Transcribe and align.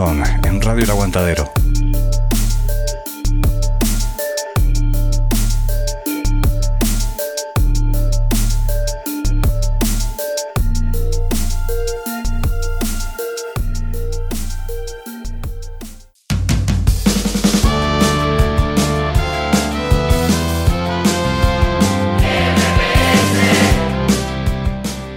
En 0.00 0.62
Radio 0.62 0.84
El 0.84 0.90
Aguantadero. 0.90 1.50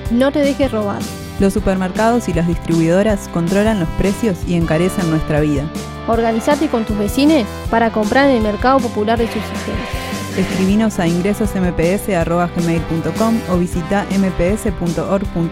No 0.09 0.31
te 0.31 0.39
dejes 0.39 0.71
robar. 0.71 1.10
Los 1.41 1.53
supermercados 1.53 2.29
y 2.29 2.33
las 2.33 2.45
distribuidoras 2.45 3.27
controlan 3.33 3.79
los 3.79 3.89
precios 3.97 4.37
y 4.47 4.53
encarecen 4.53 5.09
nuestra 5.09 5.39
vida. 5.39 5.63
Organizate 6.07 6.67
con 6.67 6.85
tus 6.85 6.95
vecinos 6.99 7.47
para 7.71 7.91
comprar 7.91 8.29
en 8.29 8.35
el 8.35 8.43
mercado 8.43 8.79
popular 8.79 9.17
de 9.17 9.25
subsistencia. 9.25 9.73
Escribinos 10.37 10.99
a 10.99 11.07
ingresosmps.gmail.com 11.07 13.39
o 13.49 13.57
visita 13.57 14.05
mps.org.uy. 14.11 15.49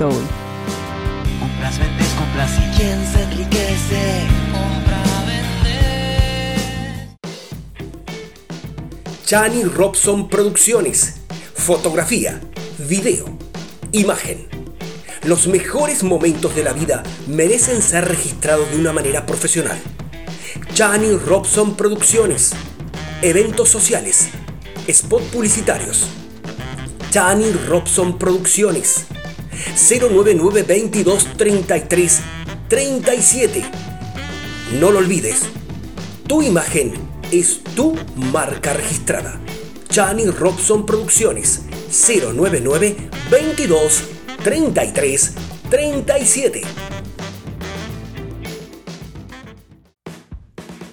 Compras, 1.40 1.80
vendes, 1.80 2.08
compras 2.20 2.52
y 2.60 2.62
quién 2.78 3.04
se 3.08 3.24
enriquece. 3.24 4.28
Compra, 4.52 5.02
vende. 5.26 7.18
Chani 9.26 9.64
Robson 9.64 10.30
Producciones. 10.30 11.16
Fotografía, 11.56 12.40
video, 12.78 13.26
imagen. 13.92 14.49
Los 15.26 15.48
mejores 15.48 16.04
momentos 16.04 16.56
de 16.56 16.64
la 16.64 16.72
vida 16.72 17.04
merecen 17.28 17.82
ser 17.82 18.08
registrados 18.08 18.72
de 18.72 18.78
una 18.78 18.94
manera 18.94 19.26
profesional. 19.26 19.78
Chani 20.74 21.12
Robson 21.18 21.76
Producciones. 21.76 22.52
Eventos 23.22 23.68
sociales. 23.68 24.30
Spot 24.88 25.22
publicitarios. 25.24 26.06
Chani 27.12 27.52
Robson 27.68 28.18
Producciones. 28.18 29.08
099 29.76 30.64
22 30.64 31.28
33 31.36 32.20
37. 32.70 33.66
No 34.80 34.90
lo 34.90 35.00
olvides. 35.00 35.42
Tu 36.28 36.44
imagen 36.44 36.94
es 37.30 37.62
tu 37.76 37.94
marca 38.16 38.72
registrada. 38.72 39.38
Chani 39.90 40.28
Robson 40.28 40.86
Producciones. 40.86 41.64
099 42.08 42.96
22 43.30 44.04
33 44.44 45.36
37. 45.70 46.62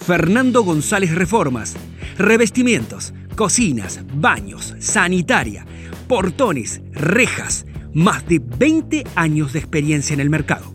Fernando 0.05 0.63
González 0.65 1.15
Reformas. 1.15 1.77
Revestimientos, 2.19 3.15
cocinas, 3.37 4.01
baños, 4.15 4.75
sanitaria, 4.81 5.65
portones, 6.09 6.83
rejas. 6.93 7.67
Más 7.95 8.27
de 8.27 8.41
20 8.41 9.05
años 9.15 9.53
de 9.53 9.61
experiencia 9.61 10.15
en 10.15 10.21
el 10.21 10.29
mercado. 10.29 10.75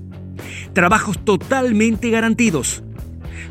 Trabajos 0.73 1.23
totalmente 1.23 2.09
garantidos. 2.09 2.83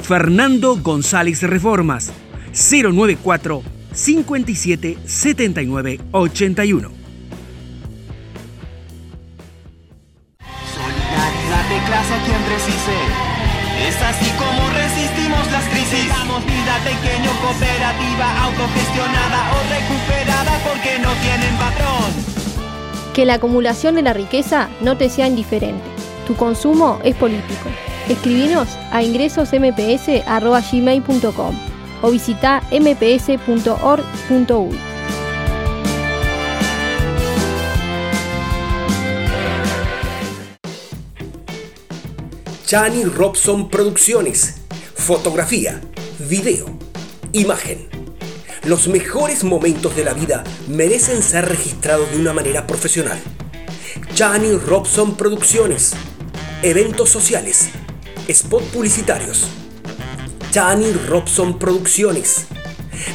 Fernando 0.02 0.76
González 0.76 1.42
Reformas. 1.42 2.10
094 2.52 3.62
57 3.92 4.98
79 5.04 6.00
81. 6.10 7.00
Pequeño, 16.84 17.30
cooperativa, 17.41 18.44
autogestionada 18.44 19.41
o 19.52 19.56
recuperada 19.68 20.58
porque 20.66 20.98
no 20.98 21.12
tienen 21.22 21.56
patrón. 21.56 22.12
Que 23.14 23.24
la 23.24 23.34
acumulación 23.34 23.94
de 23.94 24.02
la 24.02 24.12
riqueza 24.12 24.68
no 24.80 24.96
te 24.96 25.08
sea 25.08 25.26
indiferente. 25.26 25.84
Tu 26.26 26.34
consumo 26.36 27.00
es 27.04 27.16
político. 27.16 27.70
Escribinos 28.08 28.69
a 28.92 29.02
ingresosmps.gmail.com 29.02 31.54
o 32.02 32.10
visita 32.10 32.62
mps.org.uy. 32.70 34.78
Chani 42.70 43.04
Robson 43.04 43.69
Producciones. 43.69 44.60
Fotografía, 44.94 45.80
video, 46.30 46.66
imagen. 47.32 47.88
Los 48.62 48.86
mejores 48.86 49.42
momentos 49.42 49.96
de 49.96 50.04
la 50.04 50.14
vida 50.14 50.44
merecen 50.68 51.24
ser 51.24 51.48
registrados 51.48 52.08
de 52.12 52.18
una 52.18 52.32
manera 52.32 52.68
profesional. 52.68 53.18
Chani 54.14 54.52
Robson 54.52 55.16
Producciones. 55.16 55.92
Eventos 56.62 57.10
sociales. 57.10 57.70
Spot 58.28 58.62
publicitarios. 58.66 59.48
Chani 60.52 60.93
Robson 61.08 61.58
Producciones. 61.58 62.46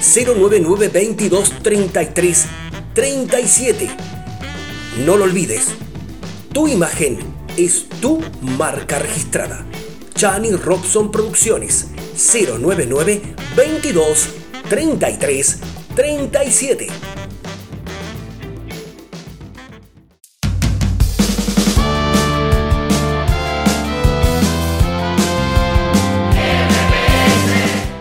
099 0.01 0.90
22 0.90 1.54
33 1.63 2.45
37. 2.94 3.90
No 5.06 5.16
lo 5.16 5.24
olvides. 5.24 5.68
Tu 6.51 6.68
imagen 6.68 7.19
es 7.56 7.88
tu 8.01 8.22
marca 8.42 9.00
registrada. 9.00 9.66
Chani 10.16 10.51
Robson 10.51 11.12
Producciones 11.12 11.94
099 12.16 13.22
22 13.56 14.30
33 14.70 15.60
37. 15.96 16.88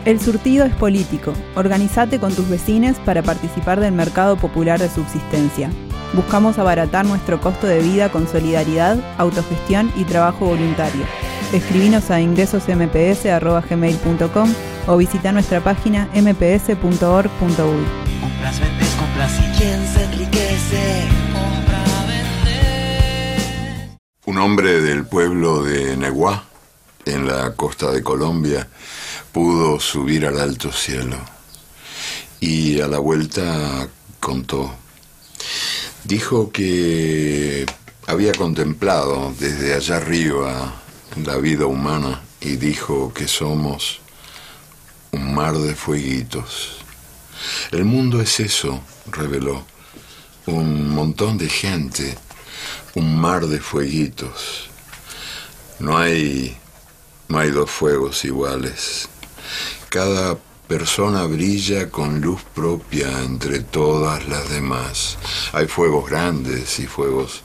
El 0.05 0.21
surtido 0.21 0.67
es 0.67 0.75
político. 0.75 1.33
Organizate 1.57 2.21
con 2.21 2.35
tus 2.35 2.49
vecinos 2.49 2.97
para 3.07 3.23
participar 3.23 3.81
del 3.81 3.93
mercado 3.93 4.37
popular 4.37 4.79
de 4.79 4.91
subsistencia. 4.91 5.71
Buscamos 6.13 6.59
abaratar 6.59 7.07
nuestro 7.07 7.41
costo 7.41 7.67
de 7.67 7.81
vida 7.81 8.13
con 8.13 8.29
solidaridad, 8.29 8.99
autogestión 9.17 9.91
y 9.97 10.05
trabajo 10.05 10.45
voluntario. 10.45 11.05
Escribinos 11.55 12.11
a 12.11 12.21
ingresosmps.gmail.com 12.21 14.55
o 14.89 14.97
visita 14.97 15.31
nuestra 15.31 15.63
página 15.63 16.09
mps.org.uy. 16.13 17.85
Compras, 18.21 18.59
vendes, 18.59 18.89
compras 18.99 19.33
y 19.39 19.43
quién 19.57 19.87
se 19.87 20.03
enriquece. 20.03 21.07
Compra, 21.33 21.85
vende. 22.09 23.97
Un 24.27 24.39
hombre 24.39 24.81
del 24.81 25.07
pueblo 25.07 25.63
de 25.63 25.97
Neguá, 25.97 26.43
en 27.05 27.29
la 27.29 27.55
costa 27.55 27.93
de 27.93 28.03
Colombia, 28.03 28.67
pudo 29.31 29.79
subir 29.79 30.27
al 30.27 30.41
alto 30.41 30.73
cielo 30.73 31.19
y 32.41 32.81
a 32.81 32.89
la 32.89 32.99
vuelta 32.99 33.87
contó. 34.19 34.75
Dijo 36.03 36.51
que 36.51 37.65
había 38.09 38.33
contemplado 38.33 39.33
desde 39.39 39.75
allá 39.75 39.99
arriba 39.99 40.81
la 41.17 41.37
vida 41.37 41.67
humana 41.67 42.23
y 42.41 42.57
dijo 42.57 43.13
que 43.15 43.29
somos 43.29 44.01
un 45.13 45.35
mar 45.35 45.57
de 45.57 45.75
fueguitos. 45.75 46.79
El 47.71 47.85
mundo 47.85 48.21
es 48.21 48.41
eso, 48.41 48.81
reveló, 49.07 49.65
un 50.47 50.89
montón 50.91 51.39
de 51.39 51.49
gente, 51.49 52.19
un 52.95 53.21
mar 53.21 53.47
de 53.47 53.61
fueguitos. 53.61 54.69
No 55.79 55.97
hay, 55.97 56.57
no 57.29 57.39
hay 57.39 57.51
dos 57.51 57.71
fuegos 57.71 58.25
iguales. 58.25 59.09
Cada 59.89 60.37
persona 60.67 61.25
brilla 61.25 61.91
con 61.91 62.21
luz 62.21 62.43
propia 62.55 63.23
entre 63.23 63.61
todas 63.61 64.27
las 64.29 64.49
demás. 64.49 65.19
Hay 65.53 65.67
fuegos 65.67 66.11
grandes 66.11 66.79
y 66.81 66.87
fuegos 66.87 67.43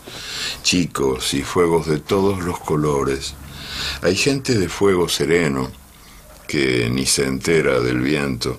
chicos 0.64 1.34
y 1.34 1.44
fuegos 1.44 1.86
de 1.88 2.00
todos 2.00 2.40
los 2.40 2.60
colores. 2.60 3.36
Hay 4.02 4.16
gente 4.16 4.58
de 4.58 4.70
fuego 4.70 5.08
sereno 5.10 5.72
que 6.48 6.90
ni 6.90 7.06
se 7.06 7.26
entera 7.26 7.80
del 7.80 8.00
viento. 8.00 8.58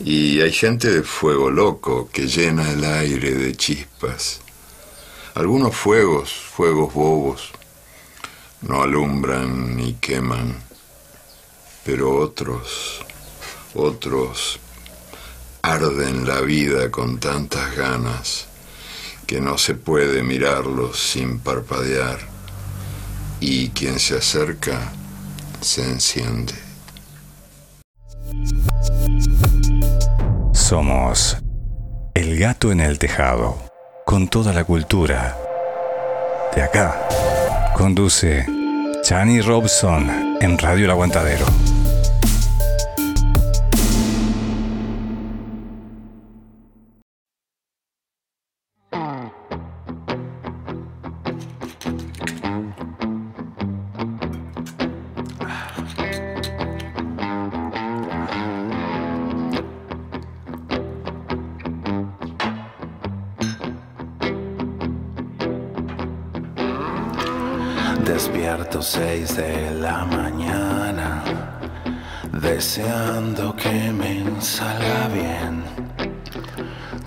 Y 0.00 0.40
hay 0.40 0.52
gente 0.52 0.90
de 0.90 1.02
fuego 1.02 1.50
loco 1.50 2.10
que 2.12 2.26
llena 2.26 2.70
el 2.72 2.84
aire 2.84 3.34
de 3.34 3.54
chispas. 3.54 4.40
Algunos 5.34 5.74
fuegos, 5.74 6.32
fuegos 6.32 6.92
bobos, 6.92 7.52
no 8.62 8.82
alumbran 8.82 9.76
ni 9.76 9.94
queman, 9.94 10.62
pero 11.84 12.16
otros, 12.16 13.00
otros 13.74 14.60
arden 15.62 16.26
la 16.26 16.40
vida 16.40 16.90
con 16.90 17.18
tantas 17.18 17.74
ganas 17.76 18.46
que 19.26 19.40
no 19.40 19.56
se 19.56 19.74
puede 19.74 20.22
mirarlos 20.22 20.98
sin 20.98 21.38
parpadear 21.38 22.31
y 23.44 23.70
quien 23.70 23.98
se 23.98 24.18
acerca 24.18 24.92
se 25.60 25.82
enciende. 25.82 26.54
Somos 30.52 31.36
el 32.14 32.38
gato 32.38 32.70
en 32.70 32.80
el 32.80 33.00
tejado, 33.00 33.58
con 34.06 34.28
toda 34.28 34.52
la 34.52 34.62
cultura. 34.62 35.36
De 36.54 36.62
acá, 36.62 37.08
conduce 37.74 38.46
Chani 39.02 39.40
Robson 39.40 40.36
en 40.40 40.56
Radio 40.56 40.84
El 40.84 40.92
Aguantadero. 40.92 41.46
Despierto 68.82 69.06
seis 69.06 69.36
de 69.36 69.70
la 69.80 70.04
mañana, 70.04 71.22
deseando 72.32 73.54
que 73.54 73.92
me 73.92 74.24
salga 74.40 75.08
bien. 75.08 75.62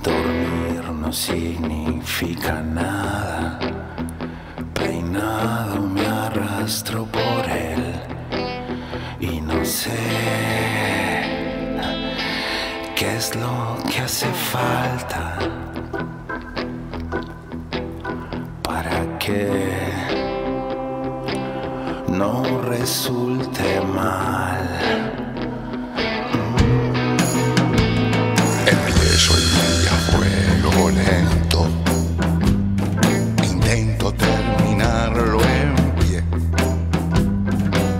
Dormir 0.01 0.83
no 0.93 1.11
significa 1.11 2.61
nada, 2.61 3.59
peinado 4.73 5.81
me 5.81 6.05
arrastro 6.05 7.05
por 7.07 7.43
él 7.49 7.83
y 9.19 9.41
no 9.41 9.65
sé 9.65 9.99
qué 12.95 13.17
es 13.17 13.35
lo 13.35 13.77
que 13.89 13.99
hace 13.99 14.27
falta 14.27 15.37
para 18.63 19.19
que 19.19 19.84
no 22.17 22.61
resulte 22.61 23.81
mal. 23.81 24.63
Empiezo 28.65 29.33
el 29.35 29.47
día 29.81 29.91
fuego 30.11 30.91
lento. 30.91 31.67
Intento 33.43 34.13
terminarlo 34.13 35.41
en 35.41 35.75
pie. 35.99 36.23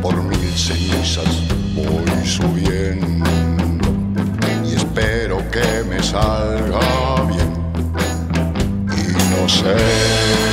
Por 0.02 0.16
mil 0.24 0.58
cenizas 0.58 1.44
voy 1.76 2.26
subiendo. 2.26 3.26
Y 4.64 4.76
espero 4.76 5.40
que 5.52 5.84
me 5.90 6.02
salga 6.02 7.22
bien. 7.28 7.54
Y 8.98 9.42
no 9.42 9.50
sé. 9.50 10.45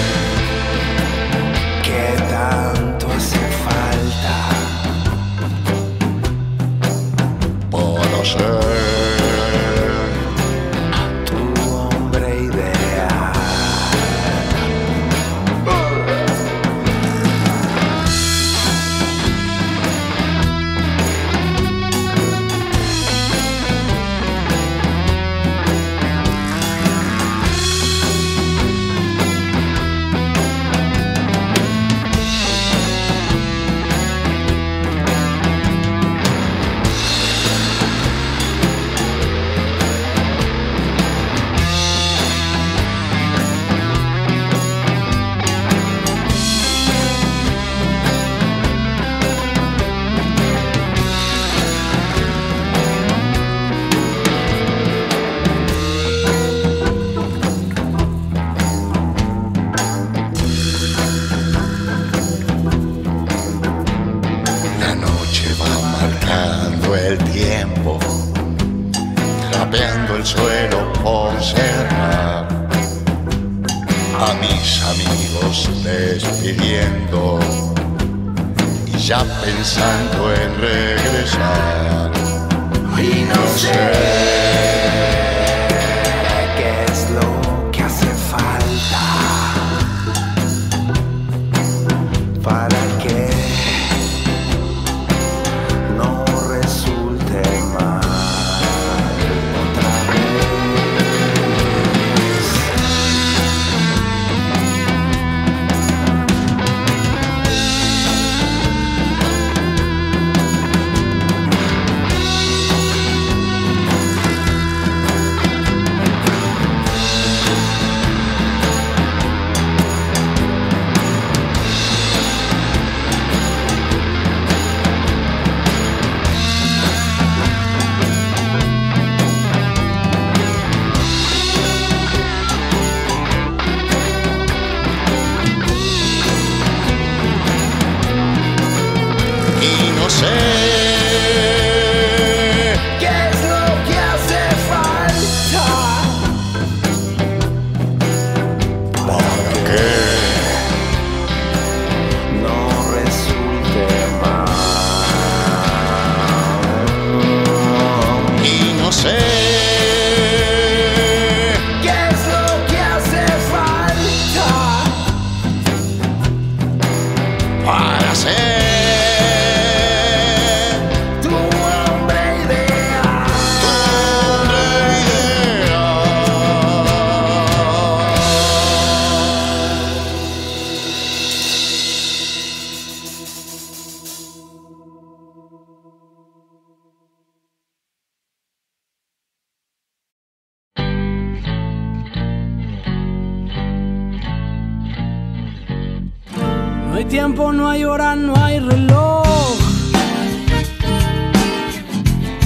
Tiempo, 197.05 197.53
no 197.53 197.69
hay 197.69 197.85
hora, 197.85 198.15
no 198.15 198.35
hay 198.37 198.59
reloj. 198.59 199.59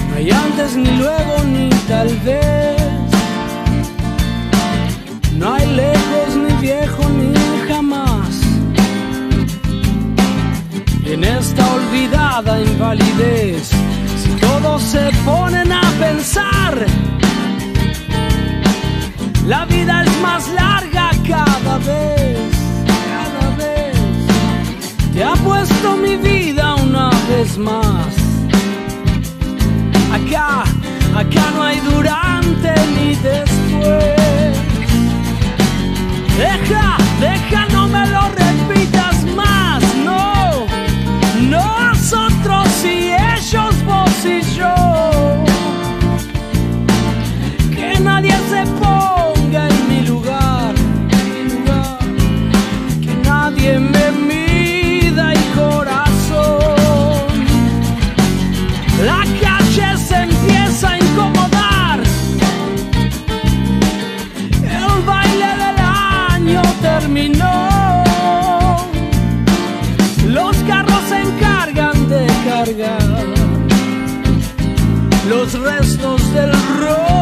No 0.09 0.17
hay 0.17 0.31
antes 0.31 0.77
ni 0.77 0.91
luego 0.97 1.45
ni 1.45 1.69
tal 1.89 2.09
vez. 2.25 2.83
No 5.39 5.53
hay 5.55 5.67
lejos 5.67 6.37
ni 6.37 6.55
viejo 6.61 7.03
ni 7.11 7.35
jamás. 7.69 8.41
En 11.05 11.25
esta 11.25 11.65
olvidada 11.75 12.61
invalidez, 12.61 13.71
si 14.23 14.31
todos 14.41 14.83
se 14.83 15.11
ponen 15.25 15.73
a 15.73 15.83
pensar, 15.99 16.87
la 19.47 19.65
vida 19.67 20.03
es 20.05 20.21
más 20.21 20.49
larga 20.49 21.11
cada 21.29 21.79
vez. 21.79 22.56
Te 25.17 25.25
ha 25.25 25.33
puesto 25.33 25.97
mi 25.97 26.15
vida 26.17 26.75
una 26.75 27.09
vez 27.27 27.57
más. 27.57 28.07
Acá, 30.13 30.65
acá 31.19 31.51
no 31.55 31.63
hay 31.63 31.81
durante 31.81 32.75
ni 32.95 33.15
después. 33.15 34.59
Deja, 36.37 36.99
deja, 37.19 37.67
no 37.73 37.89
me 37.89 38.07
lo 38.09 38.29
repitas 38.29 39.25
más, 39.35 39.83
no. 40.05 40.67
Nosotros 41.49 42.69
y 42.85 43.15
ellos, 43.15 43.75
vos 43.87 44.23
y 44.23 44.43
yo. 44.55 44.75
Que 47.75 47.99
nadie 48.01 48.37
se 48.51 48.67
restos 75.67 76.33
del 76.33 76.53
roto 76.79 77.16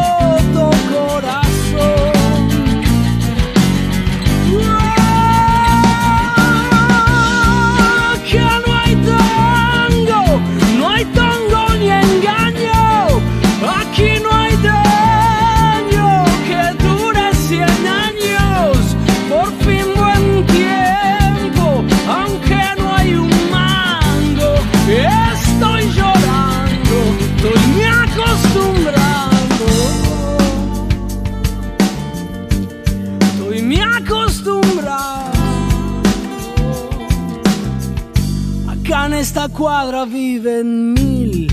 Esta 39.45 39.57
cuadra 39.59 40.05
viven 40.05 40.93
mil. 40.93 41.47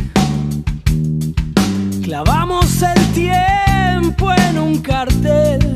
Clavamos 2.02 2.80
el 2.80 3.12
tiempo 3.12 4.32
en 4.32 4.58
un 4.58 4.78
cartel. 4.80 5.72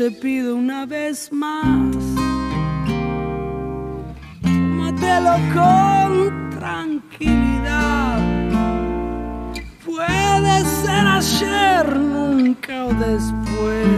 Te 0.00 0.10
pido 0.10 0.56
una 0.56 0.86
vez 0.86 1.30
más. 1.30 1.94
Tómatelo 4.40 5.34
con 5.52 6.48
tranquilidad. 6.58 8.18
Puede 9.84 10.64
ser 10.80 11.06
ayer, 11.18 11.98
nunca 11.98 12.86
o 12.86 12.94
después. 12.94 13.88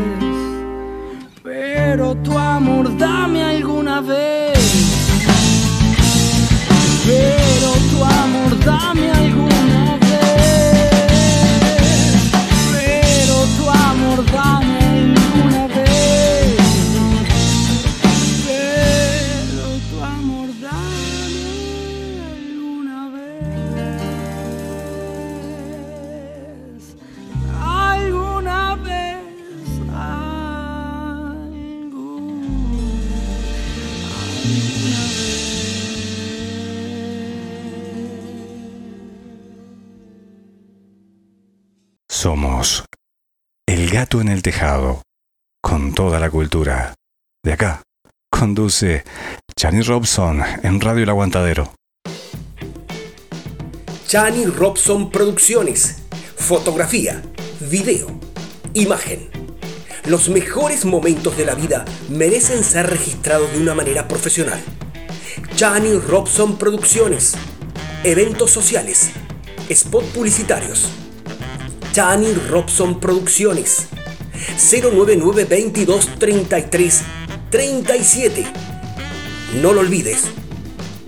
Pero 1.44 2.16
tu 2.16 2.37
amor 2.37 2.97
dame 2.99 3.44
alguna 3.44 4.00
vez. 4.00 4.59
Pero 7.06 7.71
tu 7.92 8.04
amor 8.04 8.64
dame 8.64 9.09
alguna 9.09 9.44
vez. 9.44 9.51
Somos 42.23 42.85
El 43.67 43.91
Gato 43.91 44.21
en 44.21 44.29
el 44.29 44.43
Tejado. 44.43 45.02
con 45.61 45.93
toda 45.93 46.21
la 46.21 46.31
cultura. 46.31 46.95
De 47.45 47.52
acá, 47.52 47.83
conduce 48.31 49.02
Chani 49.57 49.83
Robson 49.83 50.41
en 50.62 50.81
Radio 50.81 51.02
El 51.02 51.09
Aguantadero. 51.09 51.75
Chani 54.07 54.47
Robson 54.47 55.11
Producciones. 55.11 56.05
Fotografía, 56.37 57.21
video, 57.59 58.07
imagen. 58.73 59.29
Los 60.07 60.29
mejores 60.29 60.85
momentos 60.85 61.37
de 61.37 61.45
la 61.45 61.57
vida 61.57 61.85
merecen 62.09 62.62
ser 62.62 62.88
registrados 62.88 63.52
de 63.52 63.59
una 63.59 63.75
manera 63.75 64.07
profesional. 64.07 64.62
Chani 65.57 65.99
Robson 65.99 66.57
Producciones. 66.57 67.35
Eventos 68.05 68.52
sociales. 68.52 69.11
Spot 69.69 70.05
publicitarios. 70.12 70.88
Chani 71.92 72.32
Robson 72.49 72.99
Producciones. 72.99 73.90
099 74.56 75.44
22 75.44 76.06
33 76.18 77.04
37. 77.50 78.44
No 79.61 79.75
lo 79.75 79.80
olvides. 79.80 80.34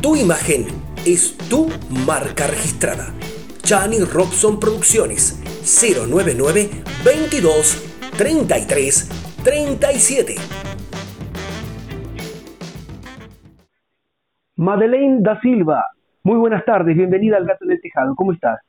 Tu 0.03 0.15
imagen 0.17 0.67
es 1.07 1.39
tu 1.49 1.71
marca 2.07 2.47
registrada. 2.49 3.15
Chani 3.63 4.01
Robson 4.01 4.61
Producciones 4.61 5.41
099 5.63 6.69
22 7.03 8.13
33 8.19 9.09
37. 9.43 10.35
Madeleine 14.57 15.23
da 15.23 15.41
Silva, 15.41 15.83
muy 16.23 16.37
buenas 16.37 16.63
tardes, 16.67 16.95
bienvenida 16.95 17.39
al 17.39 17.47
Gato 17.47 17.65
en 17.65 17.73
el 17.73 17.81
Tejado, 17.81 18.15
¿cómo 18.15 18.33
estás? 18.33 18.61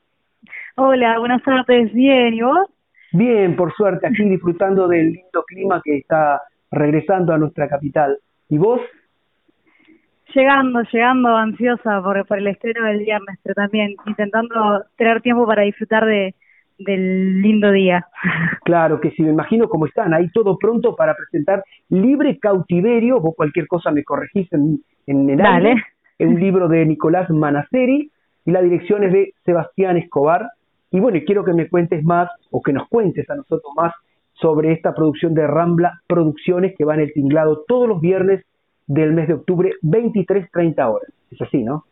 Hola, 0.77 1.19
buenas 1.19 1.41
tardes, 1.41 1.93
bien, 1.93 2.33
¿y 2.33 2.41
vos? 2.41 2.67
Bien, 3.13 3.55
por 3.55 3.73
suerte, 3.73 4.07
aquí 4.07 4.23
disfrutando 4.23 4.89
del 4.89 5.13
lindo 5.13 5.43
clima 5.47 5.81
que 5.81 5.97
está 5.97 6.41
regresando 6.69 7.33
a 7.33 7.37
nuestra 7.37 7.69
capital. 7.69 8.17
¿Y 8.49 8.57
vos? 8.57 8.81
Llegando, 10.33 10.81
llegando 10.91 11.33
ansiosa 11.33 12.01
por, 12.01 12.25
por 12.27 12.39
el 12.39 12.47
estreno 12.47 12.85
del 12.87 12.99
viernes, 12.99 13.39
pero 13.41 13.55
también 13.55 13.95
intentando 14.05 14.83
tener 14.97 15.21
tiempo 15.21 15.47
para 15.47 15.61
disfrutar 15.61 16.05
de, 16.05 16.35
del 16.77 17.41
lindo 17.41 17.71
día. 17.71 18.05
Claro 18.65 18.99
que 18.99 19.11
sí, 19.11 19.21
me 19.21 19.29
imagino 19.29 19.69
cómo 19.69 19.85
están, 19.85 20.13
ahí 20.13 20.27
todo 20.29 20.57
pronto 20.57 20.95
para 20.95 21.13
presentar 21.13 21.63
Libre 21.89 22.39
Cautiverio, 22.39 23.19
vos 23.19 23.35
cualquier 23.35 23.67
cosa 23.67 23.91
me 23.91 24.03
corregís 24.03 24.51
en, 24.51 24.79
en 25.05 25.29
el 25.29 25.37
Dale. 25.37 25.75
es 26.17 26.27
un 26.27 26.39
libro 26.39 26.67
de 26.67 26.83
Nicolás 26.83 27.29
Manaceri 27.29 28.09
y 28.43 28.51
la 28.51 28.63
dirección 28.63 29.03
es 29.03 29.13
de 29.13 29.33
Sebastián 29.45 29.97
Escobar. 29.97 30.49
Y 30.95 30.99
bueno, 31.01 31.19
quiero 31.25 31.43
que 31.43 31.51
me 31.51 31.67
cuentes 31.67 32.05
más 32.05 32.29
o 32.51 32.61
que 32.61 32.71
nos 32.71 32.87
cuentes 32.87 33.29
a 33.29 33.35
nosotros 33.35 33.73
más 33.75 33.93
sobre 34.31 34.71
esta 34.71 34.95
producción 34.95 35.33
de 35.33 35.45
Rambla 35.45 35.99
Producciones 36.07 36.73
que 36.77 36.85
va 36.85 36.93
en 36.93 37.01
el 37.01 37.11
tinglado 37.11 37.65
todos 37.67 37.89
los 37.89 37.99
viernes 37.99 38.45
del 38.87 39.11
mes 39.11 39.27
de 39.27 39.33
octubre, 39.33 39.73
23.30 39.81 40.89
horas. 40.89 41.11
Es 41.31 41.41
así, 41.41 41.63
¿no? 41.63 41.83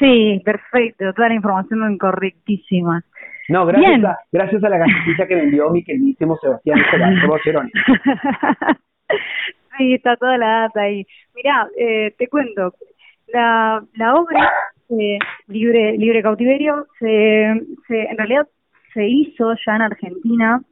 Sí, 0.00 0.42
perfecto, 0.44 1.12
toda 1.14 1.28
la 1.28 1.36
información 1.36 1.92
incorrectísima. 1.92 3.04
No, 3.50 3.66
gracias 3.66 3.88
Bien. 3.88 4.06
a, 4.06 4.18
gracias 4.32 4.64
a 4.64 4.68
la 4.68 4.78
galletita 4.78 5.28
que 5.28 5.36
me 5.36 5.42
envió 5.44 5.70
mi 5.70 5.84
queridísimo 5.84 6.36
Sebastián 6.38 6.80
Ceroni. 7.44 7.70
sí, 9.78 9.94
está 9.94 10.16
toda 10.16 10.36
la 10.38 10.62
data 10.62 10.80
ahí. 10.80 11.06
Mirá, 11.36 11.68
eh, 11.78 12.12
te 12.18 12.26
cuento, 12.26 12.74
la, 13.28 13.80
la 13.94 14.14
obra 14.16 14.52
eh, 14.90 15.18
Libre 15.48 15.96
Libre 15.96 16.22
Cautiverio 16.22 16.86
se, 16.98 17.60
se, 17.88 18.02
en 18.02 18.16
realidad 18.16 18.46
se 18.92 19.06
hizo 19.06 19.54
ya 19.66 19.76
en 19.76 19.82
Argentina, 19.82 20.62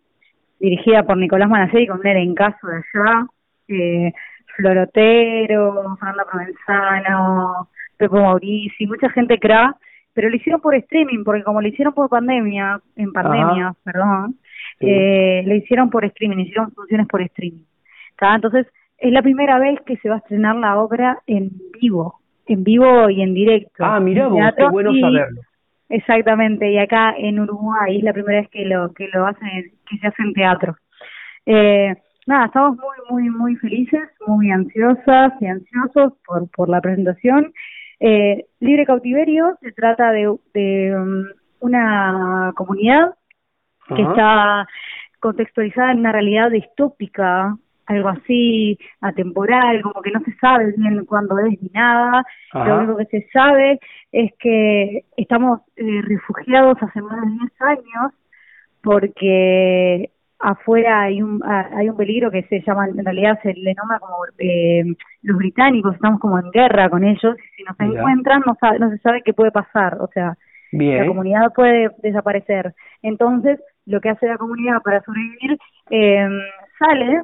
dirigida 0.61 1.03
por 1.03 1.17
Nicolás 1.17 1.49
Manaceri 1.49 1.87
con 1.87 2.01
un 2.01 2.07
elencazo 2.07 2.67
de 2.69 2.77
allá, 2.77 3.27
eh, 3.69 4.13
Florotero, 4.57 5.97
Fernanda 5.99 6.25
Provenzano, 6.31 7.69
Pepo 7.97 8.17
Maurici, 8.21 8.87
mucha 8.87 9.09
gente 9.11 9.39
cra, 9.39 9.75
pero 10.13 10.29
lo 10.29 10.37
hicieron 10.37 10.61
por 10.61 10.75
streaming, 10.75 11.25
porque 11.25 11.43
como 11.43 11.61
lo 11.61 11.69
hicieron 11.69 11.95
por 11.95 12.09
pandemia, 12.09 12.81
en 12.97 13.13
pandemia, 13.13 13.69
Ajá. 13.69 13.77
perdón, 13.85 14.37
Sí. 14.79 14.87
eh, 14.89 15.43
lo 15.47 15.55
hicieron 15.55 15.91
por 15.91 16.05
streaming, 16.05 16.39
hicieron 16.45 16.71
funciones 16.73 17.07
por 17.09 17.23
streaming. 17.23 17.65
¿tá? 18.19 18.35
Entonces, 18.35 18.67
es 18.99 19.13
la 19.13 19.23
primera 19.23 19.59
vez 19.59 19.81
que 19.87 19.97
se 19.97 20.09
va 20.09 20.17
a 20.17 20.19
estrenar 20.19 20.57
la 20.57 20.79
obra 20.79 21.19
en 21.27 21.51
vivo, 21.81 22.21
en 22.53 22.65
vivo 22.65 23.11
y 23.11 23.23
en 23.23 23.35
directo. 23.35 23.85
Ah, 23.85 24.01
mirá 24.01 24.29
vos, 24.29 24.41
qué 24.57 24.65
bueno 24.69 24.93
y- 24.93 25.01
saberlo. 25.01 25.41
Exactamente, 25.89 26.73
y 26.73 26.79
acá 26.79 27.15
en 27.19 27.39
Uruguay 27.39 27.99
es 27.99 28.03
la 28.03 28.15
primera 28.15 28.41
vez 28.41 28.49
que 28.49 28.65
lo 28.65 28.95
que 28.95 29.09
lo 29.13 29.27
hacen, 29.27 29.73
que 29.87 29.99
se 29.99 30.07
hace 30.07 30.23
en 30.23 30.33
teatro. 30.33 30.75
Eh, 31.45 31.95
nada, 32.27 32.47
estamos 32.47 32.79
muy, 32.79 32.97
muy, 33.11 33.31
muy 33.31 33.57
felices, 33.57 34.09
muy 34.27 34.51
ansiosas 34.51 35.35
y 35.41 35.47
ansiosos 35.47 36.15
por, 36.27 36.51
por 36.51 36.71
la 36.71 36.81
presentación. 36.81 37.53
Eh, 38.01 38.47
Libre 38.61 38.87
Cautiverio 38.87 39.59
se 39.61 39.73
trata 39.73 40.13
de, 40.13 40.35
de 40.55 40.97
um, 40.97 41.25
una 41.61 42.53
comunidad 42.57 43.15
que 43.95 44.03
está 44.03 44.67
contextualizada 45.21 45.93
en 45.93 45.99
una 46.01 46.13
realidad 46.13 46.51
distópica, 46.51 47.57
algo 47.87 48.09
así 48.09 48.79
atemporal, 49.01 49.83
como 49.83 50.03
que 50.03 50.11
no 50.11 50.21
se 50.21 50.35
sabe 50.37 50.73
bien 50.77 51.05
cuándo 51.05 51.39
es 51.39 51.61
ni 51.61 51.71
nada. 51.73 52.25
Ajá. 52.53 52.69
Lo 52.69 52.79
único 52.79 52.97
que 52.99 53.07
se 53.07 53.29
sabe 53.33 53.79
es 54.13 54.33
que 54.39 55.05
estamos 55.17 55.61
eh, 55.77 56.03
refugiados 56.03 56.77
hace 56.81 57.01
más 57.03 57.21
de 57.23 57.29
10 57.29 57.63
años 57.63 58.13
porque 58.83 60.11
afuera 60.39 61.03
hay 61.03 61.23
un 61.23 61.41
ah, 61.45 61.71
hay 61.77 61.89
un 61.89 61.97
peligro 61.97 62.31
que 62.31 62.43
se 62.45 62.61
llama 62.63 62.89
en 62.89 63.05
realidad 63.05 63.39
se 63.45 63.55
le 63.55 63.75
nombra 63.75 64.01
como 64.01 64.17
eh, 64.39 64.83
los 65.23 65.37
británicos 65.37 65.95
estamos 65.95 66.19
como 66.19 66.37
en 66.37 66.51
guerra 66.51 66.91
con 66.91 67.05
ellos 67.05 67.37
y 67.39 67.57
si 67.57 67.63
nos 67.63 67.79
Mira. 67.79 68.01
encuentran 68.01 68.43
no 68.45 68.57
sabe, 68.61 68.81
no 68.81 68.91
se 68.91 68.99
sabe 68.99 69.23
qué 69.25 69.35
puede 69.35 69.53
pasar 69.53 69.99
o 70.01 70.09
sea 70.09 70.37
la 70.73 71.07
comunidad 71.07 71.53
puede 71.55 71.91
desaparecer. 72.03 72.75
Entonces, 73.03 73.61
lo 73.87 74.01
que 74.01 74.09
hace 74.09 74.27
la 74.27 74.39
comunidad 74.39 74.81
para 74.83 75.03
sobrevivir, 75.03 75.59
eh, 75.91 76.29
sale 76.79 77.23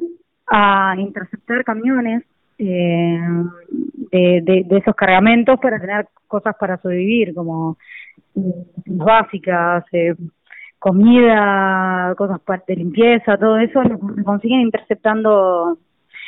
a 0.50 0.94
interceptar 0.98 1.64
camiones 1.64 2.24
eh, 2.58 4.40
de, 4.42 4.66
esos 4.70 4.94
cargamentos 4.96 5.60
para 5.60 5.78
tener 5.78 6.08
cosas 6.26 6.56
para 6.58 6.76
sobrevivir, 6.78 7.34
como 7.34 7.76
mm, 8.34 8.50
básicas, 8.86 9.84
eh, 9.92 10.14
comida, 10.78 12.14
cosas 12.16 12.40
de 12.66 12.76
limpieza, 12.76 13.36
todo 13.36 13.58
eso, 13.58 13.82
lo, 13.82 13.98
consiguen 14.24 14.60
interceptando 14.62 15.78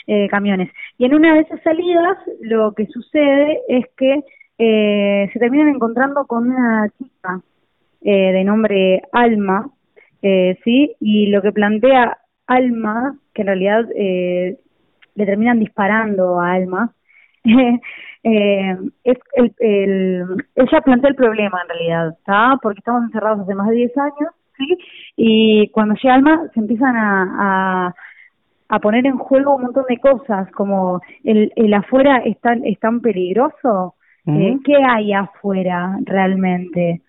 eh, 0.07 0.29
camiones. 0.29 0.71
Y 0.99 1.07
en 1.07 1.15
una 1.15 1.35
de 1.35 1.41
esas 1.41 1.63
salidas, 1.63 2.19
lo 2.41 2.73
que 2.75 2.87
sucede 2.87 3.61
es 3.69 3.87
que 3.97 4.23
se 4.59 5.39
terminan 5.39 5.71
encontrando 5.71 6.27
con 6.27 6.51
una 6.51 6.87
chica 6.99 7.41
de 8.03 8.45
nombre 8.45 9.03
Alma, 9.11 9.71
¿sí? 10.21 10.95
Y 11.01 11.29
lo 11.29 11.41
que 11.41 11.51
plantea 11.51 12.19
Alma, 12.55 13.17
que 13.35 13.43
en 13.43 13.47
realidad 13.47 13.85
eh, 13.95 14.59
le 15.15 15.27
terminan 15.27 15.59
disparando 15.59 16.41
a 16.41 16.53
Alma, 16.53 16.93
eh, 17.45 18.77
es 19.05 19.19
el, 19.35 19.55
el, 19.59 20.45
ella 20.57 20.81
plantea 20.83 21.11
el 21.11 21.17
problema 21.17 21.61
en 21.63 21.69
realidad, 21.69 22.09
¿está? 22.19 22.59
Porque 22.63 22.81
estamos 22.81 23.05
encerrados 23.05 23.41
hace 23.41 23.55
más 23.55 23.69
de 23.69 23.77
10 23.77 23.99
años, 23.99 24.35
¿sí? 24.57 24.79
Y 25.17 25.69
cuando 25.71 25.95
llega 25.95 26.15
Alma 26.15 26.49
se 26.53 26.61
empiezan 26.61 26.97
a, 26.97 27.87
a 27.89 27.95
a 28.71 28.79
poner 28.79 29.05
en 29.05 29.19
juego 29.19 29.57
un 29.57 29.63
montón 29.63 29.85
de 29.89 29.99
cosas, 29.99 30.51
como 30.53 31.01
el, 31.25 31.53
el 31.57 31.75
afuera 31.75 32.19
es 32.19 32.41
tan, 32.41 32.65
es 32.65 32.79
tan 32.79 33.01
peligroso, 33.01 33.95
eh. 34.27 34.59
¿qué 34.65 34.77
hay 34.77 35.13
afuera 35.13 35.99
realmente? 36.05 37.03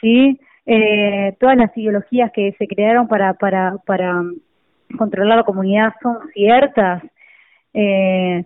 ¿Sí? 0.00 0.40
Eh, 0.66 1.34
todas 1.40 1.56
las 1.56 1.76
ideologías 1.76 2.30
que 2.32 2.52
se 2.58 2.66
crearon 2.68 3.08
para, 3.08 3.34
para, 3.34 3.76
para 3.84 4.22
controlar 4.96 5.38
la 5.38 5.44
comunidad 5.44 5.92
son 6.02 6.18
ciertas. 6.32 7.02
Eh, 7.74 8.44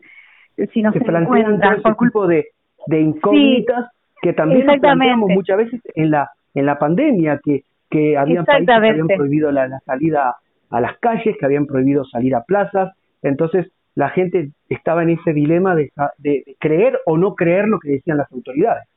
si 0.73 0.81
no 0.83 0.93
se 0.93 1.01
se, 1.01 1.05
plantean 1.05 1.61
todo 1.61 1.73
ese 1.73 1.83
por 1.83 1.97
culpa 1.97 2.13
tipo 2.13 2.27
de, 2.27 2.47
de 2.87 3.01
incógnitas 3.01 3.91
que 4.23 4.33
también 4.33 4.65
nos 4.67 4.79
planteamos 4.79 5.31
muchas 5.31 5.59
veces 5.59 5.81
en 5.95 6.11
la 6.11 6.31
en 6.55 6.65
la 6.67 6.79
pandemia 6.79 7.39
que 7.45 7.65
que 7.91 8.17
habían 8.17 8.45
países 8.47 8.67
que 8.67 8.73
habían 8.73 9.07
prohibido 9.19 9.51
la, 9.53 9.69
la 9.69 9.79
salida 9.81 10.37
a 10.71 10.81
las 10.81 10.97
calles 10.99 11.37
que 11.39 11.45
habían 11.45 11.67
prohibido 11.67 12.05
salir 12.07 12.35
a 12.35 12.43
plazas. 12.43 12.93
Entonces 13.23 13.71
la 13.95 14.09
gente 14.11 14.51
estaba 14.69 15.03
en 15.03 15.11
ese 15.11 15.33
dilema 15.33 15.75
de, 15.75 15.93
de- 16.19 16.43
de 16.47 16.57
creer 16.59 16.99
o 17.07 17.17
no 17.19 17.35
creer 17.35 17.69
lo 17.69 17.79
que 17.79 17.91
decían 17.91 18.17
las 18.17 18.33
autoridades 18.33 18.89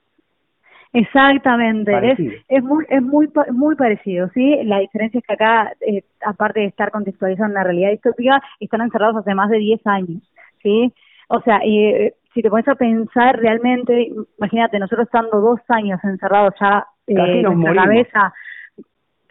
Exactamente, 0.93 1.91
es, 1.91 1.97
Parecido. 2.02 2.34
es 2.47 2.63
muy 2.63 2.86
es 2.89 3.02
muy 3.02 3.28
pa- 3.28 3.45
muy 3.52 3.75
parecido, 3.75 4.28
¿sí? 4.34 4.63
La 4.63 4.80
diferencia 4.80 5.19
es 5.19 5.25
que 5.25 5.34
acá, 5.34 5.71
eh, 5.82 6.04
aparte 6.25 6.62
de 6.62 6.65
estar 6.67 6.89
contextualizando 6.91 7.54
una 7.54 7.63
realidad 7.63 7.91
distópica, 7.91 8.41
están 8.60 8.82
encerrados 8.82 9.17
hace 9.17 9.36
más 9.36 9.49
de 9.49 9.58
10 9.60 9.86
años, 9.86 10.21
¿sí? 10.63 10.91
O 11.28 11.41
sea, 11.41 11.63
y, 11.63 11.86
eh, 11.86 12.13
si 12.34 12.41
te 12.41 12.49
pones 12.49 12.67
a 12.67 12.75
pensar 12.75 13.38
realmente, 13.39 14.12
imagínate, 14.39 14.80
nosotros 14.80 15.06
estando 15.08 15.39
dos 15.41 15.60
años 15.69 15.99
encerrados 16.04 16.54
ya, 16.60 16.86
eh, 17.08 17.13
nuestra 17.43 17.73
cabeza 17.84 18.34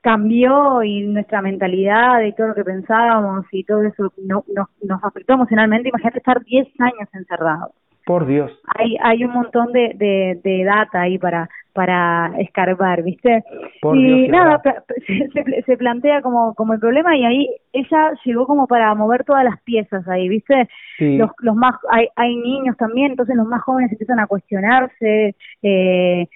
cambió 0.03 0.83
y 0.85 1.03
nuestra 1.03 1.43
mentalidad 1.43 2.23
y 2.23 2.33
todo 2.35 2.49
lo 2.49 2.55
que 2.55 2.65
pensábamos 2.65 3.47
y 3.51 3.65
todo 3.65 3.83
eso 3.83 4.13
no, 4.25 4.45
nos, 4.55 4.69
nos 4.83 5.03
afectó 5.03 5.35
emocionalmente. 5.35 5.89
Imagínate 5.89 6.19
estar 6.19 6.43
10 6.45 6.69
años 6.81 7.09
encerrados. 7.13 7.73
Por 8.09 8.27
Dios. 8.27 8.51
Hay, 8.75 8.97
hay 9.03 9.23
un 9.23 9.33
montón 9.33 9.71
de, 9.71 9.93
de, 9.95 10.41
de 10.43 10.65
data 10.65 11.03
ahí 11.03 11.19
para 11.19 11.51
para 11.75 12.33
escarbar, 12.39 13.03
¿viste? 13.03 13.45
Por 13.83 13.99
y 13.99 14.03
Dios, 14.03 14.31
nada, 14.31 14.63
se, 15.07 15.63
se 15.63 15.77
plantea 15.77 16.23
como, 16.23 16.55
como 16.55 16.73
el 16.73 16.81
problema 16.81 17.15
y 17.15 17.25
ahí 17.27 17.49
ella 17.73 18.13
llegó 18.25 18.47
como 18.47 18.67
para 18.67 18.93
mover 18.95 19.25
todas 19.25 19.45
las 19.45 19.61
piezas 19.63 20.09
ahí, 20.09 20.27
¿viste? 20.29 20.71
Sí. 20.97 21.19
Los, 21.19 21.31
los 21.41 21.55
más, 21.55 21.75
hay, 21.91 22.09
hay 22.17 22.35
niños 22.35 22.79
también, 22.79 23.11
entonces 23.11 23.37
los 23.37 23.47
más 23.47 23.63
jóvenes 23.63 23.93
empiezan 23.93 24.21
a 24.21 24.27
cuestionarse 24.27 25.37
eh, 25.63 26.27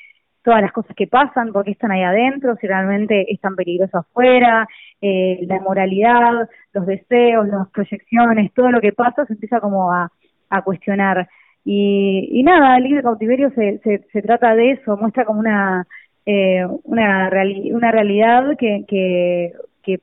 todas 0.45 0.61
las 0.61 0.73
cosas 0.73 0.95
que 0.95 1.07
pasan, 1.07 1.53
por 1.53 1.65
qué 1.65 1.71
están 1.71 1.91
ahí 1.91 2.03
adentro, 2.03 2.55
si 2.61 2.67
realmente 2.67 3.33
es 3.33 3.41
tan 3.41 3.57
peligroso 3.57 3.99
afuera, 3.99 4.69
eh, 5.01 5.39
la 5.49 5.59
moralidad, 5.59 6.49
los 6.75 6.87
deseos, 6.87 7.49
las 7.49 7.69
proyecciones, 7.71 8.53
todo 8.53 8.71
lo 8.71 8.81
que 8.83 8.93
pasa 8.93 9.25
se 9.25 9.33
empieza 9.33 9.59
como 9.59 9.91
a, 9.91 10.13
a 10.51 10.63
cuestionar. 10.63 11.29
Y, 11.65 12.29
y 12.33 12.43
nada, 12.43 12.77
el 12.77 12.85
libre 12.85 13.03
cautiverio 13.03 13.51
se, 13.51 13.79
se, 13.79 13.99
se 14.13 14.23
trata 14.23 14.55
de 14.57 14.73
eso, 14.73 14.97
muestra 14.97 15.25
como 15.25 15.41
una 15.41 15.87
eh, 16.27 16.65
una, 16.85 17.31
reali- 17.31 17.73
una 17.75 17.91
realidad 17.93 18.57
que, 18.59 18.85
que, 18.87 19.53
que 19.83 19.99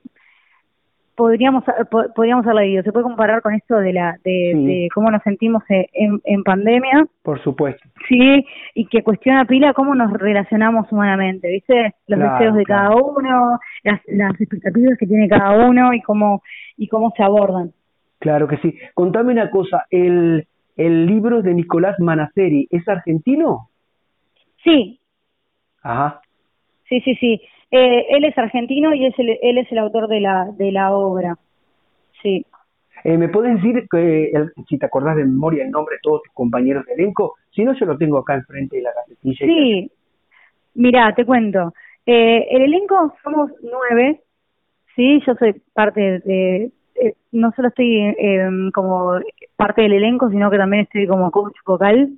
podríamos 1.16 1.64
po- 1.90 2.12
podríamos 2.14 2.44
haberla 2.46 2.62
vivido. 2.62 2.82
Se 2.82 2.92
puede 2.92 3.04
comparar 3.04 3.42
con 3.42 3.54
esto 3.54 3.76
de 3.76 3.92
la 3.92 4.12
de, 4.24 4.52
Sí. 4.54 4.66
de 4.66 4.88
cómo 4.94 5.10
nos 5.10 5.22
sentimos 5.22 5.62
eh, 5.70 5.86
en, 5.92 6.20
en 6.24 6.42
pandemia, 6.42 7.04
Por 7.22 7.42
supuesto. 7.42 7.82
sí, 8.08 8.44
y 8.74 8.86
que 8.86 9.02
cuestiona 9.02 9.44
pila 9.44 9.74
cómo 9.74 9.94
nos 9.94 10.12
relacionamos 10.12 10.90
humanamente, 10.92 11.48
¿viste? 11.48 11.94
Los 12.06 12.18
Claro, 12.20 12.34
deseos 12.38 12.56
de 12.56 12.64
claro. 12.64 12.88
cada 12.90 13.02
uno, 13.02 13.58
las, 13.84 14.00
las 14.08 14.40
expectativas 14.40 14.96
que 14.98 15.06
tiene 15.06 15.28
cada 15.28 15.66
uno 15.68 15.92
y 15.92 16.00
cómo 16.00 16.42
y 16.76 16.88
cómo 16.88 17.12
se 17.16 17.22
abordan. 17.22 17.72
Claro 18.18 18.48
que 18.48 18.56
sí. 18.58 18.74
Contame 18.94 19.32
una 19.32 19.50
cosa, 19.50 19.86
el, 19.90 20.46
el 20.86 21.06
libro 21.06 21.42
de 21.42 21.54
Nicolás 21.54 21.98
Manaceri, 22.00 22.66
¿es 22.70 22.88
argentino? 22.88 23.68
Sí, 24.64 25.00
Ajá. 25.82 26.20
Sí, 26.88 27.00
sí, 27.00 27.14
sí. 27.16 27.40
Eh, 27.70 28.06
él 28.10 28.24
es 28.24 28.36
argentino 28.36 28.92
y 28.94 29.06
es 29.06 29.18
el, 29.18 29.30
él 29.42 29.58
es 29.58 29.70
el 29.72 29.78
autor 29.78 30.08
de 30.08 30.20
la, 30.20 30.50
de 30.58 30.72
la 30.72 30.92
obra. 30.92 31.38
Sí. 32.20 32.44
Eh, 33.04 33.16
¿Me 33.16 33.28
puedes 33.28 33.54
decir, 33.54 33.86
que, 33.90 34.30
el- 34.30 34.52
si 34.68 34.76
te 34.76 34.86
acordás 34.86 35.16
de 35.16 35.24
memoria, 35.24 35.64
el 35.64 35.70
nombre 35.70 35.94
de 35.96 36.00
todos 36.02 36.22
tus 36.22 36.34
compañeros 36.34 36.84
de 36.86 36.94
elenco? 36.94 37.36
Si 37.52 37.64
no, 37.64 37.72
yo 37.74 37.86
lo 37.86 37.96
tengo 37.96 38.18
acá 38.18 38.34
enfrente 38.34 38.76
de 38.76 38.82
la 38.82 38.90
gacetilla. 38.94 39.46
Sí. 39.46 39.90
Mira, 40.74 41.14
te 41.14 41.24
cuento. 41.24 41.72
Eh, 42.04 42.46
el 42.50 42.62
elenco 42.62 43.14
somos 43.22 43.50
nueve. 43.62 44.20
Sí, 44.96 45.22
yo 45.26 45.34
soy 45.36 45.54
parte 45.72 46.00
de. 46.20 46.72
Eh, 46.94 47.14
no 47.32 47.52
solo 47.52 47.68
estoy 47.68 47.96
eh, 47.96 48.48
como 48.74 49.18
parte 49.56 49.82
del 49.82 49.94
elenco, 49.94 50.30
sino 50.30 50.50
que 50.50 50.58
también 50.58 50.82
estoy 50.82 51.06
como 51.06 51.30
coach 51.30 51.56
vocal. 51.66 52.10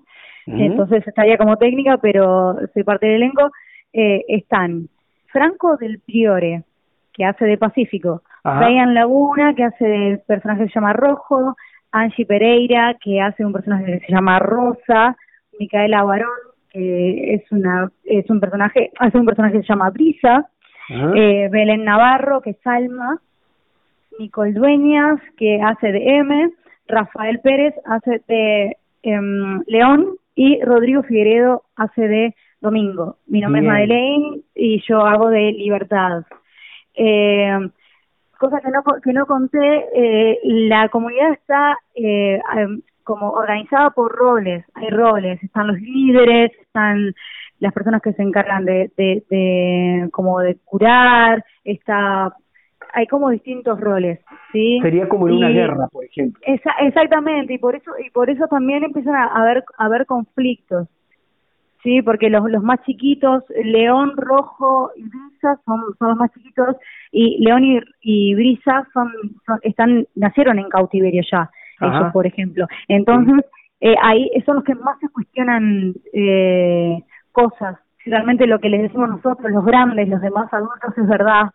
Entonces 0.45 1.07
estaría 1.07 1.39
como 1.39 1.57
técnica, 1.57 1.99
pero 1.99 2.57
soy 2.75 2.83
parte 2.83 3.07
del 3.07 3.17
elenco. 3.17 3.51
Eh, 3.93 4.25
están 4.29 4.89
Franco 5.27 5.77
del 5.77 6.01
Priore, 6.01 6.65
que 7.13 7.25
hace 7.25 7.45
de 7.45 7.59
Pacífico. 7.59 8.23
Ajá. 8.43 8.67
Ryan 8.67 8.95
Laguna, 8.95 9.55
que 9.55 9.65
hace 9.65 9.87
del 9.87 10.21
personaje 10.21 10.65
que 10.65 10.69
se 10.69 10.75
llama 10.75 10.93
Rojo. 10.93 11.57
Angie 11.93 12.27
Pereira, 12.27 12.97
que 13.01 13.21
hace 13.21 13.45
un 13.45 13.53
personaje 13.53 13.85
que 13.85 14.07
se 14.07 14.13
llama 14.13 14.39
Rosa. 14.39 15.17
Micaela 15.61 16.03
Barón, 16.03 16.31
que 16.71 17.35
es 17.35 17.53
una 17.53 17.91
es 18.05 18.29
un 18.31 18.41
personaje 18.41 18.91
hace 18.99 19.19
un 19.19 19.27
personaje 19.27 19.59
que 19.59 19.63
se 19.63 19.69
llama 19.69 19.91
Brisa. 19.91 20.49
Eh, 20.89 21.49
Belén 21.51 21.85
Navarro, 21.85 22.41
que 22.41 22.51
es 22.51 22.67
Alma. 22.67 23.21
Nicole 24.23 24.53
Dueñas, 24.53 25.21
que 25.37 25.61
hace 25.61 25.91
de 25.91 26.19
M. 26.19 26.51
Rafael 26.87 27.41
Pérez 27.41 27.75
hace 27.85 28.23
de 28.29 28.77
em, 29.03 29.63
León. 29.67 30.17
Y 30.35 30.63
Rodrigo 30.63 31.03
Figueredo 31.03 31.65
hace 31.77 32.09
de 32.09 32.35
Domingo. 32.61 33.17
Mi 33.27 33.41
nombre 33.41 33.61
Bien. 33.61 33.73
es 33.73 33.75
Madeleine 33.75 34.41
y 34.55 34.83
yo 34.89 35.01
hago 35.05 35.29
de 35.29 35.53
Libertad. 35.53 36.23
Eh, 36.95 37.69
cosa 38.39 38.61
que 38.61 38.71
no 38.71 38.83
que 39.03 39.13
no 39.13 39.27
conté, 39.27 39.85
eh, 39.95 40.39
la 40.45 40.89
comunidad 40.89 41.33
está 41.33 41.77
eh, 41.95 42.41
em, 42.57 42.81
como 43.03 43.31
organizada 43.31 43.91
por 43.91 44.13
roles, 44.13 44.65
hay 44.75 44.89
roles, 44.91 45.43
están 45.43 45.67
los 45.67 45.81
líderes, 45.81 46.53
están 46.61 47.13
las 47.59 47.73
personas 47.73 48.01
que 48.01 48.13
se 48.13 48.23
encargan 48.23 48.65
de, 48.65 48.91
de, 48.97 49.25
de 49.29 50.09
como 50.13 50.41
de 50.41 50.57
curar, 50.65 51.45
está 51.65 52.33
hay 52.93 53.07
como 53.07 53.31
distintos 53.31 53.81
roles, 53.81 54.21
¿sí? 54.53 54.79
Sería 54.83 55.09
como 55.09 55.29
en 55.29 55.35
una 55.35 55.49
guerra, 55.49 55.89
por 55.91 56.05
ejemplo. 56.05 56.41
Esa- 56.47 56.75
exactamente, 56.81 57.55
y 57.55 57.59
por 57.59 57.75
eso 57.75 57.91
y 58.05 58.11
por 58.11 58.31
eso 58.31 58.47
también 58.49 58.85
empiezan 58.85 59.15
a 59.15 59.27
haber 59.27 59.65
a 59.79 59.85
haber 59.87 60.07
conflictos. 60.07 60.89
Sí, 61.83 62.01
porque 62.01 62.31
los, 62.31 62.49
los 62.49 62.63
más 62.63 62.81
chiquitos, 62.85 63.43
León, 63.65 64.13
Rojo 64.17 64.93
y 64.95 65.03
Brisa 65.03 65.59
son, 65.65 65.81
son 65.99 66.11
los 66.11 66.17
más 66.17 66.31
chiquitos 66.33 66.77
y 67.11 67.43
León 67.45 67.65
y, 67.65 67.81
y 68.03 68.35
Brisa 68.37 68.87
son, 68.95 69.11
son- 69.45 69.59
están 69.63 70.07
nacieron 70.15 70.61
en 70.61 70.69
cautiverio 70.69 71.23
ya, 71.29 71.51
Ajá. 71.81 71.99
ellos 71.99 72.13
por 72.13 72.25
ejemplo. 72.25 72.67
Entonces, 72.87 73.45
eh, 73.81 73.97
ahí 74.01 74.31
son 74.47 74.57
los 74.57 74.65
que 74.65 74.77
más 74.77 74.97
se 75.01 75.09
cuestionan 75.09 75.93
eh, 76.13 77.03
cosas. 77.33 77.79
Si 78.05 78.11
realmente 78.11 78.47
lo 78.47 78.61
que 78.61 78.69
les 78.69 78.83
decimos 78.83 79.09
nosotros, 79.09 79.51
los 79.51 79.65
grandes, 79.65 80.09
los 80.09 80.21
demás 80.21 80.53
adultos, 80.55 80.97
es 80.97 81.07
verdad. 81.09 81.51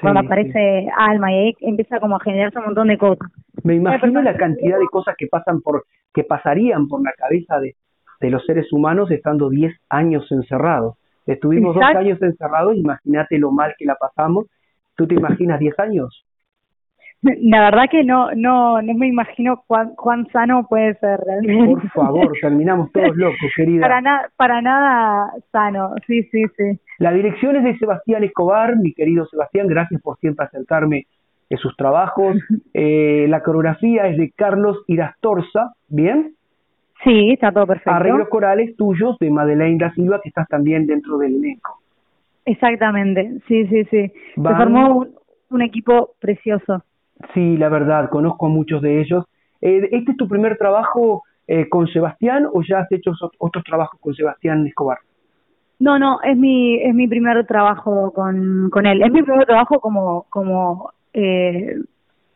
Cuando 0.00 0.20
sí. 0.20 0.26
aparece 0.26 0.88
Alma 0.96 1.32
y 1.32 1.34
ahí 1.36 1.54
empieza 1.60 2.00
como 2.00 2.16
a 2.16 2.20
generarse 2.20 2.58
un 2.58 2.66
montón 2.66 2.88
de 2.88 2.98
cosas. 2.98 3.30
Me 3.62 3.74
imagino 3.74 4.00
personas- 4.00 4.24
la 4.24 4.36
cantidad 4.36 4.78
de 4.78 4.86
cosas 4.90 5.14
que 5.16 5.26
pasan 5.26 5.60
por, 5.60 5.84
que 6.12 6.24
pasarían 6.24 6.88
por 6.88 7.02
la 7.02 7.12
cabeza 7.12 7.58
de, 7.60 7.74
de 8.20 8.30
los 8.30 8.44
seres 8.46 8.72
humanos 8.72 9.10
estando 9.10 9.48
10 9.50 9.74
años 9.88 10.30
encerrados. 10.30 10.96
Estuvimos 11.26 11.74
Exacto. 11.76 11.98
dos 11.98 12.06
años 12.06 12.22
encerrados, 12.22 12.76
imagínate 12.76 13.38
lo 13.38 13.50
mal 13.50 13.74
que 13.78 13.86
la 13.86 13.94
pasamos. 13.94 14.46
¿Tú 14.96 15.06
te 15.06 15.14
imaginas 15.14 15.58
10 15.58 15.78
años? 15.78 16.24
La 17.22 17.60
verdad 17.70 17.84
que 17.90 18.04
no 18.04 18.32
no 18.34 18.82
no 18.82 18.94
me 18.94 19.08
imagino 19.08 19.62
cuán, 19.66 19.94
cuán 19.94 20.26
sano 20.30 20.66
puede 20.68 20.94
ser 20.96 21.18
realmente. 21.20 21.80
Por 21.80 21.90
favor, 21.90 22.32
terminamos 22.40 22.92
todos 22.92 23.16
locos, 23.16 23.50
querida. 23.56 23.80
Para 23.80 24.00
nada 24.02 24.30
para 24.36 24.60
nada 24.60 25.32
sano. 25.50 25.94
Sí, 26.06 26.22
sí, 26.24 26.44
sí. 26.56 26.78
La 26.98 27.12
dirección 27.12 27.56
es 27.56 27.64
de 27.64 27.78
Sebastián 27.78 28.24
Escobar, 28.24 28.76
mi 28.76 28.92
querido 28.92 29.26
Sebastián, 29.26 29.66
gracias 29.66 30.00
por 30.00 30.18
siempre 30.18 30.46
acercarme 30.46 31.06
de 31.50 31.56
sus 31.56 31.76
trabajos. 31.76 32.36
Eh, 32.76 33.26
la 33.28 33.40
coreografía 33.42 34.08
es 34.08 34.18
de 34.18 34.32
Carlos 34.32 34.82
Irastorza, 34.88 35.74
¿bien? 35.88 36.34
Sí, 37.04 37.30
está 37.30 37.52
todo 37.52 37.68
perfecto. 37.68 37.92
Arreglos 37.92 38.28
corales 38.28 38.76
tuyos 38.76 39.16
de 39.20 39.30
Madeleine 39.30 39.78
da 39.78 39.94
Silva, 39.94 40.20
que 40.20 40.28
estás 40.28 40.48
también 40.48 40.86
dentro 40.86 41.18
del 41.18 41.36
elenco. 41.36 41.78
Exactamente. 42.44 43.38
Sí, 43.46 43.66
sí, 43.68 43.84
sí. 43.84 44.12
Se 44.34 44.42
formó 44.42 44.98
un, 44.98 45.14
un 45.50 45.62
equipo 45.62 46.10
precioso. 46.18 46.82
Sí, 47.32 47.56
la 47.56 47.68
verdad, 47.68 48.10
conozco 48.10 48.46
a 48.46 48.50
muchos 48.50 48.82
de 48.82 49.00
ellos. 49.00 49.24
Eh, 49.60 49.88
¿Este 49.92 50.12
es 50.12 50.16
tu 50.16 50.28
primer 50.28 50.58
trabajo 50.58 51.22
eh, 51.46 51.68
con 51.68 51.86
Sebastián 51.88 52.46
o 52.52 52.62
ya 52.62 52.80
has 52.80 52.92
hecho 52.92 53.12
otros 53.38 53.64
trabajos 53.64 53.98
con 54.00 54.14
Sebastián 54.14 54.66
Escobar? 54.66 54.98
No, 55.80 55.98
no, 55.98 56.20
es 56.22 56.36
mi 56.36 56.76
es 56.76 56.94
mi 56.94 57.08
primer 57.08 57.46
trabajo 57.46 58.12
con 58.12 58.70
con 58.70 58.86
él. 58.86 59.02
Es 59.02 59.12
mi 59.12 59.22
primer 59.22 59.46
trabajo 59.46 59.80
como 59.80 60.26
como 60.30 60.90
eh, 61.12 61.76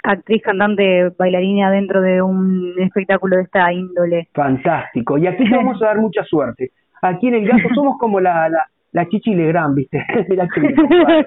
actriz, 0.03 0.42
cantante, 0.42 1.11
bailarina 1.18 1.70
dentro 1.70 2.01
de 2.01 2.22
un 2.22 2.74
espectáculo 2.79 3.37
de 3.37 3.42
esta 3.42 3.72
índole. 3.72 4.29
Fantástico. 4.33 5.18
Y 5.18 5.27
aquí 5.27 5.44
te 5.48 5.57
vamos 5.57 5.81
a 5.83 5.87
dar 5.87 5.98
mucha 5.98 6.24
suerte. 6.24 6.72
Aquí 7.03 7.29
en 7.29 7.35
el 7.35 7.46
gato 7.46 7.68
somos 7.74 7.96
como 7.98 8.20
la, 8.20 8.48
la, 8.48 8.66
la 8.92 9.09
Chichi 9.09 9.35
Legrand, 9.35 9.74
¿viste? 9.74 10.05
Compadre. 10.77 11.27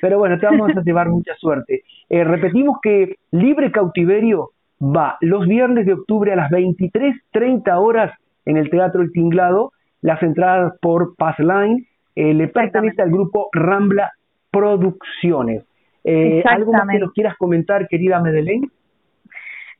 Pero 0.00 0.18
bueno, 0.18 0.38
te 0.38 0.46
vamos 0.46 0.76
a 0.76 0.82
llevar 0.82 1.08
mucha 1.08 1.34
suerte. 1.36 1.82
Eh, 2.08 2.24
repetimos 2.24 2.78
que 2.82 3.16
Libre 3.30 3.70
Cautiverio 3.70 4.50
va 4.82 5.16
los 5.20 5.46
viernes 5.46 5.86
de 5.86 5.92
octubre 5.92 6.32
a 6.32 6.36
las 6.36 6.50
23.30 6.50 7.76
horas 7.78 8.12
en 8.44 8.56
el 8.56 8.68
Teatro 8.68 9.02
El 9.02 9.12
Tinglado. 9.12 9.72
Las 10.02 10.22
entradas 10.22 10.74
por 10.80 11.16
Passline. 11.16 11.86
Eh, 12.14 12.34
le 12.34 12.48
pertenece 12.48 13.00
al 13.00 13.10
grupo 13.10 13.48
Rambla 13.52 14.12
Producciones. 14.50 15.64
Eh, 16.04 16.42
¿Algo 16.46 16.72
más 16.72 16.88
que 16.88 16.98
nos 16.98 17.12
quieras 17.12 17.36
comentar, 17.38 17.88
querida 17.88 18.20
Medellín? 18.20 18.70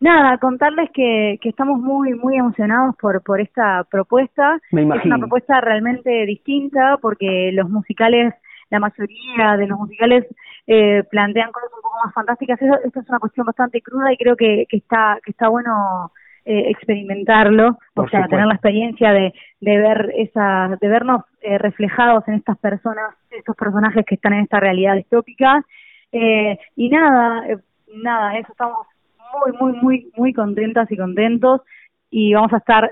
Nada, 0.00 0.38
contarles 0.38 0.90
que, 0.92 1.38
que 1.40 1.48
estamos 1.50 1.78
muy 1.78 2.14
muy 2.14 2.36
emocionados 2.36 2.96
por 3.00 3.22
por 3.22 3.40
esta 3.40 3.84
propuesta. 3.90 4.58
Me 4.72 4.80
Es 4.80 4.86
imagino. 4.86 5.14
una 5.16 5.18
propuesta 5.26 5.60
realmente 5.60 6.24
distinta 6.26 6.96
porque 7.00 7.50
los 7.52 7.68
musicales, 7.68 8.34
la 8.70 8.80
mayoría 8.80 9.56
de 9.58 9.66
los 9.66 9.78
musicales 9.78 10.26
eh, 10.66 11.04
plantean 11.10 11.52
cosas 11.52 11.70
un 11.76 11.82
poco 11.82 11.96
más 12.04 12.14
fantásticas. 12.14 12.60
Esta 12.62 13.00
es 13.00 13.08
una 13.08 13.18
cuestión 13.20 13.46
bastante 13.46 13.80
cruda 13.80 14.12
y 14.12 14.16
creo 14.16 14.34
que, 14.36 14.66
que 14.68 14.76
está 14.78 15.18
que 15.24 15.30
está 15.32 15.48
bueno 15.48 16.10
eh, 16.44 16.70
experimentarlo, 16.70 17.78
o 17.94 18.08
sea, 18.08 18.26
tener 18.26 18.46
la 18.46 18.54
experiencia 18.54 19.12
de, 19.12 19.32
de 19.60 19.78
ver 19.78 20.12
esa, 20.16 20.76
de 20.80 20.88
vernos 20.88 21.22
eh, 21.40 21.58
reflejados 21.58 22.26
en 22.28 22.34
estas 22.34 22.58
personas, 22.58 23.14
estos 23.30 23.56
personajes 23.56 24.04
que 24.06 24.16
están 24.16 24.32
en 24.32 24.44
esta 24.44 24.60
realidad 24.60 24.94
distópica. 24.94 25.64
Eh, 26.10 26.58
y 26.76 26.88
nada, 26.88 27.46
eh, 27.48 27.58
nada, 27.94 28.36
eso 28.38 28.52
estamos 28.52 28.86
muy, 29.32 29.52
muy, 29.58 29.80
muy, 29.80 30.12
muy 30.16 30.32
contentas 30.32 30.90
y 30.90 30.96
contentos 30.96 31.62
y 32.10 32.34
vamos 32.34 32.52
a 32.52 32.58
estar 32.58 32.90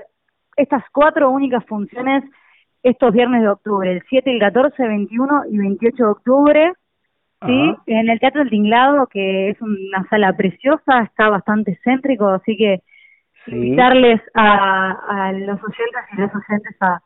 estas 0.55 0.83
cuatro 0.91 1.29
únicas 1.29 1.63
funciones 1.65 2.23
estos 2.83 3.13
viernes 3.13 3.41
de 3.41 3.49
octubre, 3.49 3.91
el 3.91 4.01
7, 4.09 4.31
el 4.31 4.39
14, 4.39 4.87
21 4.87 5.43
y 5.51 5.57
28 5.57 5.95
de 5.97 6.09
octubre, 6.09 6.73
¿sí? 7.45 7.75
En 7.85 8.09
el 8.09 8.19
Teatro 8.19 8.41
del 8.41 8.49
Tinglado, 8.49 9.07
que 9.07 9.49
es 9.49 9.61
una 9.61 10.07
sala 10.09 10.35
preciosa, 10.35 11.03
está 11.03 11.29
bastante 11.29 11.77
céntrico, 11.83 12.27
así 12.29 12.57
que 12.57 12.81
invitarles 13.47 14.21
a, 14.33 15.27
a 15.27 15.31
los 15.33 15.59
oyentes 15.63 16.03
y 16.13 16.21
las 16.21 16.31
oyentes 16.35 16.77
a, 16.81 17.01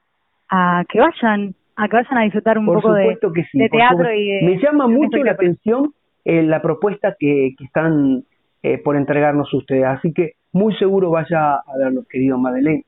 a 0.49 0.83
que 0.89 0.99
vayan 0.99 1.55
a 1.77 1.87
que 1.87 1.95
vayan 1.97 2.17
a 2.17 2.21
disfrutar 2.21 2.57
un 2.57 2.65
Por 2.65 2.81
poco 2.81 2.93
de, 2.93 3.17
sí, 3.51 3.69
teatro 3.69 4.11
y 4.13 4.27
de... 4.27 4.41
Me 4.43 4.57
llama 4.61 4.87
mucho 4.87 5.17
la 5.17 5.31
atención 5.31 5.93
eh, 6.23 6.41
la 6.43 6.61
propuesta 6.61 7.15
que, 7.19 7.53
que 7.57 7.65
están 7.65 8.23
eh, 8.63 8.77
por 8.77 8.95
entregarnos 8.95 9.53
ustedes, 9.53 9.85
así 9.85 10.13
que 10.13 10.33
muy 10.53 10.73
seguro 10.77 11.09
vaya 11.09 11.55
a 11.55 11.77
verlos, 11.77 12.07
querido 12.07 12.37
Madeleine. 12.37 12.83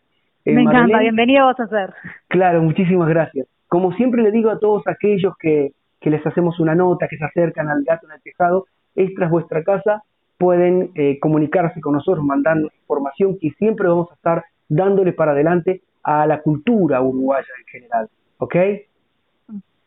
Eh, 0.45 0.53
Me 0.53 0.61
encanta, 0.61 0.99
bienvenido 0.99 1.45
vas 1.45 1.59
a 1.59 1.67
ser. 1.67 1.93
Claro, 2.29 2.61
muchísimas 2.61 3.09
gracias. 3.09 3.47
Como 3.67 3.91
siempre 3.93 4.23
le 4.23 4.31
digo 4.31 4.49
a 4.49 4.59
todos 4.59 4.87
aquellos 4.87 5.33
que, 5.37 5.71
que 5.99 6.09
les 6.09 6.25
hacemos 6.25 6.59
una 6.61 6.73
nota, 6.73 7.07
que 7.09 7.17
se 7.17 7.25
acercan 7.25 7.67
al 7.67 7.83
gato 7.83 8.07
en 8.07 8.13
el 8.13 8.21
tejado, 8.21 8.65
extras 8.95 9.29
vuestra 9.29 9.63
casa, 9.63 10.03
pueden 10.37 10.91
eh, 10.95 11.19
comunicarse 11.19 11.81
con 11.81 11.93
nosotros, 11.93 12.23
mandarnos 12.23 12.71
información 12.81 13.37
que 13.39 13.49
siempre 13.51 13.87
vamos 13.87 14.11
a 14.11 14.15
estar 14.15 14.43
dándole 14.69 15.13
para 15.13 15.31
adelante 15.31 15.81
a 16.03 16.25
la 16.25 16.41
cultura 16.41 17.01
uruguaya 17.01 17.47
en 17.59 17.65
general. 17.67 18.07
¿Ok? 18.37 18.55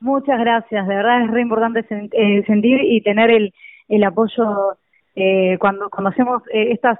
Muchas 0.00 0.40
gracias, 0.40 0.88
de 0.88 0.94
verdad 0.94 1.24
es 1.24 1.30
re 1.30 1.42
importante 1.42 1.84
sen- 1.86 2.08
eh, 2.12 2.42
sentir 2.46 2.80
y 2.82 3.02
tener 3.02 3.30
el, 3.30 3.52
el 3.88 4.04
apoyo 4.04 4.76
eh, 5.14 5.58
cuando, 5.58 5.90
cuando 5.90 6.10
hacemos 6.10 6.42
eh, 6.52 6.72
estas, 6.72 6.98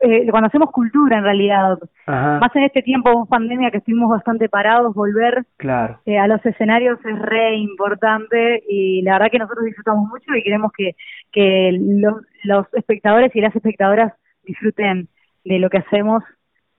eh, 0.00 0.26
cuando 0.30 0.48
hacemos 0.48 0.70
cultura 0.70 1.18
en 1.18 1.24
realidad, 1.24 1.78
Ajá, 2.06 2.38
más 2.40 2.54
en 2.56 2.62
este 2.64 2.82
tiempo 2.82 3.10
de 3.10 3.28
pandemia 3.28 3.70
que 3.70 3.78
estuvimos 3.78 4.10
bastante 4.10 4.48
parados, 4.48 4.94
volver 4.94 5.44
claro. 5.56 6.00
eh, 6.06 6.18
a 6.18 6.26
los 6.26 6.44
escenarios 6.44 6.98
es 7.04 7.18
re 7.18 7.56
importante 7.56 8.62
y 8.68 9.02
la 9.02 9.12
verdad 9.14 9.30
que 9.30 9.38
nosotros 9.38 9.64
disfrutamos 9.64 10.08
mucho 10.08 10.34
y 10.34 10.42
queremos 10.42 10.72
que, 10.76 10.96
que 11.32 11.76
los, 11.78 12.22
los 12.44 12.66
espectadores 12.74 13.34
y 13.34 13.40
las 13.40 13.54
espectadoras 13.54 14.12
disfruten 14.44 15.08
de 15.44 15.58
lo 15.58 15.70
que 15.70 15.78
hacemos 15.78 16.24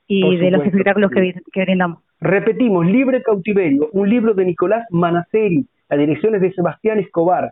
y 0.08 0.22
Por 0.24 0.40
de 0.40 0.52
los 0.52 0.66
espectáculos 0.66 1.12
que, 1.12 1.34
que 1.54 1.62
brindamos. 1.62 2.00
Repetimos, 2.20 2.86
Libre 2.86 3.24
Cautiverio, 3.24 3.90
un 3.94 4.10
libro 4.10 4.34
de 4.34 4.46
Nicolás 4.46 4.86
Manaceri, 4.92 5.66
la 5.90 5.98
dirección 5.98 6.36
es 6.36 6.42
de 6.42 6.54
Sebastián 6.54 7.00
Escobar. 7.00 7.52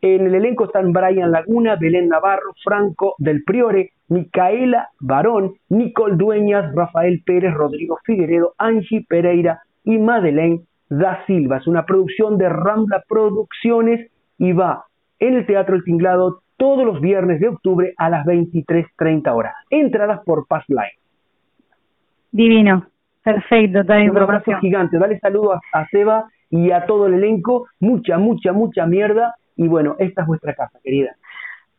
En 0.00 0.26
el 0.26 0.34
elenco 0.34 0.66
están 0.66 0.92
Brian 0.92 1.32
Laguna, 1.32 1.76
Belén 1.76 2.08
Navarro, 2.08 2.54
Franco 2.62 3.14
del 3.18 3.42
Priore, 3.42 3.90
Micaela 4.08 4.90
Barón, 5.00 5.54
Nicole 5.68 6.16
Dueñas, 6.16 6.72
Rafael 6.74 7.22
Pérez, 7.26 7.52
Rodrigo 7.54 7.98
Figueredo, 8.04 8.54
Angie 8.58 9.04
Pereira 9.08 9.62
y 9.84 9.98
Madeleine 9.98 10.60
da 10.88 11.24
Silva. 11.26 11.58
Es 11.58 11.66
una 11.66 11.84
producción 11.84 12.38
de 12.38 12.48
Rambla 12.48 13.02
Producciones 13.08 14.10
y 14.38 14.52
va 14.52 14.84
en 15.18 15.34
el 15.34 15.46
Teatro 15.46 15.74
El 15.74 15.84
Tinglado 15.84 16.42
todos 16.56 16.84
los 16.84 17.00
viernes 17.00 17.40
de 17.40 17.48
octubre 17.48 17.94
a 17.96 18.08
las 18.08 18.24
23.30 18.24 19.34
horas. 19.34 19.54
Entradas 19.70 20.20
por 20.24 20.46
Pass 20.46 20.64
Line. 20.68 20.98
Divino, 22.30 22.86
perfecto, 23.22 23.82
la 23.82 24.10
Un 24.10 24.18
abrazo 24.18 24.52
gigante. 24.60 24.98
Dale 24.98 25.18
saludo 25.18 25.54
a, 25.54 25.60
a 25.72 25.86
Seba 25.88 26.26
y 26.50 26.70
a 26.70 26.86
todo 26.86 27.06
el 27.06 27.14
elenco. 27.14 27.66
Mucha, 27.80 28.18
mucha, 28.18 28.52
mucha 28.52 28.86
mierda. 28.86 29.34
Y 29.58 29.66
bueno, 29.68 29.96
esta 29.98 30.22
es 30.22 30.26
vuestra 30.28 30.54
casa, 30.54 30.78
querida. 30.82 31.14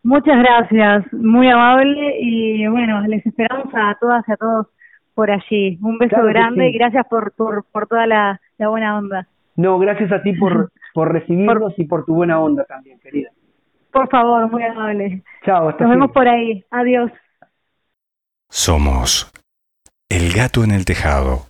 Muchas 0.04 0.38
gracias, 0.38 1.12
muy 1.14 1.50
amable 1.50 2.18
y 2.22 2.68
bueno, 2.68 3.02
les 3.08 3.26
esperamos 3.26 3.74
a 3.74 3.98
todas 4.00 4.24
y 4.28 4.32
a 4.34 4.38
todos 4.38 4.68
por 5.16 5.32
allí. 5.32 5.80
Un 5.82 5.98
beso 5.98 6.16
Claro 6.16 6.28
grande 6.28 6.66
sí. 6.66 6.70
y 6.70 6.78
gracias 6.78 7.06
por, 7.10 7.32
por, 7.32 7.64
por 7.72 7.88
toda 7.88 8.06
la, 8.06 8.40
la 8.58 8.68
buena 8.70 8.98
onda. 8.98 9.28
No, 9.56 9.80
gracias 9.80 10.12
a 10.12 10.22
ti 10.22 10.34
por, 10.34 10.72
por 10.94 11.12
recibirnos 11.12 11.74
y 11.78 11.86
por 11.86 12.06
tu 12.06 12.16
buena 12.16 12.40
onda 12.40 12.66
también, 12.66 13.00
querida. 13.00 13.32
Por 13.92 14.10
favor, 14.10 14.50
muy 14.52 14.64
amable. 14.64 15.24
Chao, 15.46 15.70
hasta 15.70 15.84
Nos 15.86 15.92
vemos 15.92 16.12
por 16.12 16.28
ahí. 16.28 16.64
Adiós. 16.70 17.12
Somos 18.50 19.32
El 20.10 20.34
Gato 20.34 20.64
en 20.64 20.72
el 20.72 20.86
Tejado, 20.86 21.48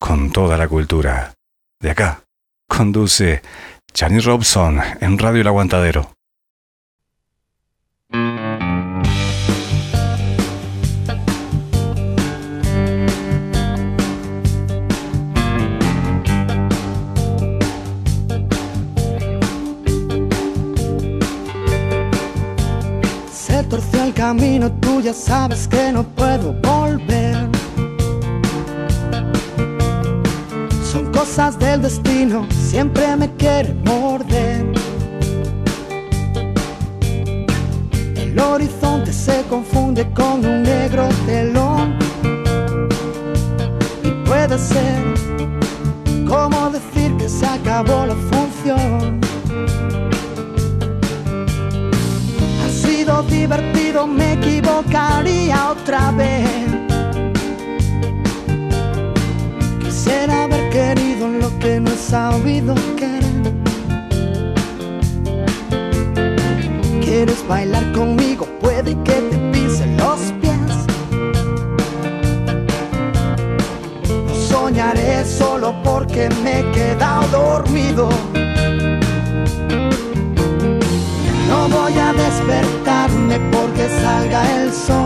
con 0.00 0.30
toda 0.32 0.56
la 0.56 0.68
cultura. 0.68 1.32
De 1.80 1.90
acá, 1.90 2.20
conduce 2.68 3.42
Chani 3.96 4.18
Robson 4.18 4.80
en 5.00 5.16
Radio 5.18 5.42
El 5.42 5.46
Aguantadero. 5.46 6.10
Se 23.32 23.62
torció 23.62 24.02
el 24.02 24.12
camino, 24.12 24.72
tú 24.80 25.00
ya 25.02 25.14
sabes 25.14 25.68
que 25.68 25.92
no 25.92 26.02
puedo 26.02 26.52
volver. 26.54 27.48
Cosas 31.24 31.58
del 31.58 31.80
destino, 31.80 32.46
siempre 32.50 33.16
me 33.16 33.34
quiere 33.36 33.72
morder. 33.86 34.66
El 38.14 38.38
horizonte 38.38 39.10
se 39.10 39.42
confunde 39.48 40.06
con 40.12 40.44
un 40.44 40.62
negro 40.62 41.08
telón. 41.24 41.96
Y 44.02 44.10
puede 44.26 44.58
ser 44.58 45.02
como 46.28 46.68
decir 46.68 47.16
que 47.16 47.28
se 47.28 47.46
acabó 47.46 48.04
la 48.04 48.16
función. 48.30 49.20
Ha 52.62 52.68
sido 52.68 53.22
divertido, 53.22 54.06
me 54.06 54.34
equivocaría 54.34 55.70
otra 55.70 56.10
vez. 56.10 56.63
Quisiera 60.04 60.44
haber 60.44 60.68
querido 60.68 61.28
lo 61.28 61.58
que 61.58 61.80
no 61.80 61.90
he 61.90 61.96
sabido 61.96 62.74
querer. 62.94 63.54
¿Quieres 67.02 67.42
bailar 67.48 67.90
conmigo? 67.92 68.46
Puede 68.60 68.94
que 69.02 69.14
te 69.14 69.38
pisen 69.50 69.96
los 69.96 70.20
pies. 70.42 70.74
No 74.26 74.34
soñaré 74.34 75.24
solo 75.24 75.74
porque 75.82 76.28
me 76.42 76.60
he 76.60 76.70
quedado 76.72 77.26
dormido. 77.28 78.10
No 81.48 81.68
voy 81.70 81.94
a 81.98 82.12
despertarme 82.12 83.40
porque 83.50 83.88
salga 84.02 84.64
el 84.64 84.70
sol. 84.70 85.03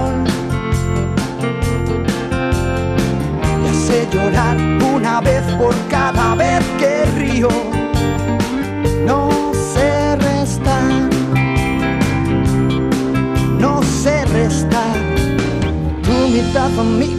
Mitad 16.69 16.79
a 16.81 17.18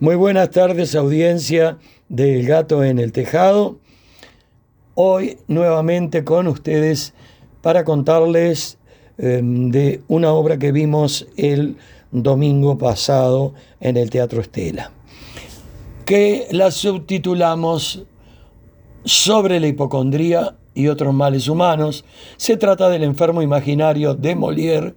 Muy 0.00 0.14
buenas 0.14 0.50
tardes, 0.50 0.94
audiencia 0.94 1.78
del 2.08 2.46
Gato 2.46 2.84
en 2.84 3.00
el 3.00 3.10
Tejado. 3.10 3.80
Hoy 4.94 5.38
nuevamente 5.48 6.22
con 6.22 6.46
ustedes 6.46 7.14
para 7.62 7.82
contarles 7.82 8.78
eh, 9.18 9.40
de 9.42 10.00
una 10.06 10.32
obra 10.32 10.56
que 10.56 10.70
vimos 10.70 11.26
el 11.36 11.78
domingo 12.12 12.78
pasado 12.78 13.54
en 13.80 13.96
el 13.96 14.08
Teatro 14.08 14.40
Estela, 14.40 14.92
que 16.04 16.46
la 16.52 16.70
subtitulamos 16.70 18.04
Sobre 19.04 19.58
la 19.58 19.66
hipocondría 19.66 20.58
y 20.74 20.86
otros 20.86 21.12
males 21.12 21.48
humanos. 21.48 22.04
Se 22.36 22.56
trata 22.56 22.88
del 22.88 23.02
enfermo 23.02 23.42
imaginario 23.42 24.14
de 24.14 24.36
Molière, 24.36 24.94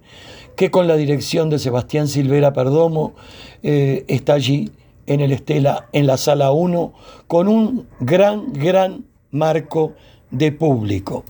que 0.54 0.70
con 0.70 0.86
la 0.86 0.96
dirección 0.96 1.50
de 1.50 1.58
Sebastián 1.58 2.06
Silvera 2.06 2.52
Perdomo 2.52 3.14
eh, 3.62 4.04
está 4.06 4.34
allí 4.34 4.70
en 5.06 5.20
el 5.20 5.32
Estela, 5.32 5.88
en 5.92 6.06
la 6.06 6.16
sala 6.16 6.52
1, 6.52 6.92
con 7.26 7.48
un 7.48 7.86
gran, 8.00 8.52
gran 8.52 9.04
marco 9.30 9.94
de 10.30 10.52
público. 10.52 11.24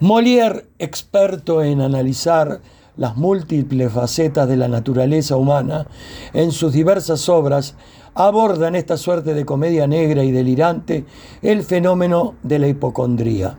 Molière, 0.00 0.66
experto 0.78 1.62
en 1.62 1.80
analizar 1.80 2.60
las 2.96 3.16
múltiples 3.16 3.92
facetas 3.92 4.48
de 4.48 4.56
la 4.56 4.68
naturaleza 4.68 5.36
humana, 5.36 5.86
en 6.32 6.52
sus 6.52 6.72
diversas 6.72 7.28
obras, 7.28 7.76
aborda 8.14 8.66
en 8.68 8.74
esta 8.74 8.96
suerte 8.96 9.34
de 9.34 9.44
comedia 9.44 9.86
negra 9.86 10.24
y 10.24 10.32
delirante 10.32 11.04
el 11.40 11.62
fenómeno 11.62 12.34
de 12.42 12.58
la 12.58 12.68
hipocondría. 12.68 13.56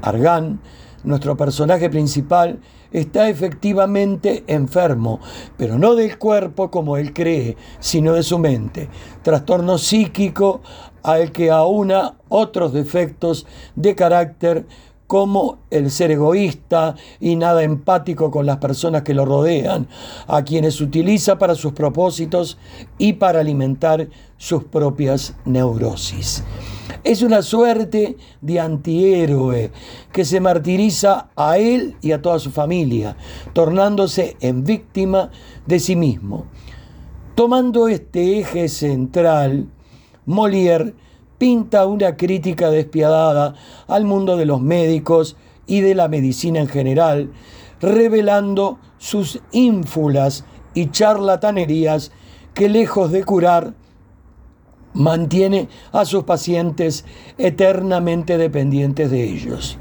Argan, 0.00 0.60
nuestro 1.04 1.36
personaje 1.36 1.90
principal, 1.90 2.60
está 2.92 3.28
efectivamente 3.28 4.44
enfermo, 4.46 5.20
pero 5.56 5.78
no 5.78 5.94
del 5.94 6.18
cuerpo 6.18 6.70
como 6.70 6.96
él 6.96 7.12
cree, 7.12 7.56
sino 7.80 8.14
de 8.14 8.22
su 8.22 8.38
mente. 8.38 8.88
Trastorno 9.22 9.78
psíquico 9.78 10.60
al 11.02 11.32
que 11.32 11.50
aúna 11.50 12.14
otros 12.28 12.72
defectos 12.72 13.46
de 13.74 13.94
carácter 13.94 14.66
como 15.12 15.58
el 15.70 15.90
ser 15.90 16.10
egoísta 16.10 16.94
y 17.20 17.36
nada 17.36 17.62
empático 17.62 18.30
con 18.30 18.46
las 18.46 18.56
personas 18.56 19.02
que 19.02 19.12
lo 19.12 19.26
rodean, 19.26 19.86
a 20.26 20.42
quienes 20.42 20.80
utiliza 20.80 21.36
para 21.36 21.54
sus 21.54 21.74
propósitos 21.74 22.56
y 22.96 23.12
para 23.12 23.40
alimentar 23.40 24.08
sus 24.38 24.64
propias 24.64 25.36
neurosis. 25.44 26.42
Es 27.04 27.20
una 27.20 27.42
suerte 27.42 28.16
de 28.40 28.58
antihéroe 28.58 29.70
que 30.10 30.24
se 30.24 30.40
martiriza 30.40 31.28
a 31.36 31.58
él 31.58 31.94
y 32.00 32.12
a 32.12 32.22
toda 32.22 32.38
su 32.38 32.50
familia, 32.50 33.14
tornándose 33.52 34.38
en 34.40 34.64
víctima 34.64 35.30
de 35.66 35.78
sí 35.78 35.94
mismo. 35.94 36.46
Tomando 37.34 37.86
este 37.86 38.38
eje 38.38 38.66
central, 38.70 39.68
Molière 40.24 40.94
pinta 41.42 41.86
una 41.86 42.16
crítica 42.16 42.70
despiadada 42.70 43.56
al 43.88 44.04
mundo 44.04 44.36
de 44.36 44.46
los 44.46 44.60
médicos 44.60 45.36
y 45.66 45.80
de 45.80 45.96
la 45.96 46.06
medicina 46.06 46.60
en 46.60 46.68
general, 46.68 47.32
revelando 47.80 48.78
sus 48.98 49.40
ínfulas 49.50 50.44
y 50.72 50.92
charlatanerías 50.92 52.12
que 52.54 52.68
lejos 52.68 53.10
de 53.10 53.24
curar, 53.24 53.74
mantiene 54.92 55.68
a 55.90 56.04
sus 56.04 56.22
pacientes 56.22 57.04
eternamente 57.38 58.38
dependientes 58.38 59.10
de 59.10 59.24
ellos. 59.24 59.78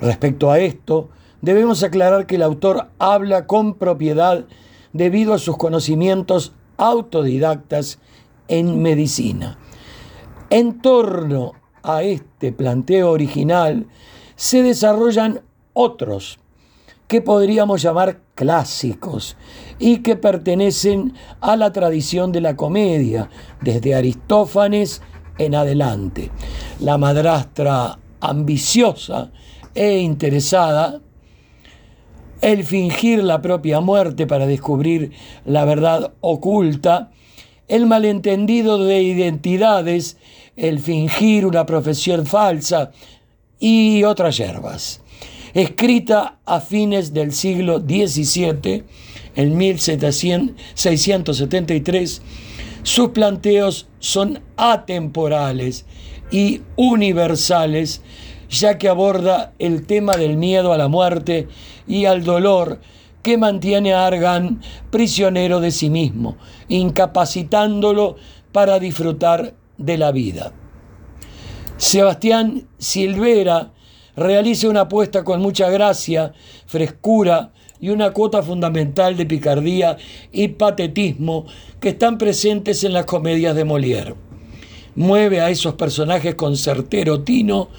Respecto 0.00 0.52
a 0.52 0.60
esto, 0.60 1.08
debemos 1.42 1.82
aclarar 1.82 2.26
que 2.26 2.36
el 2.36 2.42
autor 2.42 2.90
habla 3.00 3.48
con 3.48 3.74
propiedad 3.74 4.44
debido 4.92 5.34
a 5.34 5.38
sus 5.38 5.56
conocimientos 5.56 6.52
autodidactas 6.76 7.98
en 8.46 8.80
medicina. 8.80 9.58
En 10.50 10.80
torno 10.80 11.52
a 11.82 12.02
este 12.02 12.52
planteo 12.52 13.10
original 13.10 13.86
se 14.36 14.62
desarrollan 14.62 15.40
otros 15.72 16.38
que 17.08 17.20
podríamos 17.20 17.82
llamar 17.82 18.20
clásicos 18.34 19.36
y 19.78 19.98
que 19.98 20.16
pertenecen 20.16 21.14
a 21.40 21.56
la 21.56 21.72
tradición 21.72 22.32
de 22.32 22.40
la 22.40 22.56
comedia, 22.56 23.28
desde 23.60 23.94
Aristófanes 23.94 25.02
en 25.38 25.54
adelante. 25.54 26.30
La 26.80 26.98
madrastra 26.98 27.98
ambiciosa 28.20 29.30
e 29.74 29.98
interesada, 29.98 31.00
el 32.40 32.64
fingir 32.64 33.22
la 33.22 33.42
propia 33.42 33.80
muerte 33.80 34.26
para 34.26 34.46
descubrir 34.46 35.12
la 35.44 35.64
verdad 35.64 36.14
oculta, 36.20 37.10
el 37.68 37.86
malentendido 37.86 38.84
de 38.84 39.02
identidades, 39.02 40.16
el 40.56 40.80
fingir 40.80 41.46
una 41.46 41.64
profesión 41.66 42.26
falsa 42.26 42.92
y 43.58 44.04
otras 44.04 44.36
yerbas. 44.36 45.00
Escrita 45.54 46.38
a 46.44 46.60
fines 46.60 47.14
del 47.14 47.32
siglo 47.32 47.78
XVII, 47.78 48.84
en 49.36 49.56
1673, 49.56 52.22
sus 52.82 53.08
planteos 53.10 53.86
son 53.98 54.40
atemporales 54.56 55.86
y 56.30 56.62
universales, 56.76 58.02
ya 58.50 58.78
que 58.78 58.88
aborda 58.88 59.52
el 59.58 59.84
tema 59.86 60.16
del 60.16 60.36
miedo 60.36 60.72
a 60.72 60.78
la 60.78 60.86
muerte 60.88 61.48
y 61.86 62.04
al 62.04 62.22
dolor 62.24 62.80
que 63.24 63.38
mantiene 63.38 63.94
a 63.94 64.06
Argan 64.06 64.60
prisionero 64.90 65.58
de 65.58 65.72
sí 65.72 65.88
mismo, 65.88 66.36
incapacitándolo 66.68 68.16
para 68.52 68.78
disfrutar 68.78 69.54
de 69.78 69.98
la 69.98 70.12
vida. 70.12 70.52
Sebastián 71.78 72.68
Silvera 72.76 73.72
realiza 74.14 74.68
una 74.68 74.82
apuesta 74.82 75.24
con 75.24 75.40
mucha 75.40 75.70
gracia, 75.70 76.34
frescura 76.66 77.50
y 77.80 77.88
una 77.88 78.10
cuota 78.10 78.42
fundamental 78.42 79.16
de 79.16 79.24
picardía 79.24 79.96
y 80.30 80.48
patetismo 80.48 81.46
que 81.80 81.88
están 81.88 82.18
presentes 82.18 82.84
en 82.84 82.92
las 82.92 83.06
comedias 83.06 83.56
de 83.56 83.64
Molière. 83.64 84.14
Mueve 84.96 85.40
a 85.40 85.48
esos 85.48 85.74
personajes 85.74 86.34
con 86.34 86.58
certero 86.58 87.22
tino, 87.22 87.70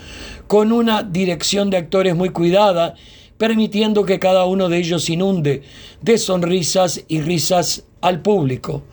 con 0.48 0.72
una 0.72 1.04
dirección 1.04 1.70
de 1.70 1.78
actores 1.78 2.16
muy 2.16 2.30
cuidada 2.30 2.96
permitiendo 3.38 4.06
que 4.06 4.20
cada 4.20 4.46
uno 4.46 4.70
de 4.70 4.78
ellos 4.78 5.10
inunde 5.10 5.64
de 6.02 6.18
sonrisas 6.18 7.04
y 7.08 7.22
risas 7.22 7.86
al 8.02 8.22
público. 8.22 8.84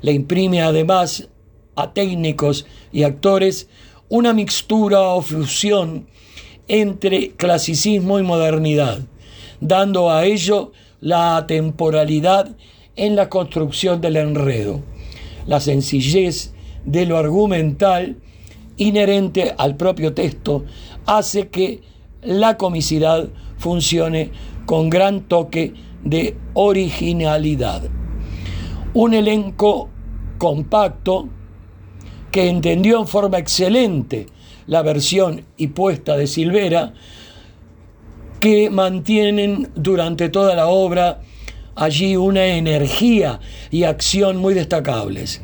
Le 0.00 0.12
imprime 0.12 0.62
además 0.62 1.28
a 1.76 1.92
técnicos 1.92 2.66
y 2.92 3.04
actores 3.04 3.68
una 4.08 4.32
mixtura 4.32 5.00
o 5.00 5.22
fusión 5.22 6.06
entre 6.68 7.30
clasicismo 7.30 8.18
y 8.18 8.22
modernidad, 8.22 9.00
dando 9.60 10.10
a 10.10 10.24
ello 10.24 10.72
la 11.00 11.44
temporalidad 11.46 12.54
en 12.96 13.16
la 13.16 13.28
construcción 13.28 14.00
del 14.00 14.16
enredo, 14.16 14.82
la 15.46 15.60
sencillez 15.60 16.52
de 16.84 17.06
lo 17.06 17.16
argumental 17.16 18.16
inherente 18.76 19.54
al 19.56 19.76
propio 19.76 20.12
texto 20.12 20.64
hace 21.06 21.48
que 21.48 21.80
la 22.22 22.56
comicidad 22.56 23.28
funcione 23.62 24.32
con 24.66 24.90
gran 24.90 25.22
toque 25.22 25.72
de 26.02 26.36
originalidad. 26.54 27.82
Un 28.92 29.14
elenco 29.14 29.88
compacto 30.36 31.28
que 32.32 32.48
entendió 32.48 32.98
en 32.98 33.06
forma 33.06 33.38
excelente 33.38 34.26
la 34.66 34.82
versión 34.82 35.44
y 35.56 35.68
puesta 35.68 36.16
de 36.16 36.26
Silvera, 36.26 36.94
que 38.40 38.68
mantienen 38.68 39.70
durante 39.76 40.28
toda 40.28 40.56
la 40.56 40.66
obra 40.66 41.20
allí 41.76 42.16
una 42.16 42.44
energía 42.46 43.38
y 43.70 43.84
acción 43.84 44.38
muy 44.38 44.54
destacables. 44.54 45.40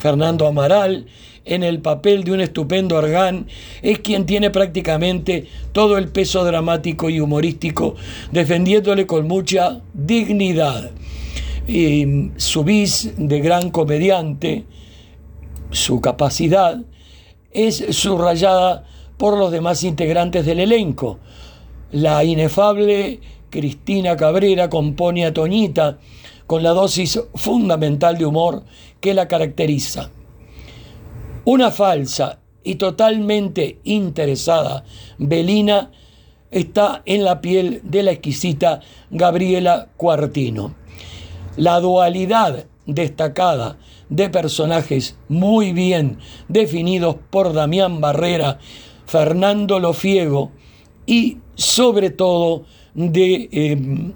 Fernando 0.00 0.48
Amaral 0.48 1.06
en 1.50 1.64
el 1.64 1.80
papel 1.80 2.22
de 2.24 2.32
un 2.32 2.40
estupendo 2.40 2.96
Argán, 2.96 3.46
es 3.82 3.98
quien 3.98 4.24
tiene 4.24 4.50
prácticamente 4.50 5.46
todo 5.72 5.98
el 5.98 6.08
peso 6.08 6.44
dramático 6.44 7.10
y 7.10 7.20
humorístico, 7.20 7.96
defendiéndole 8.30 9.06
con 9.06 9.26
mucha 9.26 9.80
dignidad. 9.92 10.92
Y 11.66 12.30
su 12.36 12.62
vis 12.62 13.12
de 13.16 13.40
gran 13.40 13.70
comediante, 13.70 14.64
su 15.72 16.00
capacidad, 16.00 16.80
es 17.50 17.84
subrayada 17.90 18.86
por 19.18 19.36
los 19.36 19.50
demás 19.50 19.82
integrantes 19.82 20.46
del 20.46 20.60
elenco. 20.60 21.18
La 21.90 22.22
inefable 22.22 23.20
Cristina 23.50 24.16
Cabrera 24.16 24.70
compone 24.70 25.26
a 25.26 25.34
Toñita 25.34 25.98
con 26.46 26.62
la 26.62 26.70
dosis 26.70 27.20
fundamental 27.34 28.18
de 28.18 28.26
humor 28.26 28.62
que 29.00 29.14
la 29.14 29.26
caracteriza. 29.26 30.10
Una 31.44 31.70
falsa 31.70 32.40
y 32.62 32.74
totalmente 32.74 33.78
interesada 33.84 34.84
Belina 35.18 35.90
está 36.50 37.02
en 37.06 37.24
la 37.24 37.40
piel 37.40 37.80
de 37.82 38.02
la 38.02 38.10
exquisita 38.10 38.80
Gabriela 39.10 39.88
Cuartino. 39.96 40.74
La 41.56 41.80
dualidad 41.80 42.66
destacada 42.86 43.78
de 44.08 44.28
personajes 44.28 45.16
muy 45.28 45.72
bien 45.72 46.18
definidos 46.48 47.16
por 47.30 47.52
Damián 47.52 48.00
Barrera, 48.00 48.58
Fernando 49.06 49.78
Lofiego 49.80 50.50
y 51.06 51.38
sobre 51.54 52.10
todo 52.10 52.64
de 52.94 53.48
eh, 53.52 54.12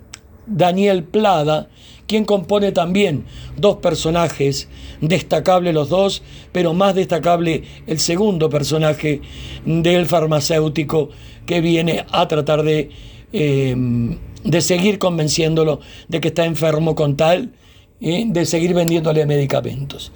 Daniel 0.47 1.05
Plada, 1.05 1.69
quien 2.07 2.25
compone 2.25 2.73
también 2.73 3.25
dos 3.57 3.77
personajes, 3.79 4.69
destacables 5.01 5.75
los 5.75 5.89
dos, 5.89 6.23
pero 6.53 6.75
más 6.75 6.95
destacable 6.95 7.63
el 7.87 7.99
segundo 7.99 8.51
personaje 8.51 9.21
del 9.65 10.07
farmacéutico 10.07 11.11
que 11.47 11.61
viene 11.61 12.05
a 12.11 12.29
tratar 12.29 12.63
de, 12.63 12.91
em, 13.33 14.19
de 14.45 14.61
seguir 14.61 14.99
convenciéndolo 14.99 15.81
de 16.09 16.21
que 16.21 16.29
está 16.29 16.45
enfermo 16.45 16.95
con 16.95 17.17
tal, 17.17 17.53
y 18.01 18.31
de 18.31 18.45
seguir 18.45 18.75
vendiéndole 18.75 19.25
medicamentos. 19.25 20.13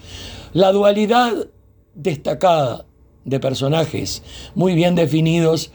La 0.53 0.73
dualidad 0.73 1.49
destacada 1.95 2.87
de 3.25 3.41
personajes 3.41 4.23
muy 4.55 4.75
bien 4.75 4.95
definidos 4.95 5.73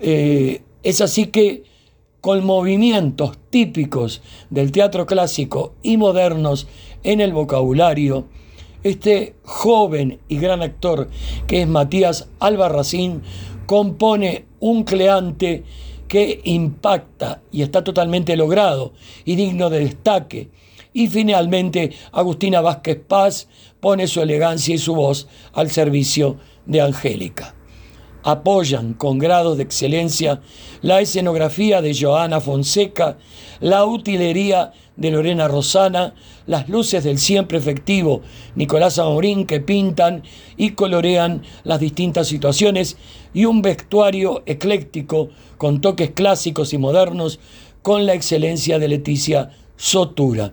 eh, 0.00 0.62
es 0.82 1.00
así 1.00 1.26
que 1.26 1.62
con 2.22 2.46
movimientos 2.46 3.36
típicos 3.50 4.22
del 4.48 4.70
teatro 4.70 5.06
clásico 5.06 5.74
y 5.82 5.96
modernos 5.96 6.68
en 7.02 7.20
el 7.20 7.32
vocabulario, 7.32 8.26
este 8.84 9.34
joven 9.42 10.20
y 10.28 10.38
gran 10.38 10.62
actor 10.62 11.10
que 11.48 11.62
es 11.62 11.68
Matías 11.68 12.28
Albarracín 12.38 13.22
compone 13.66 14.46
un 14.60 14.84
cleante 14.84 15.64
que 16.06 16.40
impacta 16.44 17.42
y 17.50 17.62
está 17.62 17.82
totalmente 17.82 18.36
logrado 18.36 18.92
y 19.24 19.34
digno 19.34 19.68
de 19.68 19.80
destaque. 19.80 20.50
Y 20.92 21.08
finalmente 21.08 21.90
Agustina 22.12 22.60
Vázquez 22.60 23.00
Paz 23.04 23.48
pone 23.80 24.06
su 24.06 24.20
elegancia 24.20 24.76
y 24.76 24.78
su 24.78 24.94
voz 24.94 25.26
al 25.54 25.70
servicio 25.70 26.36
de 26.66 26.82
Angélica 26.82 27.56
apoyan 28.22 28.94
con 28.94 29.18
grados 29.18 29.56
de 29.56 29.64
excelencia 29.64 30.40
la 30.80 31.00
escenografía 31.00 31.82
de 31.82 31.96
Joana 31.98 32.40
Fonseca, 32.40 33.18
la 33.60 33.84
utilería 33.84 34.72
de 34.96 35.10
Lorena 35.10 35.48
Rosana, 35.48 36.14
las 36.46 36.68
luces 36.68 37.04
del 37.04 37.18
siempre 37.18 37.58
efectivo 37.58 38.22
Nicolás 38.54 38.98
Amorín 38.98 39.46
que 39.46 39.60
pintan 39.60 40.22
y 40.56 40.70
colorean 40.70 41.42
las 41.64 41.80
distintas 41.80 42.28
situaciones 42.28 42.96
y 43.32 43.44
un 43.44 43.62
vestuario 43.62 44.42
ecléctico 44.46 45.30
con 45.56 45.80
toques 45.80 46.10
clásicos 46.10 46.72
y 46.72 46.78
modernos 46.78 47.40
con 47.82 48.06
la 48.06 48.14
excelencia 48.14 48.78
de 48.78 48.88
Leticia 48.88 49.50
Sotura. 49.76 50.52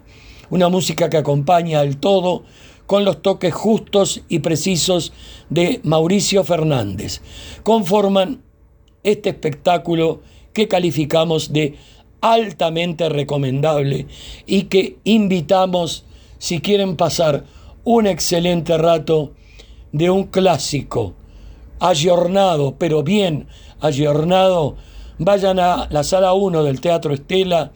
Una 0.50 0.70
música 0.70 1.10
que 1.10 1.18
acompaña 1.18 1.80
al 1.80 1.98
todo 1.98 2.44
con 2.90 3.06
los 3.06 3.22
toques 3.22 3.54
justos 3.54 4.24
y 4.30 4.40
precisos 4.40 5.14
de 5.52 5.80
Mauricio 5.84 6.44
Fernández. 6.44 7.22
Conforman 7.62 8.42
este 9.04 9.30
espectáculo 9.30 10.22
que 10.54 10.68
calificamos 10.68 11.54
de 11.54 11.76
altamente 12.20 13.08
recomendable 13.08 14.08
y 14.48 14.64
que 14.64 14.98
invitamos, 15.04 16.04
si 16.40 16.62
quieren 16.62 16.96
pasar 16.96 17.44
un 17.84 18.08
excelente 18.08 18.76
rato, 18.76 19.34
de 19.92 20.10
un 20.10 20.24
clásico, 20.24 21.14
ayornado, 21.80 22.74
pero 22.80 23.04
bien 23.04 23.46
ayornado, 23.82 24.78
vayan 25.20 25.60
a 25.60 25.88
la 25.92 26.04
sala 26.04 26.34
1 26.34 26.64
del 26.64 26.82
Teatro 26.82 27.14
Estela, 27.14 27.72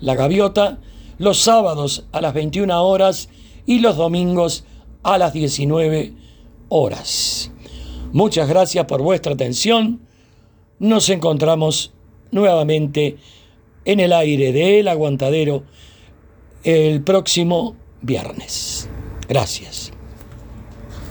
La 0.00 0.14
Gaviota, 0.14 0.78
los 1.18 1.38
sábados 1.38 2.06
a 2.12 2.22
las 2.22 2.32
21 2.32 2.82
horas 2.82 3.28
y 3.66 3.80
los 3.80 3.96
domingos 3.96 4.64
a 5.02 5.18
las 5.18 5.32
19 5.32 6.12
horas. 6.68 7.50
Muchas 8.12 8.48
gracias 8.48 8.84
por 8.86 9.02
vuestra 9.02 9.34
atención. 9.34 10.00
Nos 10.78 11.08
encontramos 11.08 11.92
nuevamente 12.30 13.16
en 13.84 14.00
el 14.00 14.12
aire 14.12 14.52
del 14.52 14.88
aguantadero 14.88 15.64
el 16.62 17.02
próximo 17.02 17.76
viernes. 18.00 18.88
Gracias. 19.28 19.92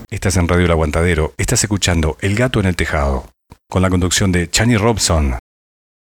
Estás 0.09 0.37
en 0.37 0.47
Radio 0.47 0.65
El 0.65 0.71
Aguantadero, 0.71 1.33
estás 1.37 1.63
escuchando 1.63 2.17
El 2.21 2.35
Gato 2.35 2.59
en 2.59 2.67
el 2.67 2.75
Tejado, 2.75 3.25
con 3.67 3.81
la 3.81 3.89
conducción 3.89 4.31
de 4.31 4.47
Chani 4.47 4.77
Robson. 4.77 5.39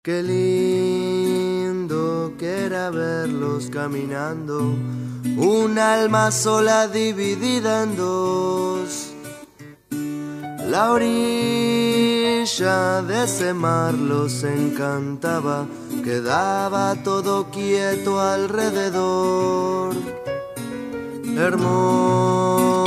Qué 0.05 0.23
lindo 0.23 2.33
que 2.39 2.67
era 2.67 2.91
verlos 2.91 3.69
caminando, 3.71 4.77
un 5.39 5.79
alma 5.79 6.33
sola 6.33 6.89
dividida 6.89 7.85
en 7.85 7.97
dos. 7.97 9.13
La 10.69 10.91
orilla 10.91 12.03
de 13.03 13.25
ese 13.25 13.55
mar 13.55 13.95
los 13.95 14.43
encantaba, 14.43 15.67
quedaba 16.03 16.97
todo 17.05 17.51
quieto 17.51 18.21
alrededor. 18.21 19.95
Hermosa 21.37 22.81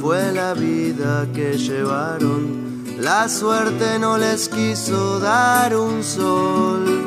fue 0.00 0.32
la 0.32 0.54
vida 0.54 1.26
que 1.34 1.58
llevaron, 1.58 2.84
la 3.00 3.28
suerte 3.28 3.98
no 3.98 4.16
les 4.18 4.48
quiso 4.48 5.18
dar 5.18 5.76
un 5.76 6.04
sol. 6.04 7.05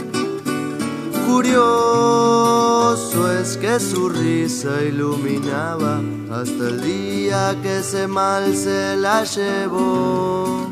Curioso 1.31 3.19
es 3.39 3.55
que 3.57 3.79
su 3.79 4.09
risa 4.09 4.81
iluminaba 4.81 6.01
hasta 6.31 6.69
el 6.69 6.81
día 6.81 7.55
que 7.61 7.77
ese 7.79 8.07
mal 8.07 8.55
se 8.55 8.97
la 8.97 9.23
llevó. 9.23 10.67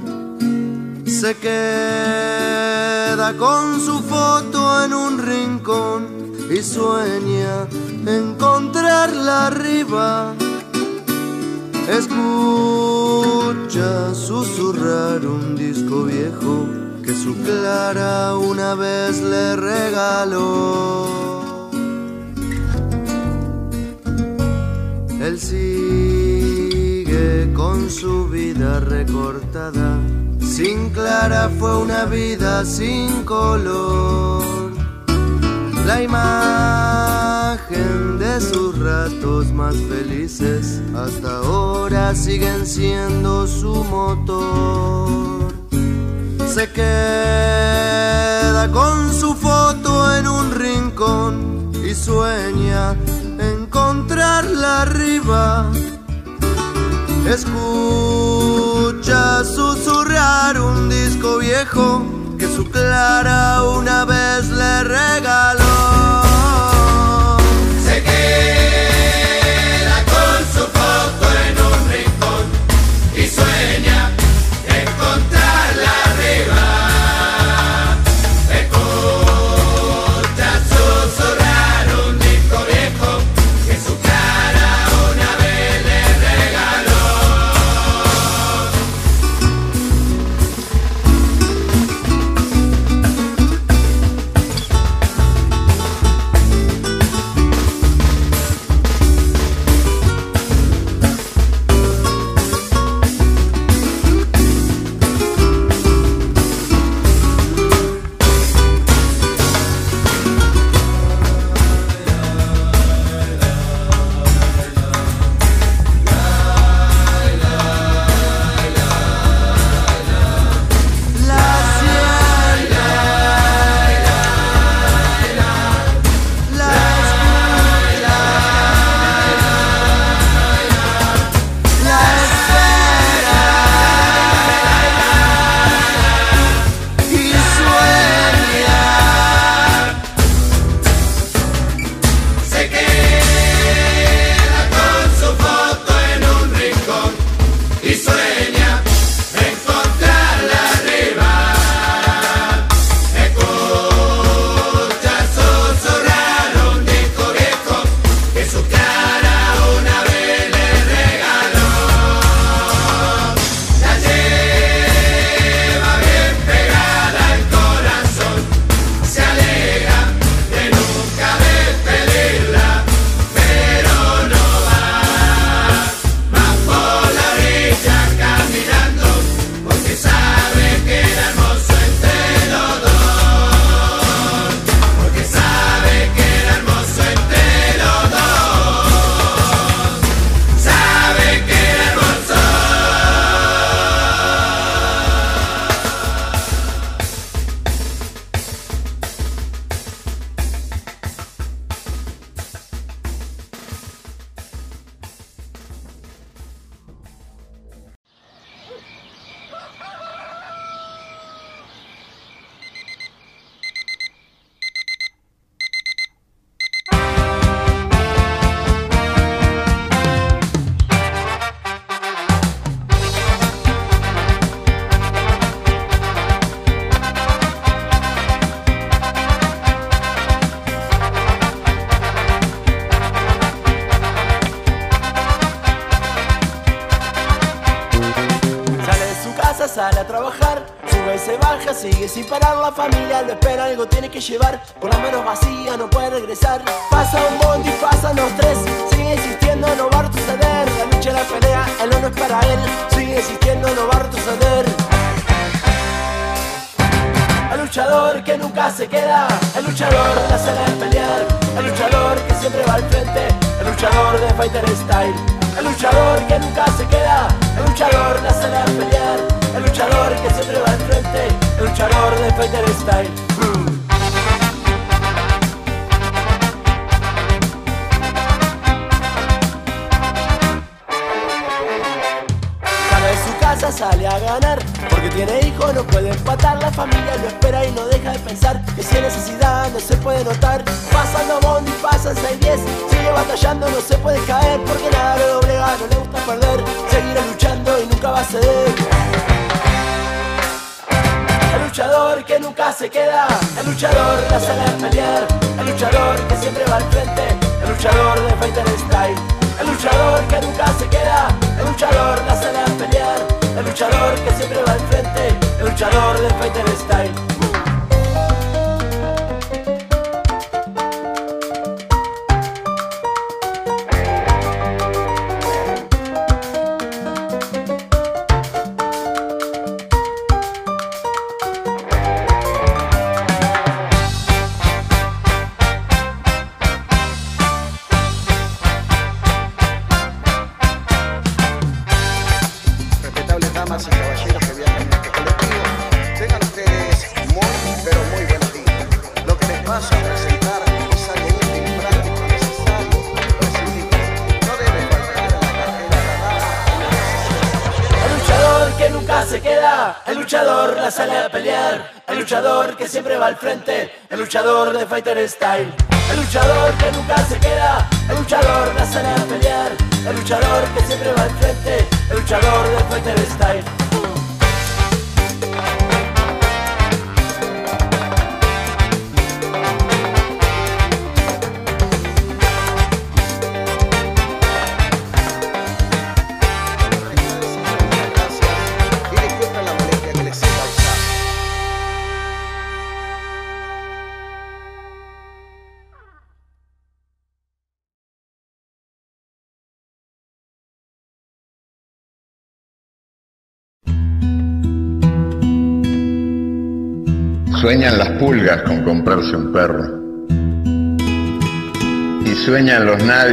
Se 1.05 1.37
queda 1.37 3.33
con 3.37 3.79
su 3.79 3.99
foto 4.01 4.83
en 4.83 4.93
un 4.93 5.19
rincón 5.19 6.07
y 6.49 6.63
sueña 6.63 7.67
encontrarla 8.05 9.47
arriba. 9.47 10.33
Escucha 11.87 13.35
susurrar 14.15 15.25
un 15.25 15.55
disco 15.55 16.03
viejo 16.03 16.86
que 17.07 17.15
su 17.15 17.33
Clara 17.37 18.35
una 18.35 18.75
vez 18.75 19.21
le 19.21 19.55
regaló. 19.55 21.07
Él 25.21 25.39
sigue 25.39 26.73
con 27.53 27.89
su 27.89 28.27
vida 28.27 28.81
recortada. 28.81 29.97
Sin 30.41 30.89
Clara 30.89 31.49
fue 31.57 31.77
una 31.77 32.03
vida 32.03 32.65
sin 32.65 33.23
color. 33.23 34.43
La 35.85 36.03
imagen 36.03 37.39
de 38.19 38.41
sus 38.41 38.77
ratos 38.77 39.53
más 39.53 39.77
felices 39.77 40.81
hasta 40.93 41.37
ahora 41.37 42.13
siguen 42.13 42.65
siendo 42.65 43.47
su 43.47 43.73
motor. 43.85 45.36
Se 46.57 46.65
queda 46.71 48.55
con 48.71 49.13
su 49.13 49.35
foto 49.35 50.15
en 50.15 50.27
un 50.27 50.49
rincón 50.49 51.71
y 51.87 51.93
sueña 51.93 52.95
encontrarla 53.37 54.81
arriba. 54.81 55.71
Escucha 57.29 58.33
susurrar 59.43 60.59
un 60.59 60.89
disco 60.89 61.37
viejo 61.37 62.03
que 62.39 62.47
su 62.47 62.67
Clara 62.71 63.61
una 63.61 64.05
vez 64.05 64.49
le 64.49 64.83
regaló. 64.83 65.66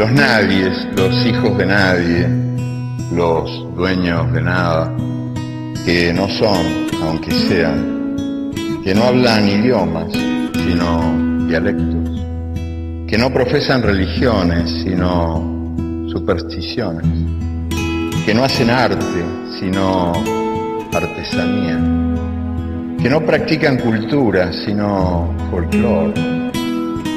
Los 0.00 0.12
nadies, 0.12 0.88
los 0.96 1.26
hijos 1.26 1.58
de 1.58 1.66
nadie, 1.66 2.26
los 3.14 3.74
dueños 3.76 4.32
de 4.32 4.40
nada, 4.40 4.96
que 5.84 6.10
no 6.14 6.26
son, 6.26 6.86
aunque 7.02 7.30
sean, 7.30 8.50
que 8.82 8.94
no 8.94 9.04
hablan 9.04 9.46
idiomas, 9.46 10.10
sino 10.54 11.46
dialectos, 11.46 12.18
que 13.08 13.18
no 13.18 13.30
profesan 13.30 13.82
religiones, 13.82 14.70
sino 14.84 15.74
supersticiones, 16.10 17.04
que 18.24 18.32
no 18.32 18.44
hacen 18.44 18.70
arte, 18.70 19.22
sino 19.60 20.12
artesanía, 20.94 21.78
que 23.02 23.10
no 23.10 23.20
practican 23.20 23.76
cultura, 23.76 24.50
sino 24.64 25.30
folclore, 25.50 26.39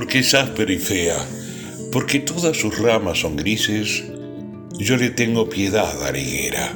Porque 0.00 0.20
es 0.20 0.32
áspera 0.32 0.72
y 0.72 0.78
fea, 0.78 1.18
porque 1.92 2.20
todas 2.20 2.56
sus 2.56 2.78
ramas 2.78 3.18
son 3.18 3.36
grises, 3.36 4.02
yo 4.78 4.96
le 4.96 5.10
tengo 5.10 5.50
piedad 5.50 6.02
a 6.06 6.10
la 6.10 6.18
higuera. 6.18 6.72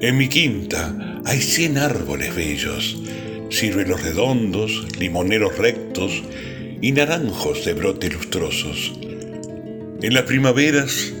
En 0.00 0.16
mi 0.16 0.28
quinta 0.28 1.20
hay 1.24 1.40
cien 1.40 1.78
árboles 1.78 2.32
bellos, 2.36 2.96
ciruelos 3.50 4.04
redondos, 4.04 4.86
limoneros 5.00 5.58
rectos 5.58 6.22
y 6.80 6.92
naranjos 6.92 7.64
de 7.64 7.74
brote 7.74 8.08
lustrosos. 8.08 8.92
En 10.00 10.14
las 10.14 10.22
primaveras, 10.22 11.12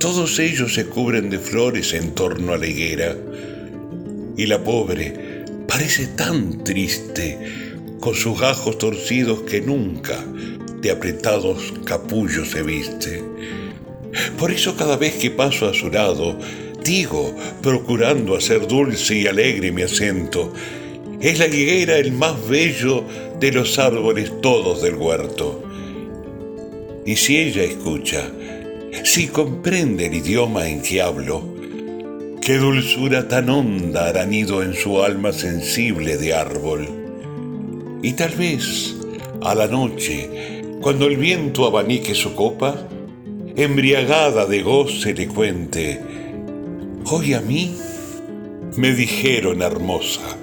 todos 0.00 0.40
ellos 0.40 0.74
se 0.74 0.86
cubren 0.86 1.30
de 1.30 1.38
flores 1.38 1.94
en 1.94 2.16
torno 2.16 2.52
a 2.52 2.58
la 2.58 2.66
higuera, 2.66 3.16
y 4.36 4.46
la 4.46 4.64
pobre 4.64 5.44
parece 5.68 6.08
tan 6.08 6.64
triste 6.64 7.59
con 8.00 8.14
sus 8.14 8.40
gajos 8.40 8.78
torcidos 8.78 9.42
que 9.42 9.60
nunca 9.60 10.24
de 10.80 10.90
apretados 10.90 11.72
capullos 11.84 12.50
se 12.50 12.62
viste. 12.62 13.22
Por 14.38 14.50
eso 14.50 14.76
cada 14.76 14.96
vez 14.96 15.14
que 15.14 15.30
paso 15.30 15.68
a 15.68 15.74
su 15.74 15.90
lado, 15.90 16.36
contigo, 16.80 17.36
procurando 17.62 18.34
hacer 18.34 18.66
dulce 18.66 19.14
y 19.14 19.26
alegre 19.26 19.70
mi 19.70 19.82
acento. 19.82 20.52
Es 21.20 21.38
la 21.38 21.46
higuera 21.46 21.98
el 21.98 22.12
más 22.12 22.34
bello 22.48 23.04
de 23.38 23.52
los 23.52 23.78
árboles 23.78 24.32
todos 24.40 24.80
del 24.82 24.94
huerto. 24.94 25.62
Y 27.04 27.16
si 27.16 27.36
ella 27.36 27.62
escucha, 27.62 28.30
si 29.04 29.28
comprende 29.28 30.06
el 30.06 30.14
idioma 30.14 30.68
en 30.68 30.80
que 30.80 31.02
hablo, 31.02 31.44
qué 32.40 32.56
dulzura 32.56 33.28
tan 33.28 33.50
honda 33.50 34.08
hará 34.08 34.24
nido 34.24 34.62
en 34.62 34.74
su 34.74 35.02
alma 35.02 35.32
sensible 35.32 36.16
de 36.16 36.32
árbol. 36.32 36.99
Y 38.02 38.12
tal 38.14 38.30
vez, 38.30 38.96
a 39.42 39.54
la 39.54 39.66
noche, 39.66 40.62
cuando 40.80 41.06
el 41.06 41.16
viento 41.16 41.66
abanique 41.66 42.14
su 42.14 42.34
copa, 42.34 42.88
embriagada 43.56 44.46
de 44.46 44.62
goce 44.62 45.12
le 45.12 45.28
cuente, 45.28 46.00
hoy 47.04 47.34
a 47.34 47.40
mí 47.40 47.76
me 48.76 48.92
dijeron 48.92 49.60
hermosa. 49.60 50.36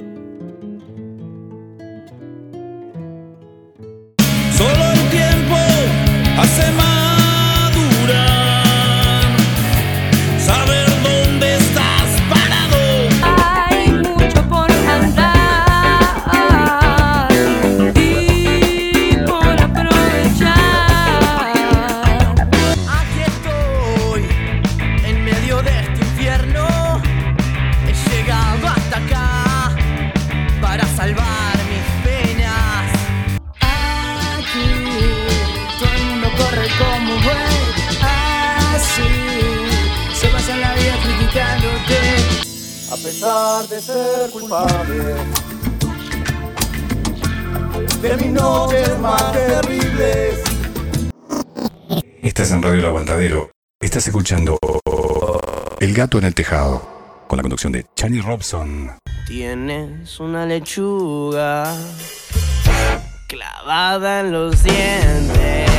Escuchando 54.07 54.57
El 55.81 55.93
gato 55.93 56.17
en 56.17 56.23
el 56.23 56.33
tejado. 56.33 57.25
Con 57.27 57.35
la 57.35 57.43
conducción 57.43 57.73
de 57.73 57.85
Chani 57.93 58.21
Robson. 58.21 58.89
Tienes 59.27 60.17
una 60.21 60.45
lechuga 60.45 61.75
clavada 63.27 64.21
en 64.21 64.31
los 64.31 64.63
dientes. 64.63 65.76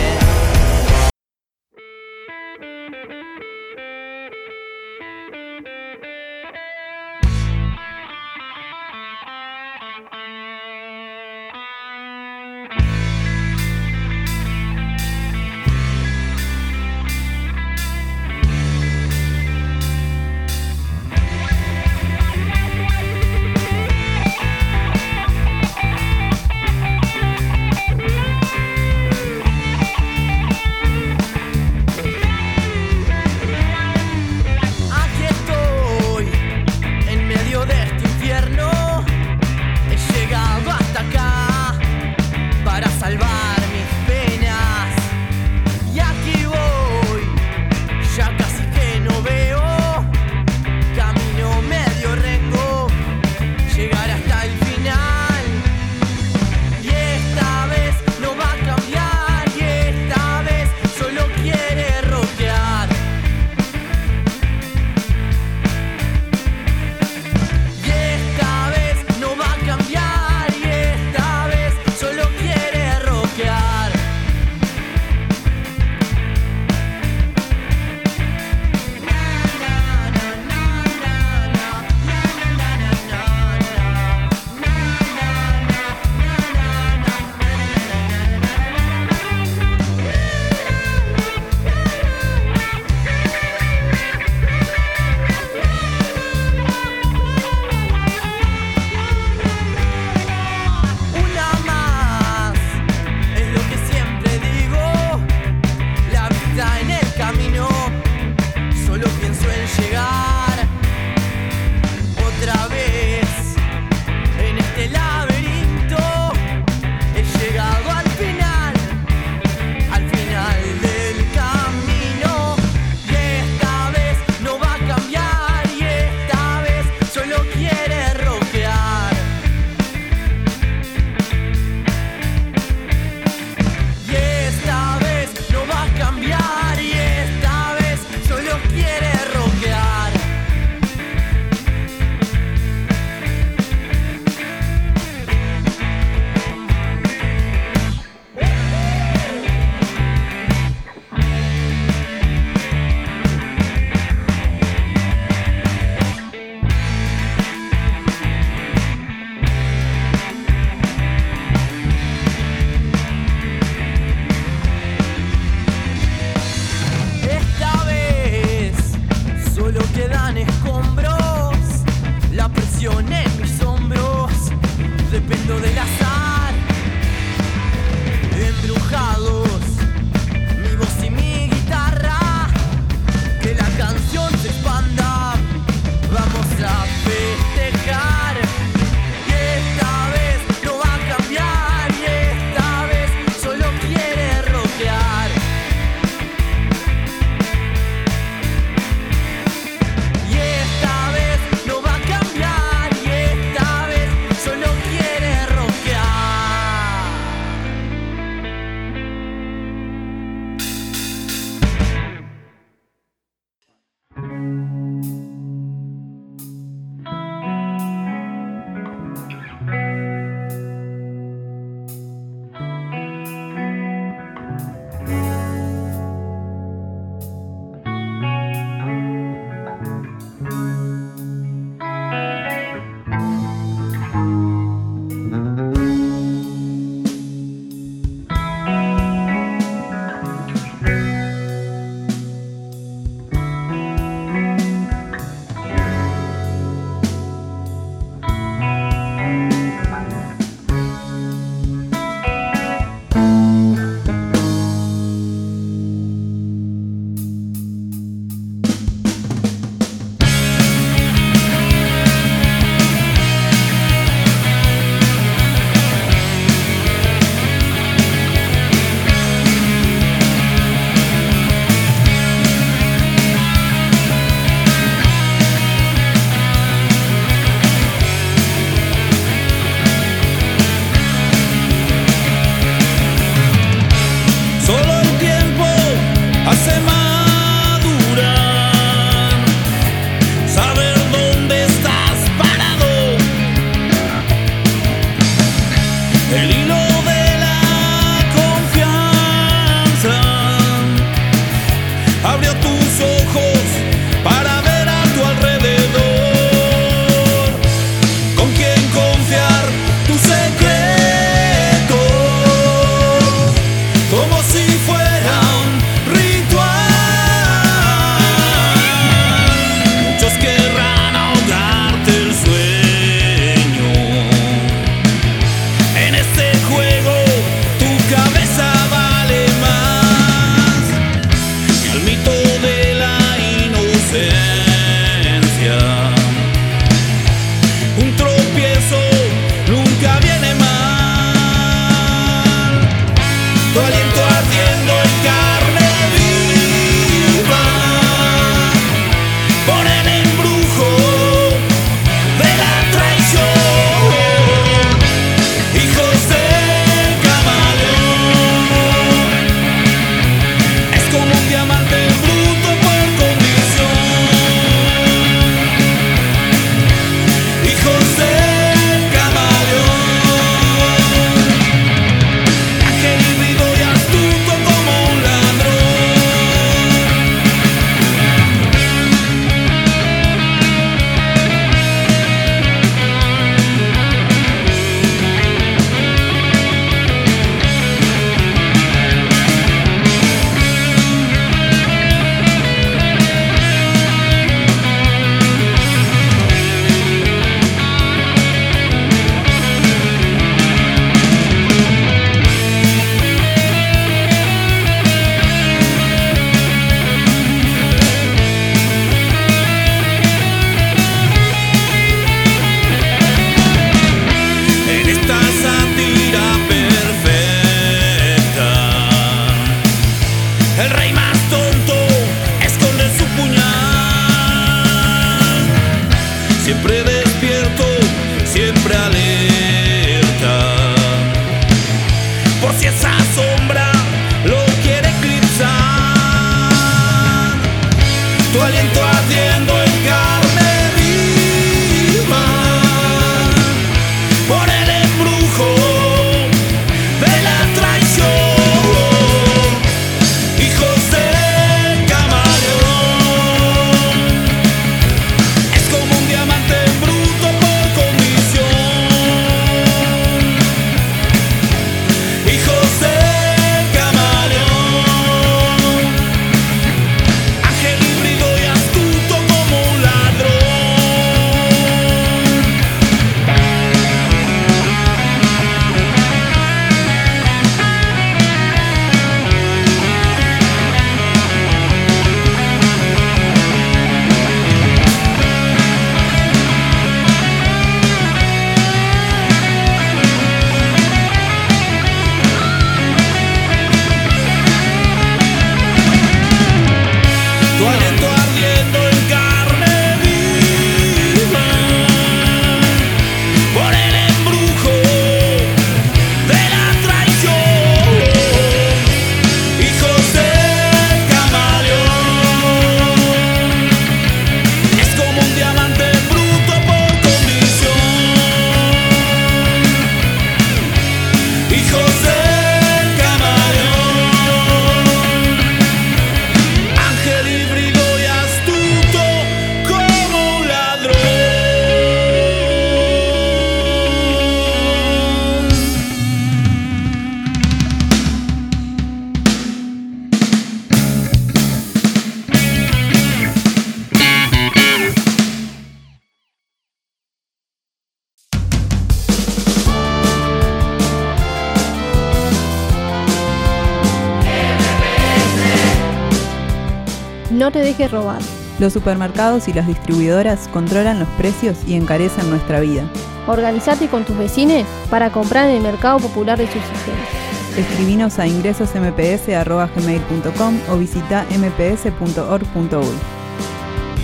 Los 558.78 558.92
supermercados 558.92 559.68
y 559.68 559.72
las 559.72 559.86
distribuidoras 559.86 560.68
controlan 560.68 561.18
los 561.18 561.28
precios 561.30 561.76
y 561.86 561.94
encarecen 561.94 562.48
nuestra 562.48 562.80
vida. 562.80 563.04
Organizate 563.46 564.08
con 564.08 564.24
tus 564.24 564.36
vecinos 564.36 564.84
para 565.10 565.30
comprar 565.30 565.68
en 565.68 565.76
el 565.76 565.82
mercado 565.82 566.18
popular 566.18 566.58
de 566.58 566.66
subsistencia. 566.66 567.38
Escribinos 567.76 568.38
a 568.38 568.46
ingresosmps.gmail.com 568.46 570.78
o 570.90 570.96
visita 570.96 571.44
mps.org.uy. 571.50 573.18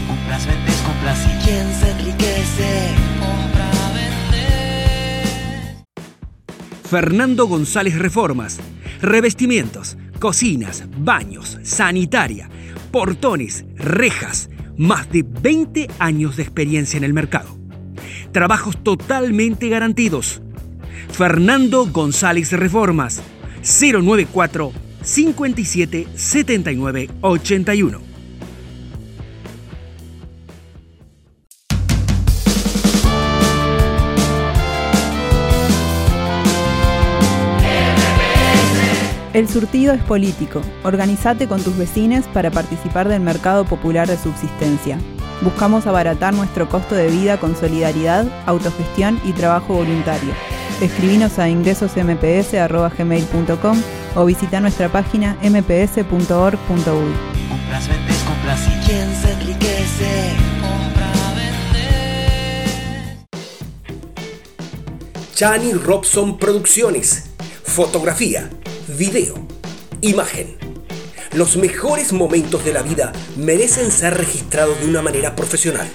Compras, 0.09 0.47
vendes, 0.47 0.76
compras 0.82 1.18
y 1.24 1.28
quién 1.45 1.74
se 1.74 1.91
enriquece. 1.91 2.95
Compra, 3.20 3.70
vende. 3.95 5.85
Fernando 6.89 7.47
González 7.47 7.99
Reformas. 7.99 8.59
Revestimientos, 9.01 9.97
cocinas, 10.18 10.85
baños, 10.97 11.59
sanitaria, 11.62 12.49
portones, 12.91 13.64
rejas. 13.85 14.51
Más 14.76 15.11
de 15.11 15.22
20 15.22 15.89
años 15.99 16.37
de 16.37 16.43
experiencia 16.43 16.97
en 16.97 17.05
el 17.05 17.14
mercado. 17.14 17.57
Trabajos 18.32 18.82
totalmente 18.82 19.68
garantidos. 19.68 20.43
Fernando 21.12 21.87
González 21.87 22.53
Reformas. 22.53 23.22
094 23.62 24.72
57 25.03 26.09
79 26.14 27.11
81. 27.20 28.14
El 39.35 39.47
surtido 39.49 39.93
es 39.93 40.03
político. 40.05 40.62
Organizate 40.85 41.49
con 41.49 41.61
tus 41.61 41.76
vecinos 41.76 42.24
para 42.32 42.53
participar 42.53 43.09
del 43.09 43.20
mercado 43.20 43.64
popular 43.64 44.07
de 44.07 44.16
subsistencia. 44.16 44.97
Buscamos 45.43 45.89
abaratar 45.89 46.32
nuestro 46.32 46.68
costo 46.68 46.95
de 46.95 47.11
vida 47.11 47.41
con 47.41 47.57
solidaridad, 47.57 48.28
autogestión 48.47 49.20
y 49.24 49.32
trabajo 49.32 49.74
voluntario. 49.74 50.32
Escribinos 50.80 51.41
a 51.41 51.49
ingresosmps.gmail.com 51.49 53.82
o 54.14 54.24
visita 54.24 54.61
nuestra 54.61 54.89
página 54.89 55.37
mps.org.uy. 55.43 57.12
Compras, 57.49 57.89
vendes, 57.89 58.22
compras 58.22 58.61
y 58.68 58.87
quién 58.87 59.12
se 59.16 59.32
enriquece. 59.32 60.37
Compra, 60.61 61.11
vende. 61.35 61.89
Chani 65.35 65.72
Robson 65.72 66.39
Producciones. 66.39 67.30
Fotografía, 67.64 68.49
video, 68.97 69.34
imagen. 70.03 70.57
Los 71.32 71.57
mejores 71.57 72.12
momentos 72.12 72.64
de 72.64 72.72
la 72.72 72.82
vida 72.82 73.12
merecen 73.36 73.90
ser 73.90 74.16
registrados 74.16 74.78
de 74.80 74.86
una 74.86 75.03
manera 75.03 75.34
profesional. 75.34 75.88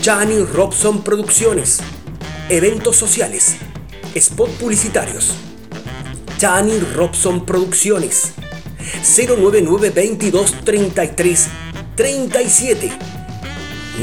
Chani 0.00 0.44
Robson 0.44 1.02
Producciones. 1.02 1.80
Eventos 2.50 2.96
sociales. 2.96 3.56
Spot 4.14 4.50
publicitarios. 4.50 5.32
Chani 6.36 6.78
Robson 6.94 7.46
Producciones. 7.46 8.34
099 9.16 9.90
22 9.90 10.64
33 10.64 11.46
37. 11.96 12.92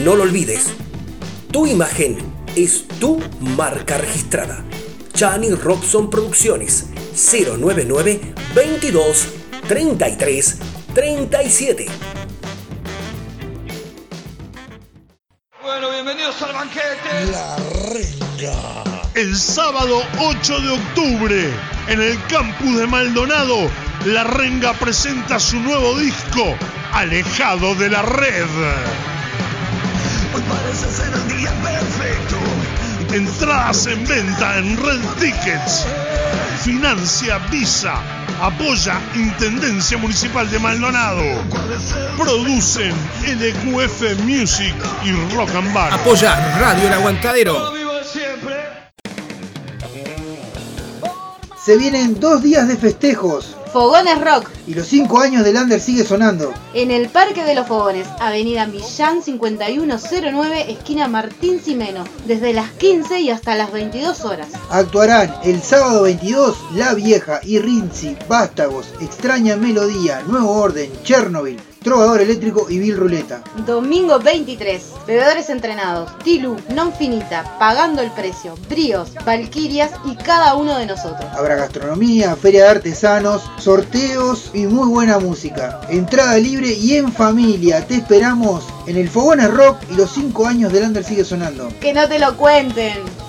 No 0.04 0.16
lo 0.16 0.24
olvides. 0.24 0.66
Tu 1.52 1.68
imagen 1.68 2.18
es 2.56 2.88
tu 3.00 3.22
marca 3.40 3.98
registrada. 3.98 4.66
Chani 5.14 5.52
Robson 5.52 6.10
Producciones 6.10 6.89
099 7.14 8.22
22 8.54 9.28
33 9.68 10.58
37. 10.94 11.86
Bueno, 15.62 15.92
bienvenidos 15.92 16.42
al 16.42 16.54
banquete. 16.54 17.32
La 17.32 17.56
renga. 17.92 18.90
El 19.16 19.36
sábado 19.36 20.02
8 20.20 20.60
de 20.62 20.70
octubre, 20.70 21.50
en 21.88 22.02
el 22.02 22.18
campus 22.28 22.78
de 22.78 22.88
Maldonado, 22.88 23.70
La 24.06 24.24
Renga 24.24 24.74
presenta 24.74 25.40
su 25.40 25.60
nuevo 25.60 25.98
disco, 26.00 26.56
Alejado 26.94 27.76
de 27.76 27.90
la 27.90 28.02
Red. 28.02 28.48
Hoy 30.34 30.42
parece 30.48 30.90
ser 30.90 31.14
el 31.14 31.38
día 31.38 31.52
perfecto. 31.62 32.38
Entradas 33.14 33.88
en 33.88 34.08
venta 34.08 34.58
en 34.60 34.78
Red 34.78 35.02
Tickets. 35.20 35.86
Financia 36.64 37.40
Visa. 37.50 37.96
Apoya 38.42 39.02
Intendencia 39.16 39.98
Municipal 39.98 40.50
de 40.50 40.60
Maldonado. 40.60 41.24
Producen 42.18 42.94
LQF 43.26 44.20
Music 44.24 44.76
y 45.04 45.36
Rock 45.36 45.50
and 45.56 45.74
Bar. 45.74 45.94
Apoya 45.94 46.58
Radio 46.60 46.88
El 46.88 46.94
Aguantadero. 46.94 47.74
Se 51.66 51.78
vienen 51.78 52.20
dos 52.20 52.44
días 52.44 52.68
de 52.68 52.78
festejos 52.78 53.59
Fogones 53.72 54.20
Rock. 54.22 54.50
Y 54.68 54.74
los 54.74 54.88
5 54.88 55.20
años 55.20 55.44
del 55.44 55.58
Under 55.58 55.80
sigue 55.80 56.04
sonando. 56.04 56.54
En 56.74 56.92
el 56.92 57.10
Parque 57.10 57.44
de 57.44 57.56
los 57.56 57.68
Fogones, 57.68 58.08
Avenida 58.20 58.66
Millán 58.66 59.22
5109, 59.22 60.72
esquina 60.72 61.08
Martín 61.08 61.62
Simeno, 61.64 62.04
desde 62.26 62.54
las 62.54 62.72
15 62.72 63.20
y 63.22 63.30
hasta 63.30 63.56
las 63.56 63.72
22 63.72 64.26
horas. 64.26 64.50
Actuarán 64.70 65.34
el 65.44 65.62
sábado 65.62 66.04
22 66.04 66.58
La 66.76 66.94
Vieja 66.94 67.40
y 67.44 67.60
Rinzi, 67.60 68.18
Vástagos, 68.28 68.88
Extraña 69.02 69.56
Melodía, 69.56 70.24
Nuevo 70.28 70.52
Orden, 70.52 70.92
Chernobyl, 71.04 71.60
Trovador 71.84 72.22
Eléctrico 72.22 72.68
y 72.70 72.78
Bill 72.80 72.98
Ruleta. 72.98 73.42
Domingo 73.66 74.20
23, 74.20 74.84
bebedores 75.08 75.50
entrenados, 75.50 76.12
Tilu, 76.24 76.58
Non 76.76 76.92
Finita, 76.94 77.56
Pagando 77.58 78.02
el 78.02 78.12
Precio, 78.12 78.56
Bríos, 78.70 79.14
Valquirias 79.26 79.92
y 80.06 80.16
cada 80.16 80.56
uno 80.56 80.78
de 80.78 80.86
nosotros. 80.86 81.26
Habrá 81.34 81.56
gastronomía, 81.56 82.36
feria 82.36 82.66
de 82.66 82.70
artesanos, 82.70 83.50
sorteos 83.60 84.52
y 84.54 84.68
muy 84.68 84.88
buena 84.90 85.20
música. 85.20 85.80
Entrada 85.90 86.38
libre 86.38 86.74
y 86.74 86.98
en 86.98 87.14
familia. 87.14 87.86
Te 87.88 87.96
esperamos 87.96 88.66
en 88.86 88.98
el 88.98 89.10
Fogones 89.10 89.50
Rock 89.50 89.78
y 89.90 89.96
los 89.96 90.12
5 90.12 90.48
años 90.48 90.74
del 90.74 90.84
Under 90.84 91.04
sigue 91.04 91.24
sonando. 91.24 91.70
Que 91.80 91.94
no 91.94 92.08
te 92.10 92.20
lo 92.20 92.36
cuenten. 92.36 93.29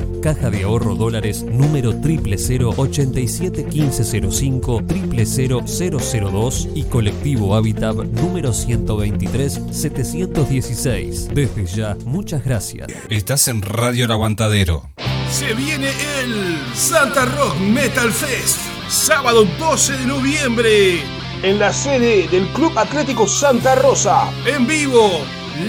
Caja 0.21 0.51
de 0.51 0.63
Ahorro 0.63 0.95
Dólares 0.95 1.43
número 1.43 1.91
000 1.91 2.73
87 2.77 3.65
1505 3.71 4.81
00002 4.87 6.69
y 6.75 6.83
Colectivo 6.83 7.55
Habitat 7.55 7.95
número 7.95 8.53
123 8.53 9.61
716. 9.71 11.29
Desde 11.33 11.65
ya, 11.65 11.97
muchas 12.05 12.45
gracias. 12.45 12.87
Estás 13.09 13.47
en 13.47 13.61
Radio 13.63 14.05
El 14.05 14.11
Aguantadero. 14.11 14.89
Se 15.29 15.53
viene 15.53 15.89
el 16.19 16.57
Santa 16.75 17.25
Rock 17.25 17.57
Metal 17.59 18.11
Fest, 18.11 18.59
sábado 18.89 19.45
12 19.57 19.93
de 19.97 20.05
noviembre. 20.05 20.99
En 21.41 21.57
la 21.57 21.73
sede 21.73 22.27
del 22.27 22.47
Club 22.49 22.77
Atlético 22.77 23.27
Santa 23.27 23.73
Rosa. 23.73 24.31
En 24.45 24.67
vivo, 24.67 25.09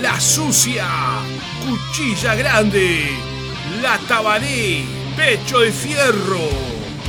La 0.03 0.21
Sucia, 0.21 0.87
Cuchilla 1.65 2.35
Grande, 2.35 3.09
La 3.83 3.99
Tabaré, 4.07 4.85
Pecho 5.17 5.59
de 5.59 5.73
Fierro. 5.73 6.49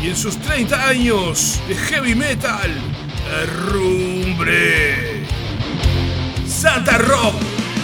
Y 0.02 0.08
en 0.08 0.16
sus 0.16 0.40
30 0.40 0.88
años 0.88 1.62
de 1.68 1.76
heavy 1.76 2.16
metal, 2.16 2.72
Herrumbre. 3.32 5.24
Santa 6.48 6.98
Rock 6.98 7.36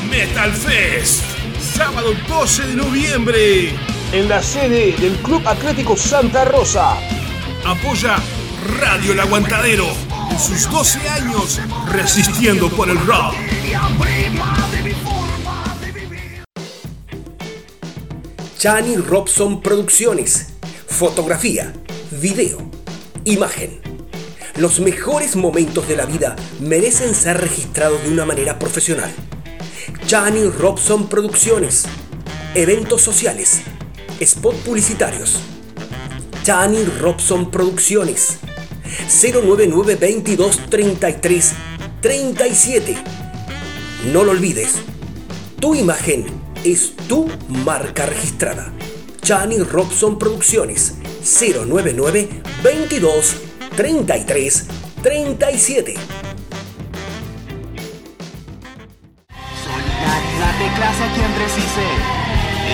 Metal 0.10 0.52
Fest, 0.52 1.24
sábado 1.62 2.14
12 2.28 2.66
de 2.66 2.76
noviembre. 2.76 3.70
En 4.12 4.28
la 4.28 4.42
sede 4.42 4.96
del 5.00 5.18
Club 5.18 5.48
Atlético 5.48 5.96
Santa 5.96 6.46
Rosa. 6.46 6.98
Apoya 7.66 8.18
Radio 8.80 9.14
El 9.14 9.20
Aguantadero 9.20 9.86
en 10.32 10.40
sus 10.40 10.68
12 10.68 11.10
años 11.10 11.62
resistiendo 11.92 12.70
por 12.70 12.90
el 12.90 12.98
rock. 13.06 13.36
Chani 18.60 18.98
Robson 18.98 19.62
Producciones. 19.62 20.48
Fotografía, 20.86 21.72
video, 22.12 22.58
imagen. 23.24 23.80
Los 24.58 24.82
mejores 24.82 25.38
momentos 25.38 25.88
de 25.88 25.96
la 25.96 26.06
vida 26.06 26.36
merecen 26.60 27.16
ser 27.16 27.40
registrados 27.40 28.04
de 28.04 28.10
una 28.10 28.26
manera 28.26 28.60
profesional. 28.60 29.10
Chani 30.08 30.44
Robson 30.50 31.08
Producciones. 31.08 31.86
Eventos 32.54 33.02
sociales. 33.02 33.62
Spot 34.20 34.56
publicitarios. 34.58 35.38
Chani 36.44 36.84
Robson 37.00 37.52
Producciones. 37.52 38.40
099 39.08 39.96
22 39.96 40.70
33 40.70 41.54
37. 42.02 42.98
No 44.12 44.26
lo 44.26 44.32
olvides. 44.32 44.74
Tu 45.62 45.76
imagen 45.76 46.39
es 46.64 46.96
tu 47.08 47.30
marca 47.48 48.06
registrada. 48.06 48.72
Chani 49.22 49.60
Robson 49.60 50.18
Producciones 50.18 50.96
099 51.22 52.42
22 52.64 53.36
33 53.76 54.66
37. 55.02 55.94
Solidaridad 59.64 60.54
de 60.60 60.68
clase 60.76 61.04
a 61.04 61.14
quien 61.14 61.32
precise. 61.34 61.88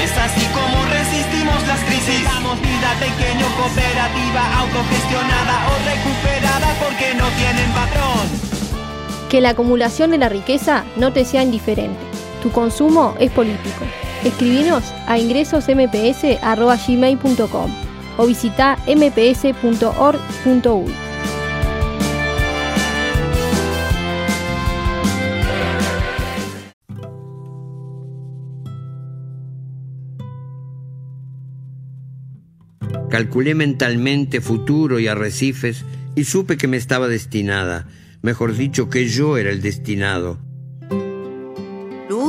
Es 0.04 0.12
así 0.18 0.46
como 0.54 0.86
resistimos 0.86 1.68
las 1.68 1.80
crisis. 1.82 2.24
Damos 2.24 2.60
vida 2.62 2.96
pequeño, 3.00 3.46
cooperativa, 3.58 4.60
autogestionada 4.60 5.68
o 5.68 5.74
recuperada 5.86 6.76
porque 6.80 7.14
no 7.16 7.28
tienen 7.38 7.72
patrón. 7.72 8.28
Que 9.30 9.42
la 9.42 9.50
acumulación 9.50 10.12
de 10.12 10.18
la 10.18 10.30
riqueza 10.30 10.86
no 10.98 11.14
te 11.14 11.26
sea 11.26 11.44
indiferente. 11.44 12.15
Tu 12.46 12.52
consumo 12.52 13.16
es 13.20 13.32
político. 13.32 13.84
Escribinos 14.24 14.84
a 15.08 15.18
ingresosmps.gmail.com 15.18 17.72
o 18.18 18.28
visita 18.28 18.78
mps.org.uy. 18.86 19.74
Calculé 33.10 33.56
mentalmente 33.56 34.40
futuro 34.40 35.00
y 35.00 35.08
arrecifes 35.08 35.84
y 36.14 36.26
supe 36.26 36.58
que 36.58 36.68
me 36.68 36.78
estaba 36.78 37.08
destinada, 37.08 37.88
mejor 38.22 38.56
dicho 38.56 38.92
que 38.92 39.08
yo 39.08 39.38
era 39.38 39.50
el 39.50 39.64
destinado. 39.64 40.45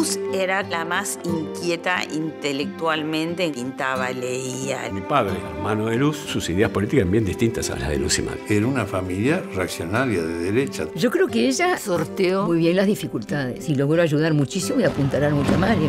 Luz 0.07 0.21
era 0.33 0.63
la 0.63 0.85
más 0.85 1.19
inquieta 1.25 2.05
intelectualmente, 2.05 3.51
pintaba, 3.51 4.13
leía. 4.13 4.89
Mi 4.93 5.01
padre, 5.01 5.35
hermano 5.57 5.87
de 5.87 5.97
Luz, 5.97 6.17
sus 6.17 6.49
ideas 6.49 6.71
políticas 6.71 6.99
eran 6.99 7.11
bien 7.11 7.25
distintas 7.25 7.71
a 7.71 7.77
las 7.77 7.89
de 7.89 7.99
Luz 7.99 8.19
y 8.21 8.23
Mac. 8.23 8.39
Era 8.49 8.69
una 8.69 8.85
familia 8.85 9.43
reaccionaria 9.53 10.23
de 10.23 10.53
derecha. 10.53 10.87
Yo 10.95 11.11
creo 11.11 11.27
que 11.27 11.49
ella 11.49 11.77
sorteó 11.77 12.47
muy 12.47 12.59
bien 12.59 12.77
las 12.77 12.87
dificultades 12.87 13.69
y 13.69 13.75
logró 13.75 14.01
ayudar 14.01 14.33
muchísimo 14.33 14.79
y 14.81 14.85
apuntalar 14.85 15.33
mucho 15.33 15.55
a 15.55 15.59
Mario. 15.59 15.89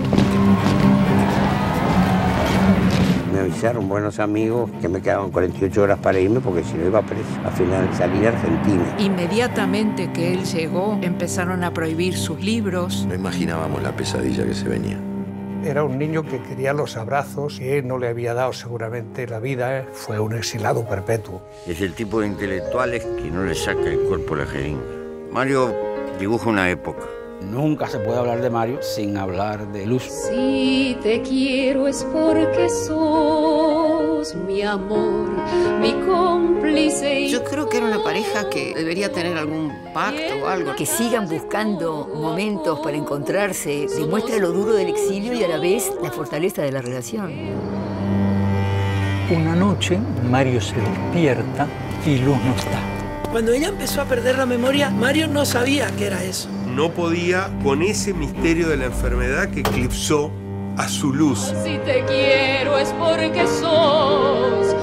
Me 3.37 3.43
avisaron 3.43 3.87
buenos 3.87 4.17
amigos 4.17 4.71
que 4.81 4.89
me 4.89 4.99
quedaban 4.99 5.29
48 5.29 5.83
horas 5.83 5.99
para 5.99 6.19
irme 6.19 6.39
porque 6.39 6.63
si 6.63 6.73
no 6.73 6.87
iba 6.87 7.03
preso. 7.03 7.23
Al 7.45 7.51
final 7.51 7.87
salí 7.93 8.25
a 8.25 8.29
Argentina. 8.29 8.95
Inmediatamente 8.97 10.11
que 10.11 10.33
él 10.33 10.43
llegó, 10.43 10.97
empezaron 11.03 11.63
a 11.63 11.71
prohibir 11.71 12.17
sus 12.17 12.41
libros. 12.41 13.05
No 13.07 13.13
imaginábamos 13.13 13.83
la 13.83 13.95
pesadilla 13.95 14.43
que 14.43 14.55
se 14.55 14.67
venía. 14.67 14.99
era 15.63 15.83
un 15.83 15.99
niño 15.99 16.23
que 16.23 16.41
quería 16.41 16.73
los 16.73 16.97
abrazos 16.97 17.59
y 17.59 17.83
no 17.83 17.99
le 17.99 18.07
había 18.07 18.33
dado 18.33 18.53
seguramente 18.53 19.27
la 19.27 19.39
vida. 19.39 19.81
¿eh? 19.81 19.85
Fue 19.93 20.19
un 20.19 20.33
exilado 20.33 20.87
perpetuo. 20.87 21.43
Es 21.67 21.79
el 21.81 21.93
tipo 21.93 22.21
de 22.21 22.27
intelectuales 22.27 23.05
que 23.05 23.29
no 23.29 23.43
le 23.43 23.53
saca 23.53 23.85
el 23.85 23.99
cuerpo 23.99 24.33
a 24.33 24.37
la 24.37 24.45
jeringa. 24.47 24.81
Mario 25.31 25.75
dibuja 26.19 26.49
una 26.49 26.71
época. 26.71 27.05
Nunca 27.41 27.87
se 27.87 27.99
puede 27.99 28.17
hablar 28.19 28.41
de 28.41 28.49
Mario 28.49 28.79
sin 28.81 29.15
hablar 29.17 29.71
de 29.71 29.85
Luz. 29.85 30.03
Si 30.03 30.97
te 31.01 31.21
quiero 31.21 31.87
es 31.87 32.03
porque 32.11 32.67
sos 32.69 34.35
mi 34.35 34.61
amor, 34.63 35.29
mi 35.79 35.93
cómplice. 36.05 37.21
y- 37.21 37.29
Yo 37.29 37.43
creo 37.43 37.69
que 37.69 37.77
era 37.77 37.85
una 37.85 38.03
pareja 38.03 38.49
que 38.49 38.73
debería 38.75 39.11
tener 39.11 39.37
algún 39.37 39.71
pacto 39.93 40.35
o 40.43 40.47
algo. 40.47 40.75
Que 40.75 40.85
sigan 40.85 41.29
buscando 41.29 42.09
momentos 42.13 42.79
para 42.79 42.97
encontrarse 42.97 43.87
demuestra 43.97 44.37
lo 44.39 44.51
duro 44.51 44.73
del 44.73 44.89
exilio 44.89 45.33
y 45.33 45.43
a 45.43 45.47
la 45.47 45.57
vez 45.59 45.91
la 46.01 46.11
fortaleza 46.11 46.63
de 46.63 46.71
la 46.71 46.81
relación. 46.81 47.31
Una 49.29 49.55
noche 49.55 49.99
Mario 50.29 50.59
se 50.59 50.75
despierta 50.75 51.67
y 52.05 52.17
Luz 52.17 52.37
no 52.43 52.55
está. 52.55 52.79
Cuando 53.31 53.51
ella 53.51 53.67
empezó 53.69 54.01
a 54.01 54.05
perder 54.05 54.37
la 54.37 54.45
memoria, 54.45 54.89
Mario 54.89 55.27
no 55.27 55.45
sabía 55.45 55.89
qué 55.97 56.07
era 56.07 56.23
eso. 56.23 56.49
No 56.77 56.91
podía 56.91 57.49
con 57.63 57.81
ese 57.81 58.13
misterio 58.13 58.69
de 58.69 58.77
la 58.77 58.85
enfermedad 58.85 59.49
que 59.49 59.61
eclipsó 59.61 60.29
a 60.77 60.87
su 60.87 61.11
luz. 61.11 61.51
Si 61.63 61.79
te 61.79 62.05
quiero 62.05 62.77
es 62.77 62.89
porque 62.89 63.47
sos 63.47 64.75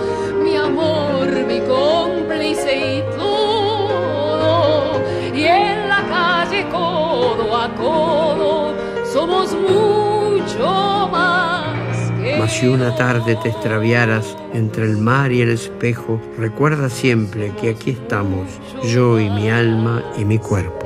mi 0.42 0.56
amor, 0.56 1.28
mi 1.46 1.60
cómplice 1.60 2.96
y 2.96 3.16
todo. 3.16 5.00
Y 5.32 5.44
en 5.44 5.88
la 5.88 6.02
calle 6.08 6.66
codo 6.68 7.56
a 7.56 7.72
codo 7.76 8.74
somos 9.12 9.52
mucho 9.52 11.08
más 11.12 12.10
que 12.20 12.38
Mas 12.40 12.54
si 12.54 12.66
una 12.66 12.96
tarde 12.96 13.36
te 13.36 13.50
extraviaras 13.50 14.36
entre 14.52 14.82
el 14.82 14.96
mar 14.96 15.30
y 15.30 15.42
el 15.42 15.50
espejo, 15.50 16.20
recuerda 16.38 16.90
siempre 16.90 17.52
que 17.60 17.70
aquí 17.70 17.90
estamos, 17.90 18.48
yo 18.82 19.20
y 19.20 19.30
mi 19.30 19.48
alma 19.48 20.02
y 20.18 20.24
mi 20.24 20.38
cuerpo. 20.38 20.83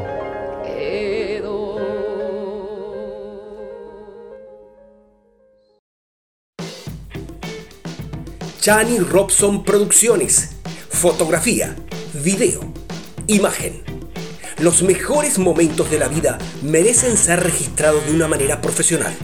Chani 8.68 8.98
Robson 8.98 9.64
Producciones. 9.64 10.50
Fotografía, 10.90 11.74
video, 12.12 12.60
imagen. 13.26 13.82
Los 14.58 14.82
mejores 14.82 15.38
momentos 15.38 15.90
de 15.90 15.98
la 15.98 16.08
vida 16.08 16.36
merecen 16.60 17.16
ser 17.16 17.42
registrados 17.42 18.04
de 18.04 18.12
una 18.12 18.28
manera 18.28 18.60
profesional. 18.60 19.14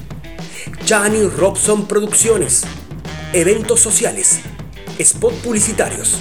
Chani 0.86 1.28
Robson 1.28 1.86
Producciones. 1.86 2.62
Eventos 3.34 3.80
sociales. 3.80 4.38
Spot 4.98 5.34
publicitarios. 5.34 6.14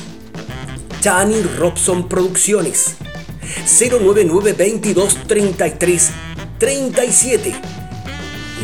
Chani 0.99 1.43
Robson 1.57 2.09
Producciones. 2.09 2.95
099 3.79 4.51
22 4.51 5.17
33 5.27 6.11
37. 6.59 7.55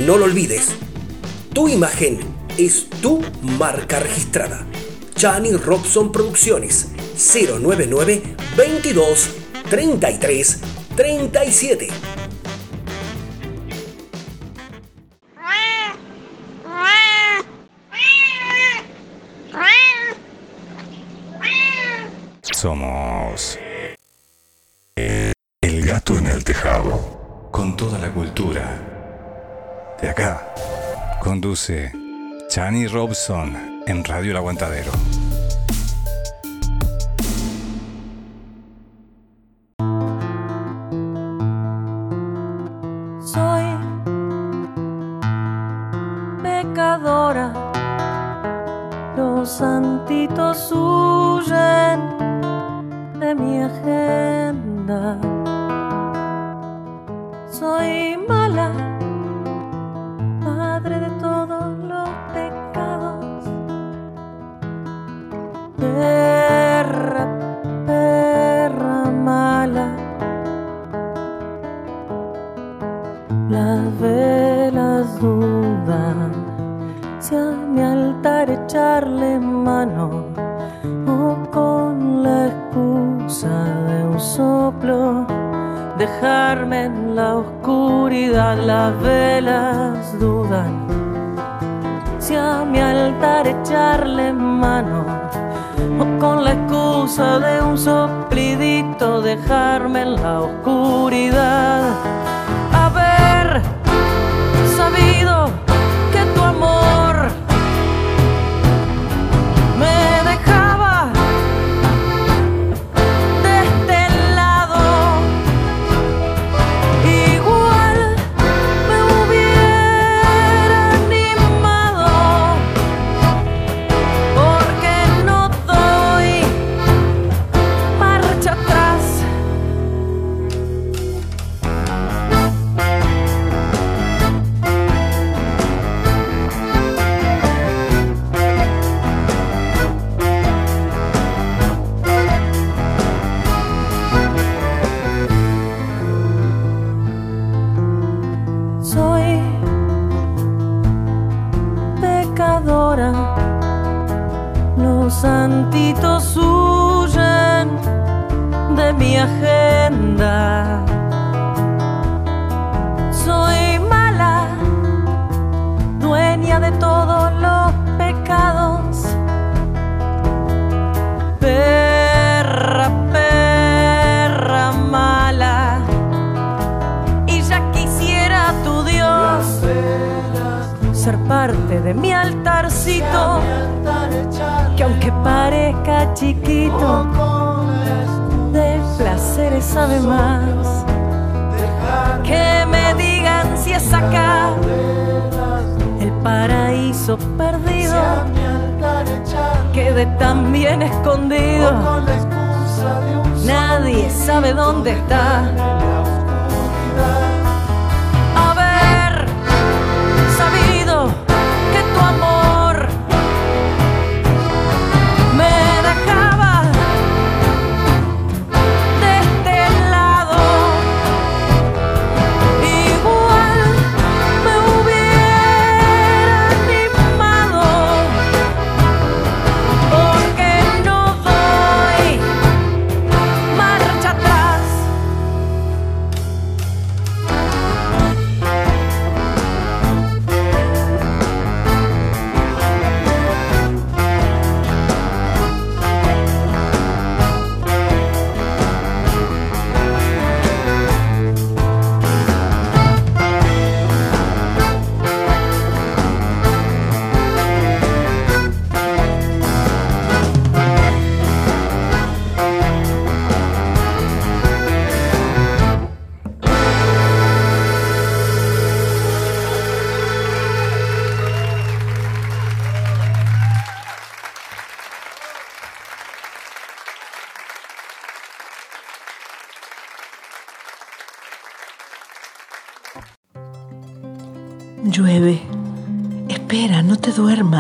No 0.06 0.18
lo 0.18 0.26
olvides. 0.26 0.66
Tu 1.54 1.70
imagen 1.70 2.29
es 2.66 2.90
tu 3.02 3.22
marca 3.58 4.00
registrada. 4.00 4.66
Chani 5.16 5.54
Robson 5.54 6.12
Producciones 6.12 6.90
099 7.16 8.36
22 8.58 9.30
33 9.70 10.60
37. 10.96 11.88
Somos 22.42 23.58
El 24.96 25.86
gato 25.86 26.18
en 26.18 26.28
el 26.28 26.44
tejado, 26.44 27.50
con 27.54 27.78
toda 27.78 27.98
la 28.00 28.12
cultura. 28.12 29.96
De 30.02 30.10
acá, 30.10 30.54
conduce 31.22 32.09
Chani 32.50 32.88
Robson 32.88 33.84
en 33.86 34.04
Radio 34.04 34.32
El 34.32 34.38
Aguantadero. 34.38 35.19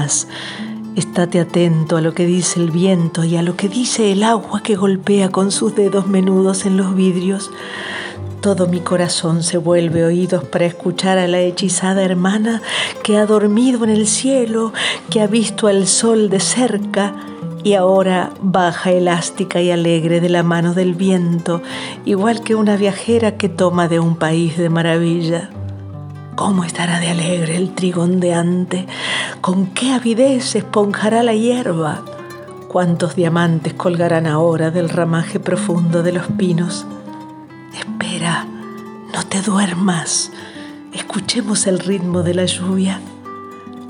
Duermas. 0.09 0.27
Estate 0.95 1.39
atento 1.39 1.97
a 1.97 2.01
lo 2.01 2.13
que 2.13 2.25
dice 2.25 2.59
el 2.59 2.71
viento 2.71 3.23
y 3.23 3.37
a 3.37 3.41
lo 3.41 3.55
que 3.55 3.69
dice 3.69 4.11
el 4.11 4.23
agua 4.23 4.61
que 4.61 4.75
golpea 4.75 5.29
con 5.29 5.51
sus 5.51 5.75
dedos 5.75 6.07
menudos 6.07 6.65
en 6.65 6.77
los 6.77 6.95
vidrios. 6.95 7.51
Todo 8.41 8.67
mi 8.67 8.79
corazón 8.79 9.43
se 9.43 9.57
vuelve 9.57 10.03
oídos 10.03 10.43
para 10.45 10.65
escuchar 10.65 11.17
a 11.17 11.27
la 11.27 11.39
hechizada 11.39 12.03
hermana 12.03 12.61
que 13.03 13.17
ha 13.17 13.25
dormido 13.25 13.83
en 13.83 13.91
el 13.91 14.07
cielo, 14.07 14.73
que 15.09 15.21
ha 15.21 15.27
visto 15.27 15.67
al 15.67 15.87
sol 15.87 16.29
de 16.29 16.39
cerca 16.39 17.15
y 17.63 17.73
ahora 17.73 18.31
baja 18.41 18.91
elástica 18.91 19.61
y 19.61 19.71
alegre 19.71 20.19
de 20.21 20.29
la 20.29 20.43
mano 20.43 20.73
del 20.73 20.95
viento, 20.95 21.61
igual 22.05 22.41
que 22.41 22.55
una 22.55 22.77
viajera 22.77 23.37
que 23.37 23.47
toma 23.47 23.87
de 23.87 23.99
un 23.99 24.15
país 24.15 24.57
de 24.57 24.69
maravilla. 24.69 25.49
¿Cómo 26.39 26.63
estará 26.63 27.01
de 27.01 27.09
alegre 27.09 27.57
el 27.57 27.75
trigo 27.75 28.03
ondeante? 28.03 28.87
¿Con 29.41 29.67
qué 29.73 29.91
avidez 29.91 30.55
esponjará 30.55 31.21
la 31.21 31.33
hierba? 31.33 32.05
¿Cuántos 32.69 33.17
diamantes 33.17 33.73
colgarán 33.73 34.25
ahora 34.25 34.71
del 34.71 34.87
ramaje 34.87 35.41
profundo 35.41 36.01
de 36.01 36.13
los 36.13 36.27
pinos? 36.27 36.87
Espera, 37.77 38.47
no 39.13 39.25
te 39.27 39.41
duermas. 39.41 40.31
Escuchemos 40.93 41.67
el 41.67 41.77
ritmo 41.77 42.23
de 42.23 42.33
la 42.33 42.45
lluvia. 42.45 43.01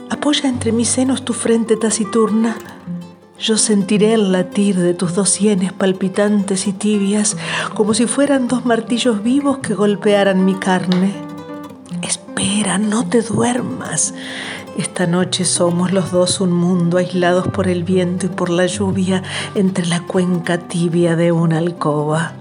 Apoya 0.09 0.49
entre 0.49 0.71
mis 0.71 0.89
senos 0.89 1.23
tu 1.23 1.33
frente 1.33 1.77
taciturna. 1.77 2.57
Yo 3.37 3.59
sentiré 3.59 4.15
el 4.15 4.31
latir 4.31 4.75
de 4.75 4.95
tus 4.95 5.13
dos 5.13 5.29
sienes 5.29 5.71
palpitantes 5.71 6.65
y 6.65 6.73
tibias, 6.73 7.37
como 7.75 7.93
si 7.93 8.07
fueran 8.07 8.47
dos 8.47 8.65
martillos 8.65 9.21
vivos 9.21 9.59
que 9.59 9.75
golpearan 9.75 10.45
mi 10.45 10.55
carne. 10.55 11.29
Espera, 12.39 12.77
no 12.77 13.05
te 13.05 13.21
duermas. 13.21 14.13
Esta 14.77 15.05
noche 15.05 15.43
somos 15.43 15.91
los 15.91 16.11
dos 16.11 16.39
un 16.39 16.53
mundo 16.53 16.97
aislados 16.97 17.49
por 17.49 17.67
el 17.67 17.83
viento 17.83 18.27
y 18.27 18.29
por 18.29 18.49
la 18.49 18.65
lluvia 18.65 19.23
entre 19.55 19.85
la 19.87 19.99
cuenca 19.99 20.57
tibia 20.57 21.17
de 21.17 21.33
una 21.33 21.57
alcoba. 21.57 22.31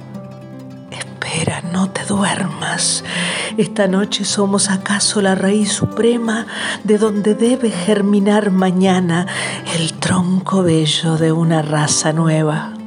Espera, 0.93 1.63
no 1.73 1.91
te 1.91 2.05
duermas. 2.05 3.03
Esta 3.57 3.89
noche 3.89 4.25
somos 4.25 4.71
acaso 4.71 5.21
la 5.21 5.35
raíz 5.35 5.73
suprema 5.73 6.47
de 6.85 6.97
donde 6.97 7.35
debe 7.35 7.73
germinar 7.73 8.53
mañana 8.53 9.27
el 9.77 9.95
tronco 9.95 10.63
bello 10.63 11.17
de 11.17 11.33
una 11.33 11.61
raza 11.61 12.13
nueva. 12.13 12.78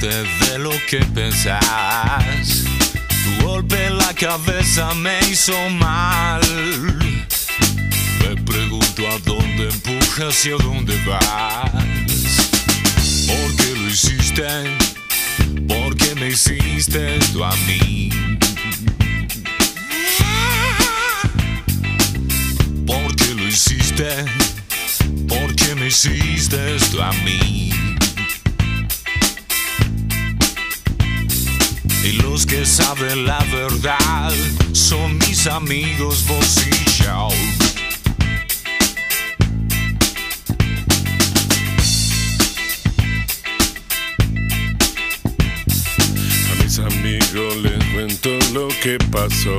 De 0.00 0.58
lo 0.58 0.70
que 0.88 0.98
pensás. 1.12 2.64
Tu 3.08 3.44
golpe 3.44 3.86
en 3.86 3.98
la 3.98 4.14
cabeza 4.14 4.94
me 4.94 5.18
hizo 5.28 5.52
mal. 5.70 6.40
Me 8.20 8.36
pregunto 8.44 9.08
a 9.08 9.18
dónde 9.24 9.68
empujas 9.68 10.46
y 10.46 10.52
a 10.52 10.56
dónde 10.56 10.96
vas. 11.04 11.72
¿Por 13.26 13.56
qué 13.56 13.74
lo 13.74 13.88
hiciste? 13.88 14.46
¿Por 15.66 15.96
qué 15.96 16.14
me 16.14 16.28
hiciste 16.28 17.16
esto 17.16 17.44
a 17.44 17.56
mí? 17.66 18.10
¿Por 22.86 23.16
qué 23.16 23.34
lo 23.34 23.48
hiciste? 23.48 24.24
¿Por 25.26 25.56
qué 25.56 25.74
me 25.74 25.88
hiciste 25.88 26.76
esto 26.76 27.02
a 27.02 27.12
mí? 27.24 27.87
Y 32.04 32.12
los 32.22 32.46
que 32.46 32.64
saben 32.64 33.26
la 33.26 33.38
verdad 33.52 34.32
son 34.72 35.18
mis 35.18 35.46
amigos 35.46 36.24
vos 36.26 36.66
y 36.66 37.02
yo. 37.02 37.28
A 46.50 46.62
mis 46.62 46.78
amigos 46.78 47.56
les 47.56 47.84
cuento 47.92 48.30
lo 48.52 48.68
que 48.82 48.98
pasó. 49.10 49.58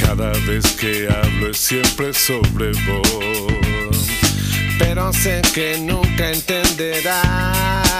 Cada 0.00 0.32
vez 0.46 0.64
que 0.72 1.08
hablo 1.08 1.50
es 1.50 1.58
siempre 1.58 2.14
sobre 2.14 2.72
vos. 2.86 4.06
Pero 4.78 5.12
sé 5.12 5.42
que 5.52 5.78
nunca 5.78 6.30
entenderán 6.30 7.92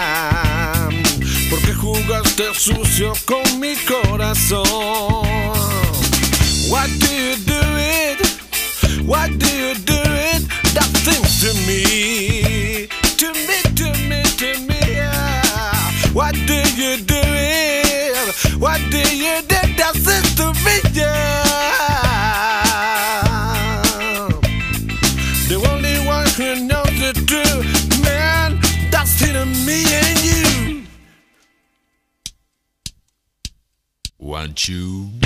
porque 1.53 1.73
jugaste 1.73 2.45
sucio 2.55 3.13
con 3.25 3.43
mi 3.59 3.75
corazón. 3.85 4.63
Why 6.67 6.87
do 6.97 7.07
you 7.13 7.35
do 7.45 7.61
it? 7.77 8.19
Why 9.05 9.29
do 9.29 9.45
you 9.45 9.75
do 9.85 10.01
it? 10.01 10.47
That 10.73 10.89
things 11.05 11.41
to 11.41 11.53
me, 11.67 12.12
Chew. 34.55 35.22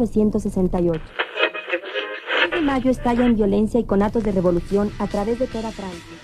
1968. 0.00 1.00
El 2.44 2.50
de 2.50 2.60
mayo 2.62 2.90
estalla 2.90 3.26
en 3.26 3.36
violencia 3.36 3.78
y 3.78 3.84
conatos 3.84 4.24
de 4.24 4.32
revolución 4.32 4.90
a 4.98 5.06
través 5.06 5.38
de 5.38 5.46
toda 5.46 5.70
Francia. 5.70 6.16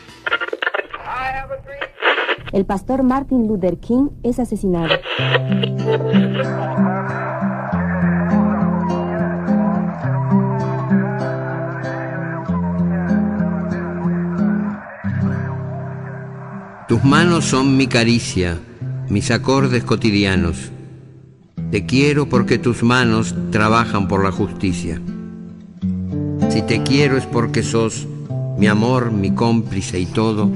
El 2.53 2.65
pastor 2.65 3.03
Martin 3.03 3.47
Luther 3.48 3.78
King 3.78 4.09
es 4.23 4.39
asesinado. 4.39 4.94
Tus 16.89 17.05
manos 17.05 17.44
son 17.44 17.77
mi 17.77 17.89
caricia, 17.89 18.59
mis 19.11 19.31
acordes 19.31 19.85
cotidianos. 19.85 20.73
Te 21.70 21.84
quiero 21.84 22.28
porque 22.28 22.59
tus 22.59 22.84
manos 22.84 23.34
trabajan 23.51 24.06
por 24.06 24.22
la 24.22 24.30
justicia. 24.30 25.01
Si 26.48 26.62
te 26.62 26.82
quiero 26.84 27.16
es 27.16 27.26
porque 27.26 27.64
sos 27.64 28.06
mi 28.56 28.68
amor, 28.68 29.10
mi 29.10 29.32
cómplice 29.32 29.98
y 29.98 30.06
todo, 30.06 30.51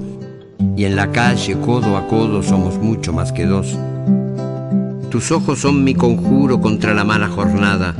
y 0.76 0.84
en 0.84 0.94
la 0.94 1.10
calle 1.10 1.58
codo 1.60 1.96
a 1.96 2.06
codo 2.06 2.42
somos 2.42 2.78
mucho 2.78 3.12
más 3.12 3.32
que 3.32 3.44
dos. 3.44 3.76
Tus 5.10 5.32
ojos 5.32 5.58
son 5.58 5.82
mi 5.82 5.94
conjuro 5.94 6.60
contra 6.60 6.94
la 6.94 7.02
mala 7.02 7.28
jornada. 7.28 7.94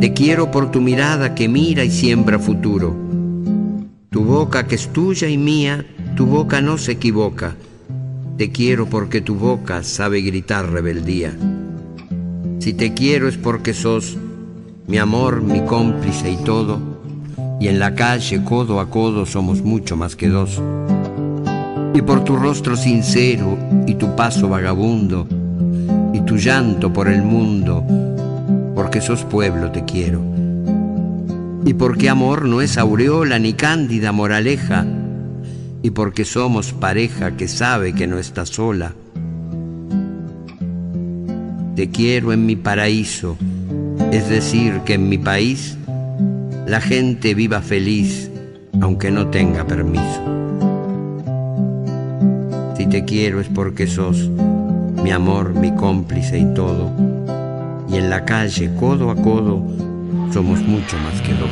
Te 0.00 0.14
quiero 0.14 0.50
por 0.50 0.70
tu 0.70 0.80
mirada 0.80 1.34
que 1.34 1.48
mira 1.48 1.84
y 1.84 1.90
siembra 1.90 2.38
futuro. 2.38 2.96
Tu 4.08 4.24
boca 4.24 4.66
que 4.66 4.76
es 4.76 4.90
tuya 4.92 5.28
y 5.28 5.36
mía, 5.36 5.84
tu 6.16 6.24
boca 6.24 6.62
no 6.62 6.78
se 6.78 6.92
equivoca. 6.92 7.54
Te 8.38 8.50
quiero 8.50 8.86
porque 8.86 9.20
tu 9.20 9.34
boca 9.34 9.82
sabe 9.82 10.22
gritar 10.22 10.70
rebeldía. 10.70 11.36
Si 12.64 12.72
te 12.72 12.94
quiero 12.94 13.28
es 13.28 13.36
porque 13.36 13.74
sos 13.74 14.16
mi 14.86 14.96
amor, 14.96 15.42
mi 15.42 15.60
cómplice 15.66 16.30
y 16.30 16.38
todo, 16.38 16.80
y 17.60 17.68
en 17.68 17.78
la 17.78 17.94
calle 17.94 18.42
codo 18.42 18.80
a 18.80 18.88
codo 18.88 19.26
somos 19.26 19.60
mucho 19.60 19.98
más 19.98 20.16
que 20.16 20.30
dos. 20.30 20.62
Y 21.92 22.00
por 22.00 22.24
tu 22.24 22.36
rostro 22.36 22.74
sincero 22.74 23.58
y 23.86 23.96
tu 23.96 24.16
paso 24.16 24.48
vagabundo, 24.48 25.28
y 26.14 26.20
tu 26.22 26.38
llanto 26.38 26.90
por 26.90 27.08
el 27.08 27.20
mundo, 27.20 27.84
porque 28.74 29.02
sos 29.02 29.24
pueblo 29.24 29.70
te 29.70 29.84
quiero. 29.84 30.22
Y 31.66 31.74
porque 31.74 32.08
amor 32.08 32.46
no 32.46 32.62
es 32.62 32.78
aureola 32.78 33.38
ni 33.38 33.52
cándida 33.52 34.10
moraleja, 34.10 34.86
y 35.82 35.90
porque 35.90 36.24
somos 36.24 36.72
pareja 36.72 37.36
que 37.36 37.46
sabe 37.46 37.92
que 37.94 38.06
no 38.06 38.18
está 38.18 38.46
sola. 38.46 38.94
Te 41.76 41.90
quiero 41.90 42.32
en 42.32 42.46
mi 42.46 42.54
paraíso, 42.54 43.36
es 44.12 44.28
decir, 44.28 44.82
que 44.84 44.94
en 44.94 45.08
mi 45.08 45.18
país 45.18 45.76
la 46.68 46.80
gente 46.80 47.34
viva 47.34 47.60
feliz 47.62 48.30
aunque 48.80 49.10
no 49.10 49.26
tenga 49.26 49.66
permiso. 49.66 50.22
Si 52.76 52.86
te 52.86 53.04
quiero 53.04 53.40
es 53.40 53.48
porque 53.48 53.88
sos 53.88 54.28
mi 55.02 55.10
amor, 55.10 55.54
mi 55.54 55.74
cómplice 55.74 56.38
y 56.38 56.54
todo, 56.54 56.92
y 57.88 57.96
en 57.96 58.08
la 58.08 58.24
calle 58.24 58.70
codo 58.78 59.10
a 59.10 59.16
codo 59.16 59.60
somos 60.32 60.60
mucho 60.60 60.96
más 60.98 61.20
que 61.22 61.34
dos. 61.34 61.50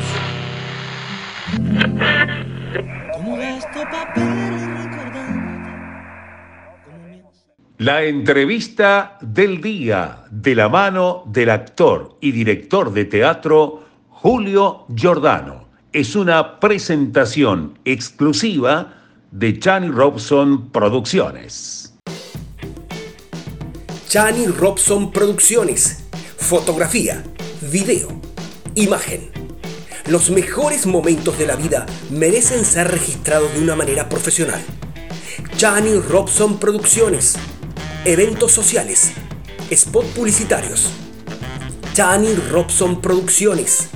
La 7.83 8.05
entrevista 8.05 9.17
del 9.19 9.59
día 9.59 10.23
de 10.31 10.55
la 10.55 10.69
mano 10.69 11.25
del 11.27 11.49
actor 11.49 12.17
y 12.21 12.31
director 12.31 12.93
de 12.93 13.03
teatro 13.03 13.83
Julio 14.07 14.85
Giordano. 14.95 15.67
Es 15.91 16.15
una 16.15 16.61
presentación 16.61 17.77
exclusiva 17.83 18.93
de 19.31 19.59
Chani 19.59 19.89
Robson 19.89 20.71
Producciones. 20.71 21.93
Chani 24.07 24.47
Robson 24.47 25.11
Producciones. 25.11 26.05
Fotografía, 26.37 27.21
video, 27.69 28.07
imagen. 28.75 29.29
Los 30.07 30.29
mejores 30.29 30.85
momentos 30.85 31.37
de 31.37 31.47
la 31.47 31.57
vida 31.57 31.85
merecen 32.09 32.63
ser 32.63 32.87
registrados 32.87 33.53
de 33.53 33.61
una 33.61 33.75
manera 33.75 34.07
profesional. 34.07 34.61
Chani 35.57 35.99
Robson 35.99 36.59
Producciones. 36.59 37.35
Eventos 38.05 38.51
sociales. 38.51 39.11
Spot 39.69 40.05
publicitarios. 40.07 40.89
Chani 41.93 42.33
Robson 42.51 42.99
Producciones. 42.99 43.87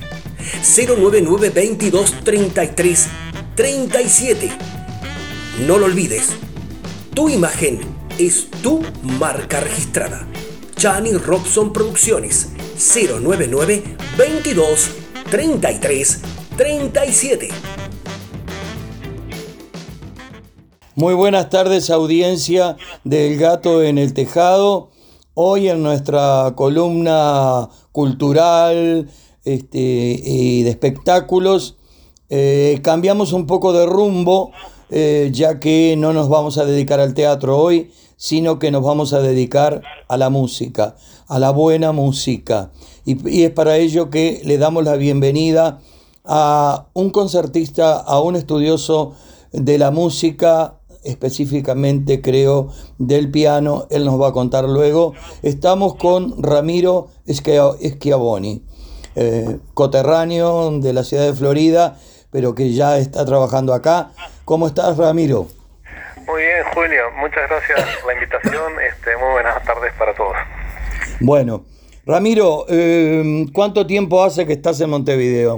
099 0.63 1.49
22 1.49 2.13
33 2.23 3.07
37. 3.55 4.49
No 5.67 5.77
lo 5.77 5.87
olvides. 5.87 6.29
Tu 7.13 7.27
imagen 7.27 7.81
es 8.17 8.47
tu 8.63 8.81
marca 9.01 9.59
registrada. 9.59 10.25
Chani 10.77 11.11
Robson 11.11 11.73
Producciones. 11.73 12.51
099 12.77 13.97
22 14.17 14.89
33 15.29 16.19
37. 16.55 17.49
Muy 20.99 21.13
buenas 21.13 21.51
tardes, 21.51 21.91
audiencia 21.91 22.75
del 23.03 23.37
Gato 23.37 23.83
en 23.83 23.99
el 23.99 24.15
Tejado. 24.15 24.89
Hoy 25.35 25.69
en 25.69 25.83
nuestra 25.83 26.53
columna 26.55 27.69
cultural 27.91 29.07
este, 29.45 29.79
y 29.79 30.63
de 30.63 30.69
espectáculos 30.71 31.77
eh, 32.31 32.79
cambiamos 32.81 33.31
un 33.31 33.45
poco 33.45 33.73
de 33.73 33.85
rumbo, 33.85 34.49
eh, 34.89 35.29
ya 35.31 35.59
que 35.59 35.93
no 35.99 36.13
nos 36.13 36.29
vamos 36.29 36.57
a 36.57 36.65
dedicar 36.65 36.99
al 36.99 37.13
teatro 37.13 37.59
hoy, 37.59 37.91
sino 38.15 38.57
que 38.57 38.71
nos 38.71 38.81
vamos 38.81 39.13
a 39.13 39.19
dedicar 39.19 39.83
a 40.07 40.17
la 40.17 40.31
música, 40.31 40.95
a 41.27 41.37
la 41.37 41.51
buena 41.51 41.91
música. 41.91 42.71
Y, 43.05 43.29
y 43.29 43.43
es 43.43 43.51
para 43.51 43.77
ello 43.77 44.09
que 44.09 44.41
le 44.43 44.57
damos 44.57 44.83
la 44.83 44.95
bienvenida 44.95 45.79
a 46.25 46.87
un 46.93 47.11
concertista, 47.11 47.99
a 47.99 48.19
un 48.19 48.35
estudioso 48.35 49.13
de 49.51 49.77
la 49.77 49.91
música, 49.91 50.76
específicamente 51.07 52.21
creo 52.21 52.69
del 52.97 53.31
piano, 53.31 53.87
él 53.89 54.05
nos 54.05 54.21
va 54.21 54.29
a 54.29 54.31
contar 54.33 54.65
luego. 54.65 55.13
Estamos 55.41 55.95
con 55.95 56.41
Ramiro 56.41 57.07
Schia- 57.27 57.75
Schiavoni, 57.79 58.63
eh, 59.15 59.57
coterráneo 59.73 60.71
de 60.79 60.93
la 60.93 61.03
ciudad 61.03 61.25
de 61.25 61.33
Florida, 61.33 61.97
pero 62.31 62.53
que 62.55 62.71
ya 62.73 62.97
está 62.97 63.25
trabajando 63.25 63.73
acá. 63.73 64.11
¿Cómo 64.45 64.67
estás, 64.67 64.97
Ramiro? 64.97 65.47
Muy 66.27 66.41
bien, 66.41 66.63
Julio, 66.73 67.03
muchas 67.19 67.49
gracias 67.49 67.79
por 68.01 68.07
la 68.07 68.13
invitación. 68.21 68.73
Este, 68.89 69.15
muy 69.17 69.31
buenas 69.31 69.63
tardes 69.63 69.93
para 69.97 70.13
todos. 70.13 70.35
Bueno, 71.21 71.63
Ramiro, 72.05 72.65
eh, 72.69 73.45
¿cuánto 73.53 73.87
tiempo 73.87 74.23
hace 74.23 74.45
que 74.45 74.53
estás 74.53 74.79
en 74.81 74.89
Montevideo? 74.89 75.57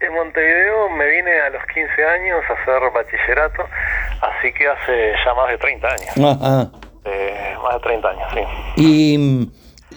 En 0.00 0.14
Montevideo 0.14 0.88
me 0.90 1.06
vine 1.06 1.30
a 1.46 1.50
los 1.50 1.62
15 1.74 2.04
años 2.04 2.40
a 2.48 2.52
hacer 2.54 2.90
bachillerato, 2.92 3.62
así 4.22 4.52
que 4.54 4.66
hace 4.66 5.12
ya 5.24 5.34
más 5.34 5.48
de 5.50 5.58
30 5.58 5.88
años. 5.88 6.40
Ajá. 6.40 6.70
Eh, 7.04 7.54
más 7.62 7.74
de 7.74 7.80
30 7.80 8.08
años, 8.08 8.32
sí. 8.34 8.40
Y 8.82 9.18
mm, 9.18 9.52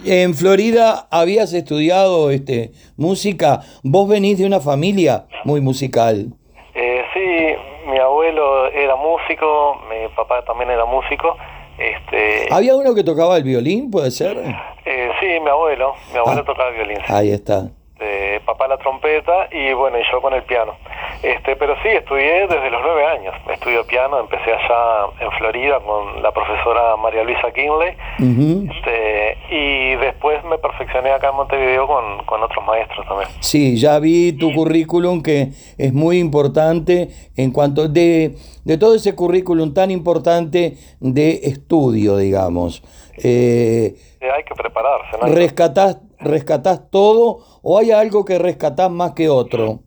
en 0.05 0.34
Florida 0.35 1.07
habías 1.09 1.53
estudiado 1.53 2.31
este, 2.31 2.71
música. 2.97 3.61
Vos 3.84 4.09
venís 4.09 4.38
de 4.39 4.45
una 4.45 4.59
familia 4.59 5.25
muy 5.45 5.61
musical. 5.61 6.27
Eh, 6.75 7.03
sí, 7.13 7.89
mi 7.89 7.97
abuelo 7.99 8.67
era 8.71 8.95
músico, 8.97 9.81
mi 9.89 10.07
papá 10.15 10.43
también 10.43 10.69
era 10.71 10.84
músico. 10.85 11.38
Este, 11.77 12.47
¿Había 12.51 12.75
uno 12.75 12.93
que 12.93 13.03
tocaba 13.05 13.38
el 13.38 13.43
violín, 13.43 13.89
puede 13.89 14.11
ser? 14.11 14.38
eh, 14.85 15.09
sí, 15.21 15.39
mi 15.39 15.49
abuelo, 15.49 15.93
mi 16.11 16.19
abuelo 16.19 16.41
Ah. 16.41 16.45
tocaba 16.45 16.69
el 16.69 16.75
violín. 16.75 16.97
Ahí 17.07 17.31
está. 17.31 17.69
Este, 18.03 18.41
papá 18.41 18.67
la 18.67 18.77
trompeta 18.77 19.47
y 19.51 19.73
bueno, 19.73 19.97
y 19.97 20.03
yo 20.11 20.21
con 20.21 20.34
el 20.34 20.43
piano. 20.43 20.75
Este, 21.21 21.55
pero 21.55 21.75
sí, 21.81 21.88
estudié 21.88 22.47
desde 22.47 22.69
los 22.69 22.81
nueve 22.84 23.05
años. 23.05 23.34
Estudio 23.51 23.85
piano, 23.88 24.19
empecé 24.19 24.51
allá 24.51 25.05
en 25.19 25.31
Florida 25.31 25.80
con 25.80 26.21
la 26.21 26.31
profesora 26.31 26.97
María 26.97 27.23
Luisa 27.23 27.51
Kinley. 27.51 27.95
Este, 28.69 29.38
y 29.49 29.95
después 29.95 30.43
me 30.43 30.57
perfeccioné 30.57 31.11
acá 31.11 31.30
en 31.30 31.35
Montevideo 31.35 31.88
con, 31.88 32.25
con 32.25 32.43
otros 32.43 32.65
maestros 32.65 33.07
también. 33.07 33.30
Sí, 33.39 33.77
ya 33.77 33.99
vi 33.99 34.34
tu 34.34 34.53
currículum 34.53 35.23
que 35.23 35.49
es 35.77 35.93
muy 35.93 36.19
importante 36.19 37.09
en 37.38 37.51
cuanto 37.51 37.88
de, 37.88 38.35
de 38.65 38.77
todo 38.77 38.95
ese 38.95 39.15
currículum 39.15 39.73
tan 39.73 39.91
importante 39.91 40.73
de 40.99 41.39
estudio, 41.43 42.17
digamos. 42.17 42.84
Eh, 43.23 43.95
hay 44.21 44.43
que 44.43 44.55
prepararse, 44.55 45.17
¿no? 45.21 45.27
¿rescatás, 45.27 45.99
¿Rescatás 46.23 46.89
todo 46.89 47.37
o 47.61 47.77
hay 47.79 47.91
algo 47.91 48.25
que 48.25 48.39
rescatás 48.39 48.89
más 48.89 49.11
que 49.13 49.29
otro? 49.29 49.79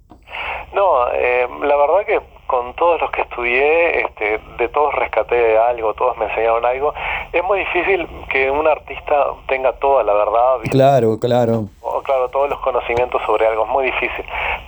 No, 0.72 1.08
eh, 1.14 1.46
la 1.62 1.76
verdad 1.76 2.04
que 2.06 2.20
con 2.46 2.74
todos 2.74 3.00
los 3.00 3.10
que 3.10 3.22
estudié, 3.22 4.02
este, 4.02 4.38
de 4.58 4.68
todos 4.68 4.94
rescaté 4.94 5.58
algo, 5.58 5.94
todos 5.94 6.16
me 6.16 6.26
enseñaron 6.26 6.64
algo. 6.64 6.94
Es 7.32 7.42
muy 7.42 7.58
difícil 7.60 8.06
que 8.30 8.50
un 8.50 8.68
artista 8.68 9.26
tenga 9.48 9.72
toda 9.78 10.04
la 10.04 10.12
verdad. 10.12 10.58
Claro, 10.70 11.18
claro. 11.18 11.64
o 11.80 12.02
claro, 12.02 12.28
todos 12.28 12.48
los 12.48 12.60
conocimientos 12.60 13.20
sobre 13.26 13.46
algo, 13.48 13.64
es 13.64 13.70
muy 13.70 13.84
difícil. 13.86 14.24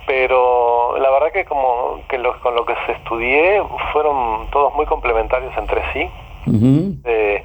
Pero 0.07 0.97
la 0.97 1.09
verdad 1.11 1.31
que 1.31 1.45
como 1.45 2.01
que 2.09 2.17
lo- 2.17 2.37
con 2.41 2.55
lo 2.55 2.65
que 2.65 2.73
se 2.85 2.93
estudié 2.93 3.61
fueron 3.93 4.47
todos 4.51 4.73
muy 4.73 4.85
complementarios 4.85 5.55
entre 5.57 5.81
sí. 5.93 6.09
Eh, 6.45 7.43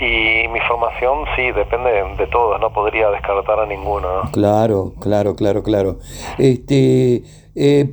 y 0.00 0.48
mi 0.48 0.60
formación 0.60 1.24
sí, 1.36 1.50
depende 1.52 1.90
de, 1.90 2.16
de 2.16 2.26
todos, 2.26 2.60
no 2.60 2.72
podría 2.72 3.10
descartar 3.10 3.60
a 3.60 3.66
ninguno. 3.66 4.24
¿no? 4.24 4.30
Claro, 4.32 4.92
claro, 5.00 5.34
claro, 5.36 5.62
claro. 5.62 5.96
Este, 6.38 7.22
eh, 7.54 7.86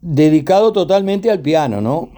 dedicado 0.00 0.72
totalmente 0.72 1.30
al 1.30 1.40
piano, 1.40 1.80
¿no? 1.80 2.08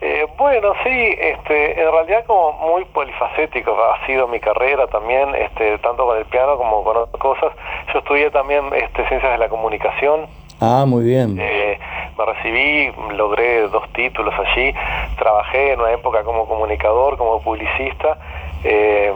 Eh, 0.00 0.26
bueno, 0.36 0.72
sí, 0.84 0.90
este, 0.90 1.80
en 1.82 1.90
realidad 1.90 2.24
como 2.26 2.52
muy 2.52 2.84
polifacético 2.84 3.72
ha 3.72 4.06
sido 4.06 4.28
mi 4.28 4.38
carrera 4.38 4.86
también, 4.88 5.34
este, 5.34 5.78
tanto 5.78 6.04
con 6.04 6.18
el 6.18 6.26
piano 6.26 6.58
como 6.58 6.84
con 6.84 6.96
otras 6.98 7.20
cosas. 7.20 7.52
Yo 7.92 8.00
estudié 8.00 8.30
también 8.30 8.66
este, 8.74 9.08
ciencias 9.08 9.32
de 9.32 9.38
la 9.38 9.48
comunicación, 9.48 10.26
Ah, 10.64 10.84
muy 10.86 11.04
bien. 11.04 11.36
eh, 11.40 11.78
me 12.16 12.24
recibí, 12.24 12.92
logré 13.16 13.68
dos 13.68 13.84
títulos 13.92 14.32
allí, 14.38 14.72
trabajé 15.18 15.72
en 15.72 15.80
una 15.80 15.92
época 15.92 16.22
como 16.22 16.46
comunicador, 16.46 17.16
como 17.18 17.40
publicista, 17.42 18.18
eh, 18.62 19.12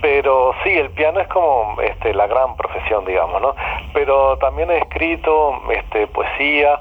pero 0.00 0.52
sí, 0.64 0.70
el 0.70 0.90
piano 0.90 1.20
es 1.20 1.28
como 1.28 1.80
este, 1.82 2.14
la 2.14 2.26
gran 2.26 2.56
profesión, 2.56 3.04
digamos, 3.04 3.42
¿no? 3.42 3.54
Pero 3.92 4.38
también 4.38 4.70
he 4.70 4.78
escrito 4.78 5.60
este, 5.70 6.06
poesía, 6.06 6.80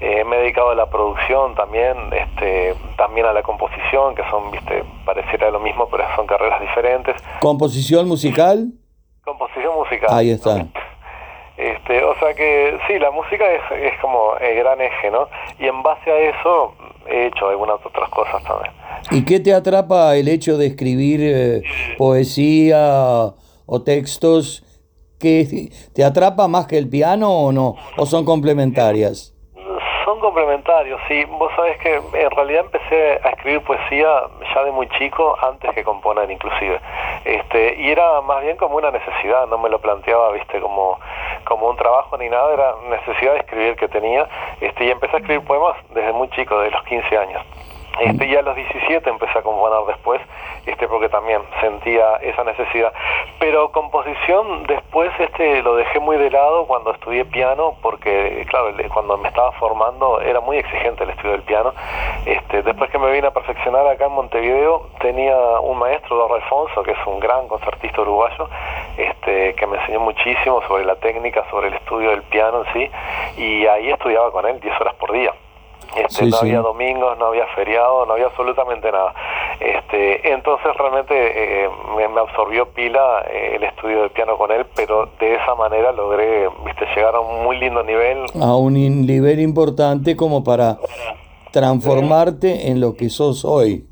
eh, 0.00 0.24
me 0.24 0.36
he 0.36 0.40
dedicado 0.40 0.70
a 0.70 0.74
la 0.74 0.88
producción 0.88 1.54
también, 1.56 1.96
este, 2.12 2.74
también 2.96 3.26
a 3.26 3.32
la 3.32 3.42
composición, 3.42 4.14
que 4.14 4.22
son, 4.30 4.50
viste, 4.50 4.84
pareciera 5.04 5.50
lo 5.50 5.60
mismo, 5.60 5.88
pero 5.90 6.04
son 6.16 6.26
carreras 6.26 6.60
diferentes. 6.60 7.16
Composición 7.40 8.08
musical. 8.08 8.68
Composición 9.24 9.74
musical. 9.74 10.08
Ahí 10.10 10.30
está. 10.30 10.66
Este, 11.60 12.02
o 12.02 12.18
sea 12.18 12.32
que 12.32 12.78
sí, 12.86 12.98
la 12.98 13.10
música 13.10 13.44
es, 13.52 13.60
es 13.82 14.00
como 14.00 14.34
el 14.40 14.56
gran 14.56 14.80
eje, 14.80 15.10
¿no? 15.10 15.28
Y 15.58 15.66
en 15.66 15.82
base 15.82 16.10
a 16.10 16.18
eso 16.18 16.74
he 17.06 17.26
hecho 17.26 17.48
algunas 17.48 17.84
otras 17.84 18.08
cosas 18.08 18.42
también. 18.44 18.72
¿Y 19.10 19.24
qué 19.26 19.40
te 19.40 19.52
atrapa 19.52 20.16
el 20.16 20.28
hecho 20.28 20.56
de 20.56 20.66
escribir 20.66 21.20
eh, 21.22 21.62
poesía 21.98 23.34
o 23.66 23.82
textos? 23.82 24.64
¿Qué, 25.18 25.70
¿Te 25.94 26.02
atrapa 26.02 26.48
más 26.48 26.66
que 26.66 26.78
el 26.78 26.88
piano 26.88 27.30
o 27.30 27.52
no? 27.52 27.74
¿O 27.98 28.06
son 28.06 28.24
complementarias? 28.24 29.34
Son 30.20 30.32
complementarios, 30.32 31.00
sí. 31.08 31.24
Vos 31.24 31.50
sabés 31.56 31.78
que 31.78 31.94
en 31.94 32.30
realidad 32.32 32.66
empecé 32.66 33.18
a 33.24 33.30
escribir 33.30 33.62
poesía 33.62 34.24
ya 34.54 34.64
de 34.64 34.70
muy 34.70 34.86
chico, 34.98 35.34
antes 35.40 35.72
que 35.74 35.82
componer 35.82 36.30
inclusive. 36.30 36.78
Este, 37.24 37.76
y 37.76 37.90
era 37.90 38.20
más 38.20 38.42
bien 38.42 38.58
como 38.58 38.76
una 38.76 38.90
necesidad, 38.90 39.46
no 39.46 39.56
me 39.56 39.70
lo 39.70 39.78
planteaba, 39.78 40.32
viste, 40.32 40.60
como, 40.60 40.98
como 41.44 41.70
un 41.70 41.76
trabajo 41.78 42.18
ni 42.18 42.28
nada, 42.28 42.52
era 42.52 42.74
necesidad 42.90 43.32
de 43.32 43.38
escribir 43.38 43.76
que 43.76 43.88
tenía. 43.88 44.28
Este, 44.60 44.84
y 44.84 44.90
empecé 44.90 45.16
a 45.16 45.20
escribir 45.20 45.46
poemas 45.46 45.76
desde 45.88 46.12
muy 46.12 46.28
chico, 46.30 46.60
de 46.60 46.70
los 46.70 46.84
15 46.84 47.16
años. 47.16 47.42
Este, 47.98 48.26
y 48.26 48.36
a 48.36 48.42
los 48.42 48.54
17 48.54 49.10
empecé 49.10 49.38
a 49.38 49.42
componer 49.42 49.84
después, 49.86 50.20
este, 50.64 50.88
porque 50.88 51.08
también 51.08 51.42
sentía 51.60 52.16
esa 52.22 52.44
necesidad. 52.44 52.92
Pero 53.38 53.72
composición 53.72 54.64
después 54.64 55.10
este, 55.18 55.62
lo 55.62 55.76
dejé 55.76 55.98
muy 55.98 56.16
de 56.16 56.30
lado 56.30 56.66
cuando 56.66 56.92
estudié 56.92 57.24
piano, 57.24 57.74
porque 57.82 58.46
claro, 58.48 58.72
cuando 58.92 59.18
me 59.18 59.28
estaba 59.28 59.52
formando 59.52 60.20
era 60.20 60.40
muy 60.40 60.56
exigente 60.56 61.04
el 61.04 61.10
estudio 61.10 61.32
del 61.32 61.42
piano. 61.42 61.74
Este, 62.24 62.62
después 62.62 62.90
que 62.90 62.98
me 62.98 63.10
vine 63.10 63.26
a 63.26 63.32
perfeccionar 63.32 63.86
acá 63.86 64.06
en 64.06 64.12
Montevideo, 64.12 64.88
tenía 65.00 65.36
un 65.60 65.78
maestro, 65.78 66.16
Dorro 66.16 66.36
Alfonso, 66.36 66.82
que 66.82 66.92
es 66.92 67.06
un 67.06 67.20
gran 67.20 67.48
concertista 67.48 68.00
uruguayo, 68.02 68.48
este, 68.96 69.54
que 69.54 69.66
me 69.66 69.78
enseñó 69.78 70.00
muchísimo 70.00 70.62
sobre 70.68 70.84
la 70.84 70.96
técnica, 70.96 71.44
sobre 71.50 71.68
el 71.68 71.74
estudio 71.74 72.10
del 72.10 72.22
piano 72.22 72.64
en 72.64 72.72
sí, 72.72 72.90
y 73.36 73.66
ahí 73.66 73.90
estudiaba 73.90 74.30
con 74.30 74.46
él 74.46 74.60
10 74.60 74.80
horas 74.80 74.94
por 74.94 75.12
día. 75.12 75.32
Este, 75.96 76.24
Sí, 76.24 76.30
no 76.30 76.36
sí. 76.36 76.46
había 76.46 76.60
domingos, 76.60 77.18
no 77.18 77.26
había 77.26 77.46
feriado, 77.54 78.06
no 78.06 78.12
había 78.14 78.26
absolutamente 78.26 78.90
nada. 78.92 79.14
Este, 79.58 80.32
entonces 80.32 80.74
realmente 80.76 81.14
eh, 81.64 81.68
me, 81.96 82.08
me 82.08 82.20
absorbió 82.20 82.68
pila 82.68 83.24
eh, 83.30 83.56
el 83.56 83.64
estudio 83.64 84.02
del 84.02 84.10
piano 84.10 84.36
con 84.38 84.50
él, 84.52 84.66
pero 84.76 85.06
de 85.18 85.34
esa 85.34 85.54
manera 85.54 85.92
logré 85.92 86.48
viste, 86.64 86.86
llegar 86.94 87.14
a 87.14 87.20
un 87.20 87.42
muy 87.44 87.58
lindo 87.58 87.82
nivel. 87.82 88.24
A 88.40 88.54
un 88.56 88.74
nivel 88.74 89.40
importante 89.40 90.16
como 90.16 90.44
para 90.44 90.78
transformarte 91.50 92.68
en 92.70 92.80
lo 92.80 92.94
que 92.94 93.10
sos 93.10 93.44
hoy. 93.44 93.84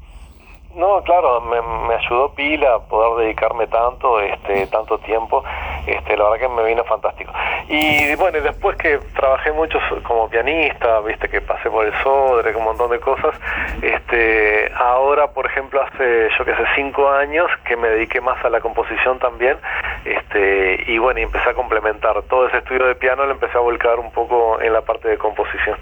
No, 0.79 1.03
claro, 1.03 1.41
me, 1.41 1.61
me 1.61 1.95
ayudó 1.95 2.33
pila 2.35 2.79
poder 2.89 3.25
dedicarme 3.25 3.67
tanto, 3.67 4.21
este, 4.21 4.65
tanto 4.69 4.97
tiempo, 4.99 5.43
este, 5.89 6.17
la 6.17 6.31
verdad 6.31 6.39
que 6.39 6.49
me 6.55 6.63
vino 6.69 6.85
fantástico. 6.85 7.33
Y 7.69 8.15
bueno, 8.15 8.41
después 8.41 8.77
que 8.77 9.01
trabajé 9.17 9.51
mucho 9.51 9.81
como 10.07 10.29
pianista, 10.29 11.01
viste 11.01 11.29
que 11.29 11.41
pasé 11.41 11.69
por 11.69 11.85
el 11.85 11.93
Sodre, 12.05 12.55
un 12.55 12.63
montón 12.63 12.93
de 12.93 13.01
cosas, 13.01 13.35
este, 13.83 14.71
ahora 14.77 15.33
por 15.33 15.47
ejemplo 15.47 15.83
hace 15.83 16.29
yo 16.39 16.45
que 16.45 16.55
sé 16.55 16.63
cinco 16.77 17.11
años 17.11 17.51
que 17.65 17.77
me 17.77 17.89
dediqué 17.89 18.21
más 18.21 18.43
a 18.45 18.49
la 18.49 18.61
composición 18.61 19.19
también, 19.19 19.59
este, 20.05 20.85
y 20.87 20.99
bueno, 20.99 21.19
y 21.19 21.25
empecé 21.25 21.51
a 21.51 21.55
complementar 21.55 22.23
todo 22.31 22.47
ese 22.47 22.59
estudio 22.59 22.87
de 22.87 22.95
piano, 22.95 23.27
lo 23.27 23.33
empecé 23.33 23.59
a 23.59 23.61
volcar 23.61 23.99
un 23.99 24.13
poco 24.13 24.61
en 24.61 24.73
la 24.73 24.83
parte 24.83 25.09
de 25.09 25.19
composición. 25.19 25.77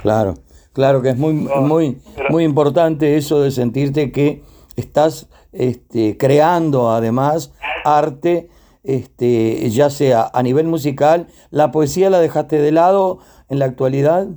Claro, 0.00 0.32
Claro 0.78 1.02
que 1.02 1.08
es 1.08 1.16
muy, 1.16 1.32
muy, 1.32 1.98
muy 2.28 2.44
importante 2.44 3.16
eso 3.16 3.42
de 3.42 3.50
sentirte 3.50 4.12
que 4.12 4.42
estás 4.76 5.28
este, 5.52 6.16
creando 6.16 6.92
además 6.92 7.52
arte, 7.84 8.48
este, 8.84 9.68
ya 9.70 9.90
sea 9.90 10.30
a 10.32 10.40
nivel 10.44 10.68
musical, 10.68 11.26
la 11.50 11.72
poesía 11.72 12.10
la 12.10 12.20
dejaste 12.20 12.60
de 12.60 12.70
lado 12.70 13.18
en 13.50 13.58
la 13.58 13.64
actualidad. 13.64 14.28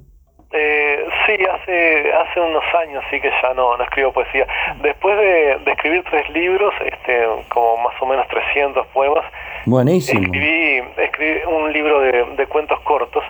Eh, 0.51 0.95
sí, 1.27 1.33
hace 1.45 2.10
hace 2.31 2.39
unos 2.39 2.63
años 2.75 3.03
sí 3.09 3.19
que 3.19 3.31
ya 3.41 3.53
no, 3.53 3.77
no 3.77 3.83
escribo 3.83 4.11
poesía. 4.11 4.47
Después 4.81 5.17
de, 5.17 5.57
de 5.65 5.71
escribir 5.71 6.03
tres 6.09 6.29
libros, 6.29 6.73
este, 6.85 7.27
como 7.49 7.77
más 7.77 8.01
o 8.01 8.05
menos 8.05 8.27
300 8.27 8.87
poemas, 8.87 9.25
Buenísimo. 9.65 10.21
escribí, 10.23 10.83
escribí 10.97 11.41
un 11.45 11.71
libro 11.71 11.99
de, 11.99 12.25
de 12.35 12.47
cuentos 12.47 12.79
cortos 12.81 13.23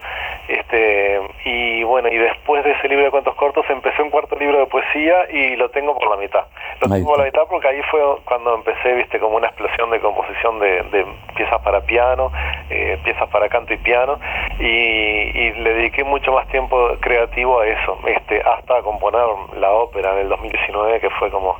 este 0.47 1.21
y 1.45 1.83
bueno 1.83 2.09
y 2.09 2.17
después 2.17 2.63
de 2.63 2.71
ese 2.71 2.87
libro 2.87 3.05
de 3.05 3.11
cuentos 3.11 3.35
cortos 3.35 3.65
empecé 3.69 4.01
un 4.01 4.09
cuarto 4.09 4.35
libro 4.37 4.59
de 4.59 4.65
poesía 4.65 5.29
y 5.31 5.55
lo 5.55 5.69
tengo 5.69 5.97
por 5.97 6.09
la 6.09 6.17
mitad 6.17 6.45
lo 6.81 6.89
tengo 6.89 7.09
por 7.09 7.19
la 7.19 7.25
mitad 7.25 7.43
porque 7.49 7.67
ahí 7.67 7.81
fue 7.89 8.01
cuando 8.25 8.55
empecé 8.55 8.93
viste 8.93 9.19
como 9.19 9.37
una 9.37 9.47
explosión 9.47 9.91
de 9.91 9.99
composición 9.99 10.59
de, 10.59 10.83
de 10.83 11.05
piezas 11.35 11.61
para 11.61 11.81
piano 11.81 12.31
eh, 12.69 12.97
piezas 13.03 13.29
para 13.29 13.49
canto 13.49 13.73
y 13.73 13.77
piano 13.77 14.19
y, 14.59 14.65
y 14.65 15.51
le 15.53 15.73
dediqué 15.73 16.03
mucho 16.03 16.31
más 16.33 16.47
tiempo 16.47 16.95
creativo 16.99 17.59
a 17.59 17.67
eso 17.67 17.97
este 18.07 18.41
hasta 18.41 18.81
componer 18.91 19.21
la 19.59 19.71
ópera 19.71 20.13
en 20.13 20.19
el 20.19 20.29
2019 20.29 20.99
que 20.99 21.09
fue 21.11 21.29
como 21.31 21.55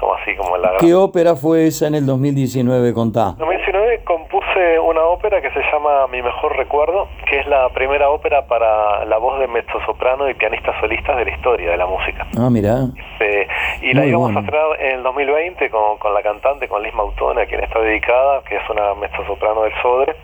como 0.00 0.14
así 0.14 0.34
como 0.36 0.56
la 0.56 0.72
¿Qué 0.80 0.92
ópera 0.94 1.36
fue 1.36 1.66
esa 1.68 1.86
en 1.86 1.94
el 1.94 2.04
2019? 2.06 2.92
Contá. 2.94 3.30
en 3.30 3.38
2019 3.38 4.00
compuse 4.04 4.78
una 4.80 5.02
ópera 5.04 5.40
que 5.40 5.50
se 5.50 5.60
llama 5.72 6.06
Mi 6.08 6.20
mejor 6.20 6.56
recuerdo, 6.56 7.08
que 7.28 7.38
es 7.38 7.46
la 7.46 7.68
primera 7.70 8.10
ópera 8.10 8.46
para 8.46 9.04
la 9.04 9.18
voz 9.18 9.38
de 9.38 9.46
mezzosoprano 9.46 10.28
y 10.28 10.34
pianistas 10.34 10.74
solistas 10.80 11.16
de 11.16 11.24
la 11.24 11.30
historia 11.30 11.70
de 11.70 11.76
la 11.76 11.86
música. 11.86 12.26
Ah, 12.36 12.50
mirá. 12.50 12.86
Eh, 13.20 13.46
y 13.82 13.94
la 13.94 14.00
Muy 14.02 14.10
íbamos 14.10 14.32
bueno. 14.32 14.40
a 14.40 14.42
estrenar 14.42 14.80
en 14.80 14.96
el 14.98 15.02
2020 15.04 15.70
con, 15.70 15.98
con 15.98 16.12
la 16.12 16.22
cantante, 16.22 16.68
con 16.68 16.82
Liz 16.82 16.94
Mautone, 16.94 17.42
a 17.42 17.46
quien 17.46 17.62
está 17.62 17.78
dedicada, 17.80 18.42
que 18.42 18.56
es 18.56 18.62
una 18.68 18.94
mezzosoprano 18.94 19.62
del 19.62 19.72
Sodre. 19.80 20.16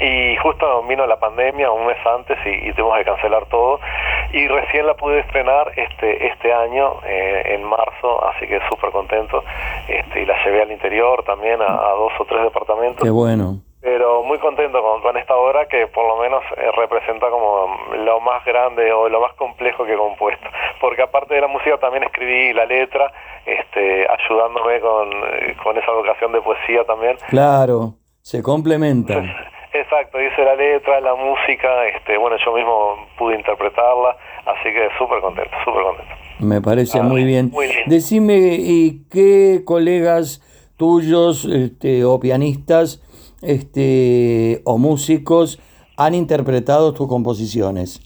Y 0.00 0.36
justo 0.36 0.82
vino 0.84 1.06
la 1.06 1.18
pandemia 1.18 1.70
un 1.70 1.86
mes 1.86 1.98
antes 2.06 2.38
y, 2.44 2.68
y 2.68 2.72
tuvimos 2.72 2.98
que 2.98 3.04
cancelar 3.04 3.46
todo. 3.46 3.80
Y 4.32 4.48
recién 4.48 4.86
la 4.86 4.94
pude 4.94 5.20
estrenar 5.20 5.72
este 5.76 6.26
este 6.26 6.52
año, 6.52 6.94
eh, 7.06 7.54
en 7.54 7.64
marzo, 7.64 8.24
así 8.28 8.46
que 8.46 8.60
súper 8.68 8.90
contento. 8.90 9.44
Este, 9.88 10.22
y 10.22 10.26
la 10.26 10.34
llevé 10.44 10.62
al 10.62 10.72
interior 10.72 11.22
también, 11.24 11.60
a, 11.62 11.66
a 11.66 11.90
dos 11.92 12.12
o 12.18 12.24
tres 12.24 12.42
departamentos 12.42 13.02
Qué 13.02 13.10
bueno. 13.10 13.58
pero 13.80 14.22
muy 14.22 14.38
contento 14.38 14.80
con, 14.82 15.02
con 15.02 15.16
esta 15.16 15.36
obra 15.36 15.66
que 15.68 15.86
por 15.88 16.06
lo 16.08 16.16
menos 16.22 16.42
eh, 16.56 16.70
representa 16.76 17.28
como 17.28 17.76
lo 17.96 18.20
más 18.20 18.44
grande 18.44 18.90
o 18.92 19.08
lo 19.08 19.20
más 19.20 19.34
complejo 19.34 19.84
que 19.84 19.92
he 19.92 19.96
compuesto 19.96 20.46
porque 20.80 21.02
aparte 21.02 21.34
de 21.34 21.42
la 21.42 21.48
música 21.48 21.76
también 21.78 22.04
escribí 22.04 22.52
la 22.54 22.64
letra 22.64 23.12
este 23.44 24.06
ayudándome 24.08 24.80
con, 24.80 25.10
eh, 25.12 25.56
con 25.62 25.76
esa 25.76 25.92
vocación 25.92 26.32
de 26.32 26.40
poesía 26.40 26.84
también 26.84 27.16
Claro, 27.28 27.94
se 28.22 28.42
complementan. 28.42 29.30
exacto 29.74 30.20
hice 30.20 30.44
la 30.44 30.54
letra 30.54 31.00
la 31.00 31.14
música 31.14 31.86
este 31.88 32.16
bueno 32.16 32.36
yo 32.44 32.52
mismo 32.54 33.06
pude 33.18 33.34
interpretarla 33.36 34.16
así 34.46 34.72
que 34.72 34.88
súper 34.98 35.20
contento 35.20 35.56
súper 35.64 35.82
contento 35.82 36.14
Me 36.40 36.60
parece 36.60 37.00
muy 37.00 37.24
bien. 37.24 37.50
muy 37.52 37.66
lindo. 37.68 37.82
Decime, 37.86 38.56
¿y 38.58 39.06
qué 39.10 39.64
colegas 39.64 40.40
tuyos 40.76 41.44
este, 41.44 42.04
o 42.04 42.18
pianistas 42.18 43.00
este, 43.42 44.60
o 44.64 44.76
músicos 44.78 45.60
han 45.96 46.14
interpretado 46.14 46.92
tus 46.92 47.06
composiciones? 47.08 48.00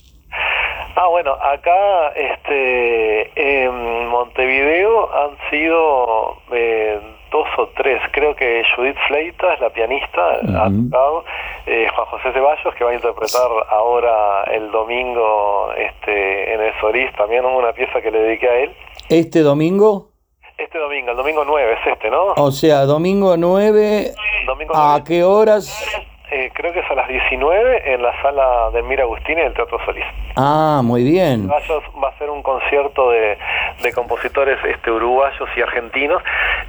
Ah, 0.95 1.07
bueno, 1.07 1.33
acá 1.33 2.09
este, 2.15 3.31
en 3.65 4.07
Montevideo 4.09 5.09
han 5.11 5.31
sido 5.49 6.37
eh, 6.51 6.99
dos 7.31 7.47
o 7.57 7.67
tres. 7.75 8.01
Creo 8.11 8.35
que 8.35 8.63
Judith 8.75 8.97
Fleitas, 9.07 9.59
la 9.59 9.69
pianista, 9.69 10.21
ha 10.31 10.69
tocado. 10.69 11.23
eh, 11.65 11.87
Juan 11.93 12.07
José 12.07 12.33
Ceballos, 12.33 12.75
que 12.75 12.83
va 12.83 12.91
a 12.91 12.93
interpretar 12.95 13.49
ahora 13.69 14.43
el 14.51 14.71
domingo 14.71 15.71
este, 15.77 16.53
en 16.53 16.61
el 16.61 16.73
Solís, 16.79 17.11
también 17.15 17.45
una 17.45 17.71
pieza 17.73 18.01
que 18.01 18.11
le 18.11 18.19
dediqué 18.19 18.49
a 18.49 18.55
él. 18.61 18.75
¿Este 19.09 19.41
domingo? 19.41 20.09
Este 20.57 20.77
domingo, 20.77 21.11
el 21.11 21.17
domingo 21.17 21.45
9 21.45 21.77
es 21.81 21.93
este, 21.93 22.09
¿no? 22.09 22.33
O 22.35 22.51
sea, 22.51 22.81
domingo 22.85 23.37
9, 23.37 24.11
Domingo 24.45 24.75
¿a 24.75 25.01
qué 25.05 25.23
horas? 25.23 25.85
Eh, 26.31 26.51
creo 26.53 26.71
que 26.71 26.79
es 26.79 26.91
a 26.91 26.93
las 26.93 27.07
19 27.07 27.93
en 27.93 28.03
la 28.03 28.21
sala 28.21 28.69
de 28.71 28.83
Mira 28.83 29.03
Agustini 29.03 29.41
del 29.41 29.53
Teatro 29.53 29.79
Solís. 29.83 30.05
Ah, 30.35 30.81
muy 30.83 31.03
bien. 31.03 31.47
Ceballos 31.47 31.83
va 32.03 32.09
a 32.09 32.17
ser 32.19 32.29
un 32.29 32.43
concierto 32.43 33.09
de, 33.09 33.37
de 33.81 33.93
compositores 33.93 34.59
este, 34.63 34.91
uruguayos 34.91 35.49
y 35.57 35.61
argentinos 35.61 36.21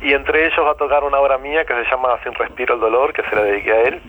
y 0.02 0.14
entre 0.14 0.46
ellos 0.46 0.64
va 0.64 0.72
a 0.72 0.76
tocar 0.76 1.04
una 1.04 1.18
obra 1.18 1.36
mía 1.36 1.64
que 1.64 1.74
se 1.74 1.90
llama 1.90 2.18
Sin 2.22 2.32
Respiro 2.34 2.74
el 2.74 2.80
Dolor, 2.80 3.12
que 3.12 3.22
se 3.28 3.36
la 3.36 3.42
dediqué 3.42 3.72
a 3.72 3.80
él. 3.82 4.00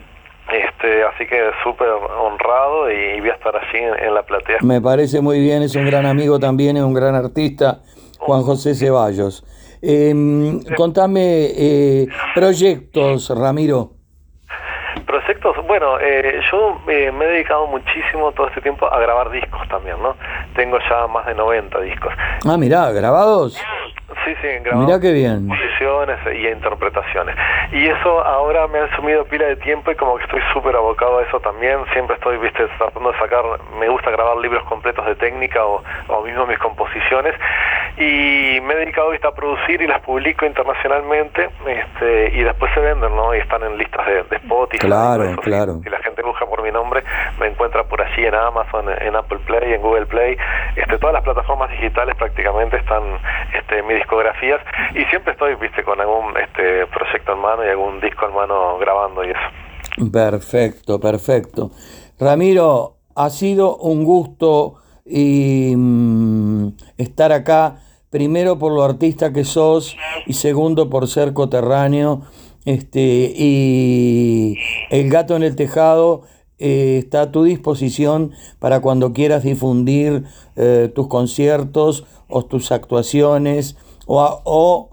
Este, 0.52 1.04
así 1.04 1.26
que 1.28 1.52
súper 1.64 1.88
honrado 1.90 2.92
y, 2.92 3.20
voy 3.20 3.30
a 3.30 3.34
estar 3.34 3.56
allí 3.56 3.78
en, 3.78 4.04
en 4.04 4.14
la 4.14 4.24
platea. 4.24 4.58
Me 4.62 4.82
parece 4.82 5.22
muy 5.22 5.40
bien, 5.40 5.64
es 5.64 5.76
un 5.76 5.86
gran 5.86 6.06
amigo 6.06 6.40
también, 6.40 6.78
es 6.78 6.84
un 6.84 6.94
gran 6.94 7.16
artista, 7.16 7.82
Juan 8.20 8.42
José 8.44 8.74
Ceballos. 8.74 9.46
Em, 9.82 10.62
contame 10.78 11.48
eh, 11.58 12.08
proyectos, 12.36 13.30
Ramiro. 13.36 14.01
Proyectos, 15.06 15.56
bueno, 15.68 16.00
eh, 16.00 16.42
yo 16.52 16.80
eh, 16.88 17.12
me 17.12 17.26
he 17.26 17.28
dedicado 17.30 17.68
muchísimo 17.68 18.32
todo 18.32 18.48
este 18.48 18.62
tiempo 18.62 18.92
a 18.92 19.00
grabar 19.00 19.30
discos 19.32 19.68
también, 19.68 20.02
¿no? 20.02 20.16
Tengo 20.56 20.78
ya 20.90 21.08
más 21.08 21.26
de 21.26 21.36
90 21.36 21.80
discos. 21.82 22.14
Ah, 22.48 22.58
mirá, 22.58 22.92
grabados. 22.92 23.60
Sí, 24.26 24.36
sí, 24.42 24.48
grabado 24.64 24.86
Mirá 24.86 25.00
qué 25.00 25.12
bien. 25.14 25.48
composiciones 25.48 26.20
y 26.36 26.48
interpretaciones. 26.48 27.36
Y 27.72 27.88
eso 27.88 28.24
ahora 28.26 28.68
me 28.68 28.80
ha 28.80 28.96
sumido 28.96 29.26
pila 29.26 29.46
de 29.46 29.56
tiempo 29.58 29.92
y 29.92 29.96
como 29.96 30.18
que 30.18 30.24
estoy 30.26 30.42
súper 30.54 30.76
abocado 30.76 31.20
a 31.20 31.24
eso 31.24 31.40
también. 31.40 31.80
Siempre 31.94 32.16
estoy, 32.16 32.38
viste, 32.38 32.68
tratando 32.78 33.12
de 33.12 33.18
sacar, 33.20 33.44
me 33.80 33.88
gusta 33.90 34.12
grabar 34.12 34.38
libros 34.38 34.64
completos 34.66 35.06
de 35.06 35.16
técnica 35.16 35.66
o, 35.66 35.84
o 36.08 36.22
mismo 36.24 36.46
mis 36.46 36.60
composiciones. 36.60 37.34
Y 37.98 38.60
me 38.62 38.74
he 38.74 38.78
dedicado, 38.78 39.10
viste, 39.12 39.28
a 39.28 39.32
producir 39.32 39.82
y 39.82 39.88
las 39.88 40.02
publico 40.02 40.46
internacionalmente 40.46 41.50
este, 41.66 42.32
y 42.34 42.44
después 42.44 42.72
se 42.74 42.80
venden, 42.80 43.16
¿no? 43.16 43.36
Y 43.36 43.40
están 43.40 43.64
en 43.64 43.78
listas 43.78 44.06
de, 44.06 44.24
de 44.24 44.36
Spotify. 44.38 44.88
Claro, 44.88 45.24
Eso, 45.24 45.42
claro. 45.42 45.80
Si 45.84 45.90
la 45.90 46.00
gente 46.00 46.22
busca 46.22 46.46
por 46.46 46.62
mi 46.64 46.72
nombre, 46.72 47.04
me 47.40 47.48
encuentra 47.48 47.84
por 47.84 48.02
allí 48.02 48.26
en 48.26 48.34
Amazon, 48.36 48.86
en 49.02 49.16
Apple 49.16 49.40
Play, 49.46 49.74
en 49.74 49.82
Google 49.82 50.06
Play. 50.06 50.38
Este, 50.76 50.98
todas 50.98 51.14
las 51.14 51.24
plataformas 51.24 51.70
digitales 51.72 52.16
prácticamente 52.16 52.78
están 52.78 53.04
este, 53.54 53.80
en 53.80 53.88
discografías 54.02 54.60
y 54.94 55.04
siempre 55.06 55.34
estoy, 55.34 55.56
viste, 55.56 55.84
con 55.84 56.00
algún 56.00 56.36
este, 56.38 56.86
proyecto 56.88 57.34
en 57.34 57.40
mano 57.40 57.66
y 57.66 57.70
algún 57.70 58.00
disco 58.02 58.28
en 58.28 58.34
mano 58.34 58.78
grabando 58.80 59.24
y 59.24 59.30
eso. 59.30 60.12
Perfecto, 60.12 61.00
perfecto. 61.00 61.72
Ramiro, 62.20 62.98
ha 63.16 63.30
sido 63.30 63.78
un 63.78 64.04
gusto 64.04 64.76
y, 65.06 65.74
mm, 65.76 66.68
estar 66.98 67.32
acá, 67.32 67.78
primero 68.10 68.58
por 68.58 68.72
lo 68.72 68.84
artista 68.84 69.34
que 69.34 69.44
sos 69.44 69.98
y 70.26 70.34
segundo 70.34 70.90
por 70.90 71.08
ser 71.08 71.34
coterráneo. 71.34 72.22
Este, 72.66 73.34
y 73.36 74.58
El 74.92 75.10
gato 75.10 75.36
en 75.36 75.42
el 75.42 75.56
tejado 75.56 76.24
eh, 76.60 77.00
está 77.00 77.22
a 77.22 77.32
tu 77.32 77.44
disposición 77.44 78.34
para 78.60 78.82
cuando 78.82 79.14
quieras 79.14 79.44
difundir 79.44 80.26
eh, 80.56 80.92
tus 80.94 81.08
conciertos 81.08 82.06
o 82.28 82.46
tus 82.46 82.72
actuaciones 82.72 83.78
o, 84.12 84.20
a- 84.22 84.42
o 84.44 84.90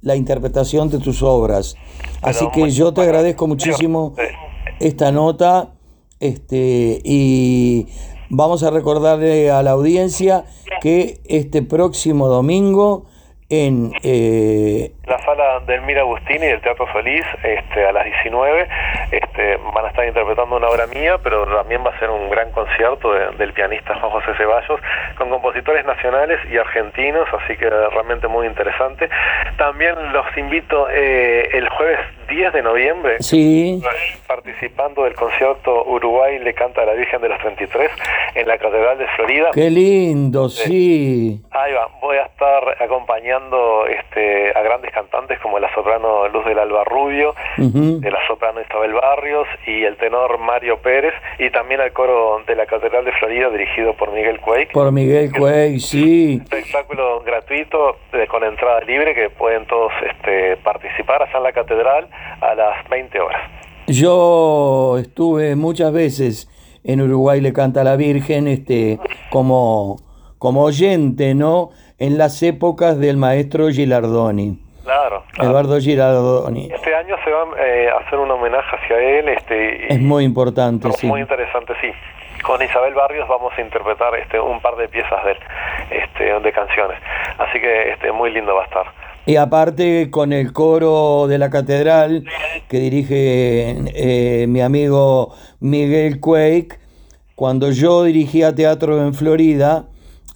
la 0.00 0.16
interpretación 0.16 0.88
de 0.88 0.98
tus 0.98 1.22
obras. 1.22 1.74
Así 2.22 2.44
que 2.54 2.70
yo 2.70 2.92
te 2.94 3.02
agradezco 3.02 3.46
muchísimo 3.46 4.14
esta 4.80 5.12
nota 5.12 5.74
este, 6.20 7.00
y 7.04 7.86
vamos 8.30 8.62
a 8.62 8.70
recordarle 8.70 9.50
a 9.50 9.62
la 9.62 9.72
audiencia 9.72 10.44
que 10.80 11.20
este 11.26 11.62
próximo 11.62 12.28
domingo 12.28 13.04
en 13.52 13.92
eh, 14.02 14.90
La 15.06 15.18
sala 15.18 15.60
del 15.66 15.82
Mira 15.82 16.00
Agustini 16.00 16.46
del 16.46 16.62
Teatro 16.62 16.86
Solís, 16.90 17.24
este, 17.42 17.84
a 17.86 17.92
las 17.92 18.04
19, 18.06 18.66
este, 19.10 19.58
van 19.74 19.84
a 19.84 19.88
estar 19.88 20.06
interpretando 20.06 20.56
una 20.56 20.68
obra 20.68 20.86
mía, 20.86 21.18
pero 21.22 21.44
también 21.44 21.84
va 21.84 21.90
a 21.90 21.98
ser 21.98 22.08
un 22.08 22.30
gran 22.30 22.50
concierto 22.52 23.12
de- 23.12 23.36
del 23.36 23.52
pianista 23.52 23.94
Juan 23.96 24.10
José 24.10 24.32
Ceballos, 24.38 24.80
con 25.18 25.28
compositores 25.28 25.84
nacionales 25.84 26.40
y 26.50 26.56
argentinos, 26.56 27.28
así 27.42 27.54
que 27.58 27.68
realmente 27.68 28.26
muy 28.26 28.46
interesante. 28.46 29.10
También 29.58 29.96
los 30.14 30.24
invito 30.38 30.88
eh, 30.90 31.50
el 31.52 31.68
jueves 31.68 31.98
10 32.34 32.52
de 32.52 32.62
noviembre, 32.62 33.16
Sí. 33.20 33.82
participando 34.26 35.04
del 35.04 35.14
concierto 35.14 35.84
Uruguay 35.84 36.38
le 36.38 36.54
canta 36.54 36.82
a 36.82 36.86
la 36.86 36.94
Virgen 36.94 37.20
de 37.20 37.28
los 37.28 37.38
33 37.38 37.90
en 38.34 38.48
la 38.48 38.56
Catedral 38.58 38.98
de 38.98 39.06
Florida. 39.16 39.50
Qué 39.52 39.70
lindo, 39.70 40.48
sí. 40.48 41.40
Ahí 41.50 41.72
va, 41.74 41.88
voy 42.00 42.16
a 42.16 42.22
estar 42.24 42.82
acompañando 42.82 43.86
este, 43.86 44.50
a 44.56 44.62
grandes 44.62 44.90
cantantes 44.92 45.38
como 45.40 45.58
la 45.58 45.72
soprano 45.74 46.28
Luz 46.28 46.44
del 46.46 46.58
Alba 46.58 46.84
Rubio, 46.84 47.34
Ujú. 47.58 48.00
de 48.00 48.10
la 48.10 48.18
soprano 48.26 48.60
Isabel 48.60 48.94
Barrios 48.94 49.46
y 49.66 49.84
el 49.84 49.96
tenor 49.96 50.38
Mario 50.38 50.78
Pérez 50.78 51.12
y 51.38 51.50
también 51.50 51.80
al 51.80 51.92
coro 51.92 52.42
de 52.46 52.56
la 52.56 52.66
Catedral 52.66 53.04
de 53.04 53.12
Florida 53.12 53.50
dirigido 53.50 53.94
por 53.94 54.10
Miguel 54.12 54.40
Cuey. 54.40 54.66
Por 54.72 54.90
Miguel 54.92 55.30
son 55.32 55.42
Way, 55.42 55.80
sí. 55.80 56.40
espectáculo 56.42 57.20
gratuito 57.20 57.96
eh, 58.12 58.26
con 58.28 58.42
entrada 58.44 58.80
libre 58.80 59.14
que 59.14 59.28
pueden 59.30 59.66
todos 59.66 59.92
este, 60.08 60.56
participar 60.58 61.22
allá 61.22 61.36
en 61.36 61.42
la 61.42 61.52
catedral 61.52 62.08
a 62.40 62.54
las 62.54 62.88
20 62.88 63.20
horas. 63.20 63.40
Yo 63.86 64.96
estuve 64.98 65.56
muchas 65.56 65.92
veces 65.92 66.48
en 66.84 67.00
Uruguay 67.00 67.40
le 67.40 67.52
canta 67.52 67.84
la 67.84 67.96
Virgen 67.96 68.48
este 68.48 68.98
como 69.30 69.96
como 70.38 70.64
oyente, 70.64 71.34
¿no? 71.34 71.70
En 71.98 72.18
las 72.18 72.42
épocas 72.42 72.98
del 72.98 73.16
maestro 73.16 73.68
Gilardoni. 73.68 74.58
Claro. 74.82 75.22
Eduardo 75.38 75.78
Gilardoni. 75.78 76.68
Este 76.74 76.92
año 76.94 77.14
se 77.24 77.30
va 77.30 77.44
eh, 77.64 77.88
a 77.88 77.98
hacer 78.04 78.18
un 78.18 78.28
homenaje 78.28 78.74
hacia 78.76 78.98
él, 78.98 79.28
este, 79.28 79.86
y- 79.88 79.92
Es 79.94 80.00
muy 80.00 80.24
importante, 80.24 80.90
sí. 80.92 81.06
muy 81.06 81.20
interesante, 81.20 81.74
sí. 81.80 81.92
Con 82.42 82.60
Isabel 82.60 82.92
Barrios 82.94 83.28
vamos 83.28 83.52
a 83.56 83.60
interpretar 83.60 84.12
este 84.16 84.40
un 84.40 84.58
par 84.60 84.74
de 84.74 84.88
piezas 84.88 85.24
de 85.24 85.30
él, 85.30 85.38
este, 85.90 86.40
de 86.40 86.52
canciones. 86.52 86.98
Así 87.38 87.60
que 87.60 87.90
este 87.90 88.10
muy 88.10 88.32
lindo 88.32 88.52
va 88.56 88.62
a 88.62 88.64
estar. 88.64 88.86
Y 89.24 89.36
aparte 89.36 90.10
con 90.10 90.32
el 90.32 90.52
coro 90.52 91.26
de 91.28 91.38
la 91.38 91.50
catedral 91.50 92.24
que 92.68 92.78
dirige 92.78 93.76
eh, 93.94 94.46
mi 94.48 94.60
amigo 94.60 95.34
Miguel 95.60 96.18
Quake, 96.20 96.78
cuando 97.34 97.70
yo 97.70 98.02
dirigía 98.04 98.54
teatro 98.54 99.04
en 99.04 99.14
Florida, 99.14 99.86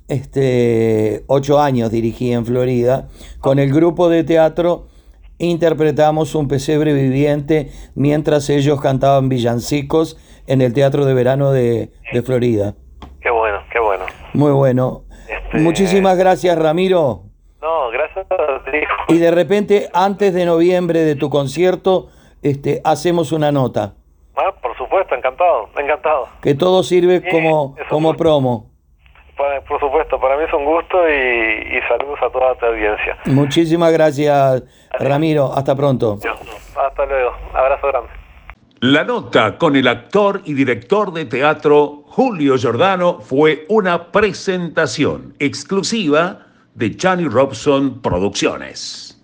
este, 0.09 1.25
ocho 1.27 1.61
años 1.61 1.91
dirigí 1.91 2.33
en 2.33 2.47
Florida, 2.47 3.09
con 3.41 3.59
el 3.59 3.73
grupo 3.73 4.09
de 4.09 4.23
teatro 4.23 4.87
interpretamos 5.39 6.35
un 6.35 6.49
pesebre 6.49 6.93
viviente 6.93 7.71
mientras 7.95 8.49
ellos 8.51 8.81
cantaban 8.81 9.29
villancicos 9.29 10.17
en 10.47 10.63
el 10.63 10.73
Teatro 10.73 11.05
de 11.05 11.15
Verano 11.15 11.51
de, 11.51 11.91
de 12.13 12.23
Florida. 12.23 12.75
Qué 13.21 13.31
bueno, 13.31 13.59
qué 13.73 13.81
bueno. 13.81 14.05
Muy 14.33 14.53
bueno. 14.53 15.03
Este, 15.29 15.59
Muchísimas 15.59 16.17
gracias, 16.17 16.57
Ramiro. 16.57 17.25
No, 17.61 17.91
gracias. 17.91 18.27
Y 19.09 19.19
de 19.19 19.31
repente, 19.31 19.89
antes 19.93 20.35
de 20.35 20.45
noviembre 20.45 21.01
de 21.01 21.15
tu 21.17 21.31
concierto, 21.31 22.09
este, 22.43 22.81
hacemos 22.85 23.33
una 23.33 23.53
nota. 23.53 23.95
Ah, 24.37 24.53
por 24.61 24.77
supuesto, 24.77 25.15
encantado, 25.15 25.69
encantado. 25.79 26.29
Que 26.43 26.55
todo 26.55 26.83
sirve 26.83 27.21
Sí, 27.21 27.29
como, 27.31 27.75
como 27.89 28.15
promo. 28.15 28.71
Por 29.69 29.81
supuesto, 29.81 30.19
para 30.19 30.37
mí 30.37 30.45
es 30.45 30.53
un 30.55 30.65
gusto 30.65 30.97
y, 31.09 31.77
y 31.77 31.81
saludos 31.89 32.19
a 32.23 32.31
toda 32.31 32.55
tu 32.55 32.67
audiencia. 32.67 33.19
Muchísimas 33.27 33.93
gracias, 33.93 34.63
Ramiro. 34.99 35.53
Hasta 35.55 35.75
pronto. 35.77 36.19
Hasta 36.75 37.07
luego, 37.07 37.33
abrazo 37.53 37.87
grande. 37.89 38.09
La 38.81 39.05
nota 39.05 39.59
con 39.59 39.77
el 39.77 39.89
actor 39.89 40.41
y 40.45 40.55
director 40.55 41.13
de 41.13 41.25
teatro 41.27 42.03
Julio 42.07 42.57
Giordano 42.57 43.21
fue 43.21 43.67
una 43.69 44.11
presentación 44.13 45.35
exclusiva 45.39 46.46
de 46.77 46.95
Johnny 47.01 47.27
Robson 47.27 48.03
Producciones. 48.03 49.19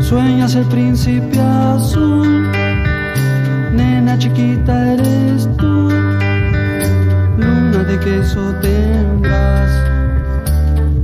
Sueñas 0.00 0.54
el 0.54 0.64
príncipe 0.66 1.38
azul, 1.40 2.50
nena 3.72 4.18
chiquita 4.18 4.94
eres 4.94 5.48
tú, 5.58 5.90
luna 7.36 7.84
de 7.84 7.98
queso 8.00 8.54
tendrás, 8.62 9.72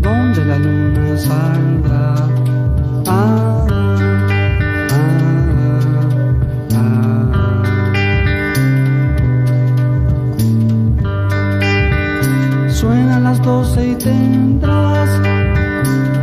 donde 0.01 0.45
la 0.47 0.59
luna 0.59 1.19
saldrá. 1.19 1.80
Tendrás 14.03 15.11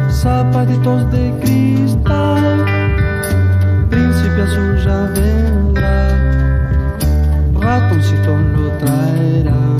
zapatitos 0.09 1.11
de 1.11 1.31
cristal, 1.41 2.65
príncipe 3.89 4.41
azul 4.41 4.77
ya 4.83 4.99
vendrá, 5.13 5.97
ratoncito 7.59 8.37
lo 8.53 8.69
traerán. 8.79 9.77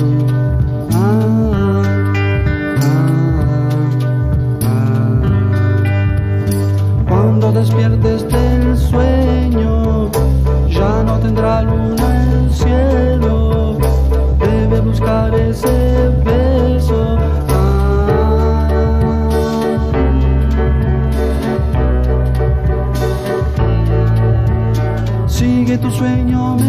Cuando 7.07 7.52
despiertes 7.52 8.28
del 8.30 8.78
sueño, 8.78 10.10
ya 10.69 11.03
no 11.03 11.19
tendrá 11.19 11.61
luna 11.64 12.24
el 12.34 12.52
cielo, 12.52 13.78
debe 14.40 14.82
buscar 14.82 15.34
ese 15.34 16.11
sueño 25.98 26.66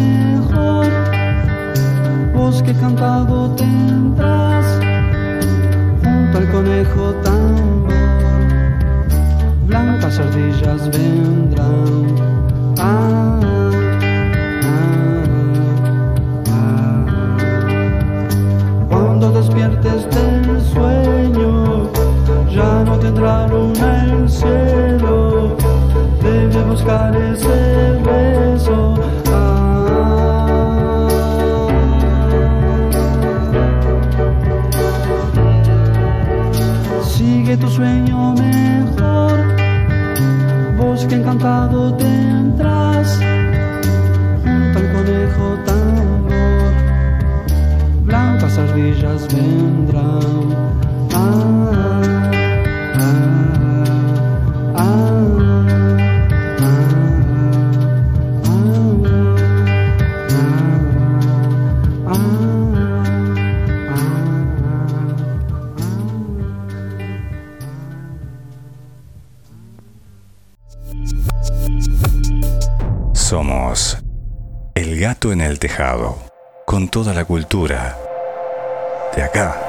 de 77.69 79.23
acá. 79.23 79.69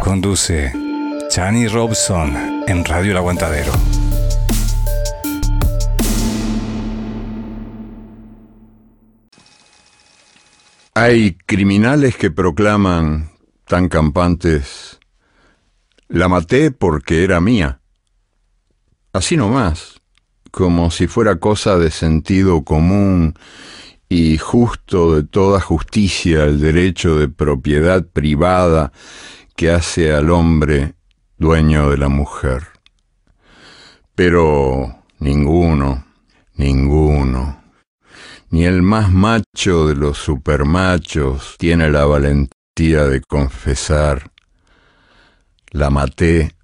Conduce 0.00 0.72
Chani 1.30 1.66
Robson 1.66 2.62
en 2.68 2.84
Radio 2.84 3.10
El 3.10 3.16
Aguantadero. 3.16 3.72
Hay 10.94 11.34
criminales 11.44 12.16
que 12.16 12.30
proclaman, 12.30 13.32
tan 13.66 13.88
campantes, 13.88 15.00
la 16.06 16.28
maté 16.28 16.70
porque 16.70 17.24
era 17.24 17.40
mía. 17.40 17.80
Así 19.12 19.36
nomás, 19.36 20.00
como 20.52 20.92
si 20.92 21.08
fuera 21.08 21.40
cosa 21.40 21.78
de 21.78 21.90
sentido 21.90 22.62
común 22.62 23.34
y 24.14 24.38
justo 24.38 25.16
de 25.16 25.24
toda 25.24 25.60
justicia 25.60 26.44
el 26.44 26.60
derecho 26.60 27.18
de 27.18 27.26
propiedad 27.26 28.06
privada 28.06 28.92
que 29.56 29.72
hace 29.72 30.12
al 30.12 30.30
hombre 30.30 30.94
dueño 31.36 31.90
de 31.90 31.96
la 31.96 32.08
mujer. 32.08 32.68
Pero 34.14 35.02
ninguno, 35.18 36.06
ninguno, 36.54 37.60
ni 38.50 38.66
el 38.66 38.82
más 38.82 39.10
macho 39.10 39.88
de 39.88 39.96
los 39.96 40.18
supermachos 40.18 41.56
tiene 41.58 41.90
la 41.90 42.04
valentía 42.04 43.06
de 43.06 43.20
confesar, 43.20 44.30
la 45.72 45.90
maté 45.90 46.54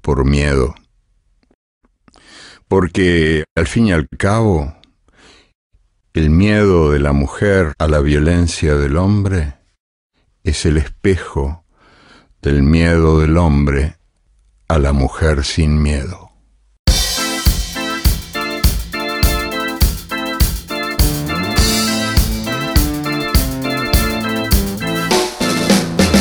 por 0.00 0.24
miedo. 0.24 0.74
Porque 2.66 3.44
al 3.54 3.66
fin 3.66 3.88
y 3.88 3.92
al 3.92 4.08
cabo, 4.08 4.77
El 6.18 6.30
miedo 6.30 6.90
de 6.90 6.98
la 6.98 7.12
mujer 7.12 7.74
a 7.78 7.86
la 7.86 8.00
violencia 8.00 8.74
del 8.74 8.96
hombre 8.96 9.54
es 10.42 10.66
el 10.66 10.76
espejo 10.76 11.64
del 12.42 12.64
miedo 12.64 13.20
del 13.20 13.36
hombre 13.36 13.98
a 14.66 14.80
la 14.80 14.92
mujer 14.92 15.44
sin 15.44 15.80
miedo. 15.80 16.32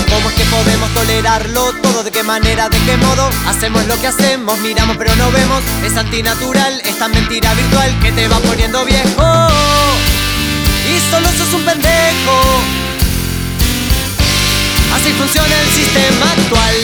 ¿Cómo 0.09 0.29
es 0.29 0.35
que 0.35 0.43
podemos 0.51 0.93
tolerarlo 0.93 1.73
todo? 1.81 2.03
¿De 2.03 2.11
qué 2.11 2.21
manera? 2.21 2.69
¿De 2.69 2.77
qué 2.85 2.97
modo? 2.97 3.27
Hacemos 3.47 3.83
lo 3.87 3.99
que 3.99 4.05
hacemos, 4.05 4.59
miramos 4.59 4.95
pero 4.95 5.15
no 5.15 5.31
vemos. 5.31 5.63
Es 5.83 5.97
antinatural, 5.97 6.81
esta 6.85 7.07
mentira 7.07 7.51
virtual 7.55 7.99
que 7.99 8.11
te 8.11 8.27
va 8.27 8.37
poniendo 8.41 8.85
viejo. 8.85 9.76
Solo 11.11 11.29
sos 11.37 11.53
un 11.53 11.63
pendejo. 11.63 12.63
Así 14.93 15.11
funciona 15.13 15.61
el 15.61 15.69
sistema 15.69 16.31
actual. 16.31 16.75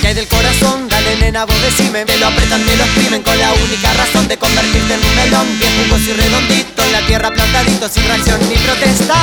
¿Qué 0.00 0.08
hay 0.08 0.14
del 0.14 0.26
corazón? 0.26 0.88
Dale 0.88 1.16
nena, 1.16 1.44
vos 1.44 1.60
decime 1.62 2.04
Me 2.04 2.16
lo 2.16 2.26
apretan, 2.26 2.64
me 2.64 2.76
lo 2.76 2.84
exprimen 2.84 3.22
con 3.22 3.38
la 3.38 3.52
única 3.52 3.92
razón 3.94 4.28
De 4.28 4.36
convertirte 4.36 4.94
en 4.94 5.04
un 5.04 5.14
melón 5.16 5.58
Bien 5.58 5.72
jugoso 5.82 6.10
y 6.10 6.12
redondito 6.12 6.82
En 6.82 6.92
la 6.92 7.00
tierra 7.06 7.30
plantadito 7.30 7.88
sin 7.88 8.04
reacción 8.04 8.40
ni 8.48 8.56
protesta 8.56 9.14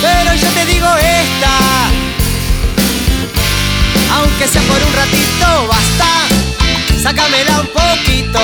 Pero 0.00 0.34
yo 0.34 0.48
te 0.50 0.64
digo 0.66 0.86
esta 0.96 1.85
Aunque 4.38 4.52
sea 4.52 4.60
por 4.68 4.82
un 4.82 4.92
ratito, 4.92 5.66
basta. 5.66 7.00
Sácamela 7.02 7.60
un 7.60 7.68
poquito. 7.68 8.38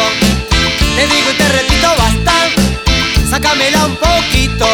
Te 0.96 1.06
digo 1.06 1.30
y 1.30 1.36
te 1.36 1.48
repito, 1.50 1.86
basta. 1.98 2.32
Sácamela 3.28 3.84
un 3.84 3.96
poquito 3.96 4.66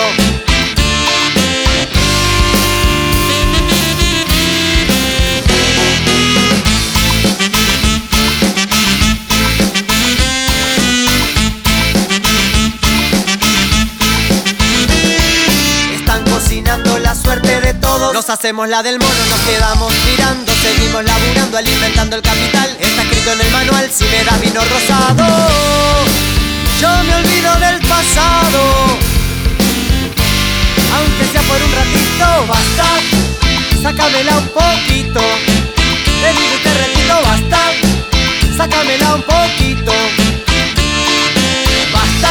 Nos 17.99 18.31
hacemos 18.31 18.69
la 18.69 18.81
del 18.83 18.99
mono, 18.99 19.27
nos 19.29 19.41
quedamos 19.41 19.93
mirando, 20.07 20.53
seguimos 20.55 21.05
laburando, 21.05 21.59
alimentando 21.59 22.17
el 22.17 22.23
capital. 22.23 22.77
Está 22.79 23.03
escrito 23.03 23.33
en 23.33 23.41
el 23.41 23.51
manual, 23.51 23.91
si 23.93 24.05
me 24.05 24.25
das 24.25 24.41
vino 24.41 24.61
rosado, 24.65 25.27
yo 26.81 26.89
me 27.05 27.15
olvido 27.17 27.55
del 27.57 27.81
pasado. 27.81 28.99
Aunque 30.95 31.25
sea 31.33 31.43
por 31.43 31.61
un 31.61 31.73
ratito, 31.73 32.47
basta, 32.49 32.87
sácamela 33.83 34.39
un 34.39 34.49
poquito. 34.49 35.21
Te 36.23 36.33
digo 36.33 36.55
y 36.55 36.63
te 36.63 36.75
repito, 36.75 37.21
basta, 37.23 37.61
sácamela 38.57 39.15
un 39.17 39.23
poquito. 39.23 39.93
Basta, 41.93 42.31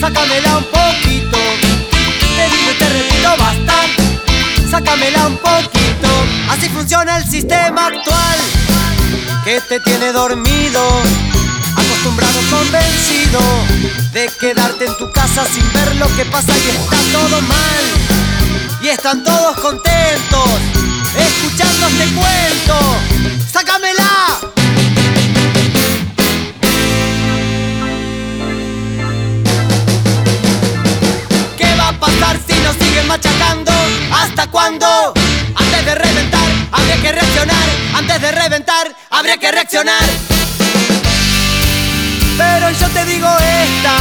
sácamela 0.00 0.56
un 0.56 0.64
poquito. 0.64 1.71
Sácamela 4.72 5.26
un 5.26 5.36
poquito. 5.36 6.08
Así 6.48 6.66
funciona 6.70 7.18
el 7.18 7.28
sistema 7.28 7.88
actual, 7.88 8.38
que 9.44 9.60
te 9.60 9.78
tiene 9.80 10.12
dormido, 10.12 10.80
acostumbrado, 11.76 12.40
convencido 12.50 13.40
de 14.12 14.30
quedarte 14.40 14.86
en 14.86 14.96
tu 14.96 15.12
casa 15.12 15.44
sin 15.44 15.70
ver 15.74 15.94
lo 15.96 16.06
que 16.16 16.24
pasa 16.24 16.52
y 16.56 16.70
está 16.70 16.96
todo 17.12 17.42
mal. 17.42 17.84
Y 18.80 18.88
están 18.88 19.22
todos 19.22 19.60
contentos, 19.60 20.48
escuchando 21.18 21.86
este 21.88 22.06
cuento. 22.14 22.78
¡Sácamela! 23.52 24.61
¿Hasta 34.22 34.46
cuándo? 34.46 34.86
Antes 35.56 35.84
de 35.84 35.94
reventar, 35.96 36.48
habría 36.70 36.96
que 37.02 37.10
reaccionar. 37.10 37.68
Antes 37.92 38.20
de 38.22 38.30
reventar, 38.30 38.96
habría 39.10 39.36
que 39.36 39.50
reaccionar. 39.50 40.04
Pero 42.38 42.70
yo 42.70 42.88
te 42.90 43.04
digo 43.04 43.26
esta. 43.26 43.96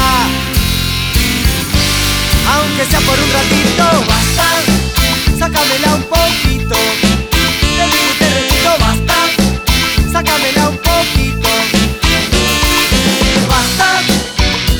Aunque 2.53 2.85
sea 2.85 2.99
por 3.01 3.19
un 3.19 3.33
ratito, 3.33 3.83
basta. 4.07 4.47
Sácamela 5.39 5.95
un 5.95 6.03
poquito. 6.03 6.75
Te 7.75 7.83
digo 7.87 8.13
te 8.19 8.29
repito, 8.29 8.71
basta. 8.79 9.15
Sácamela 10.11 10.69
un 10.69 10.77
poquito. 10.77 11.49
Basta. 13.49 14.01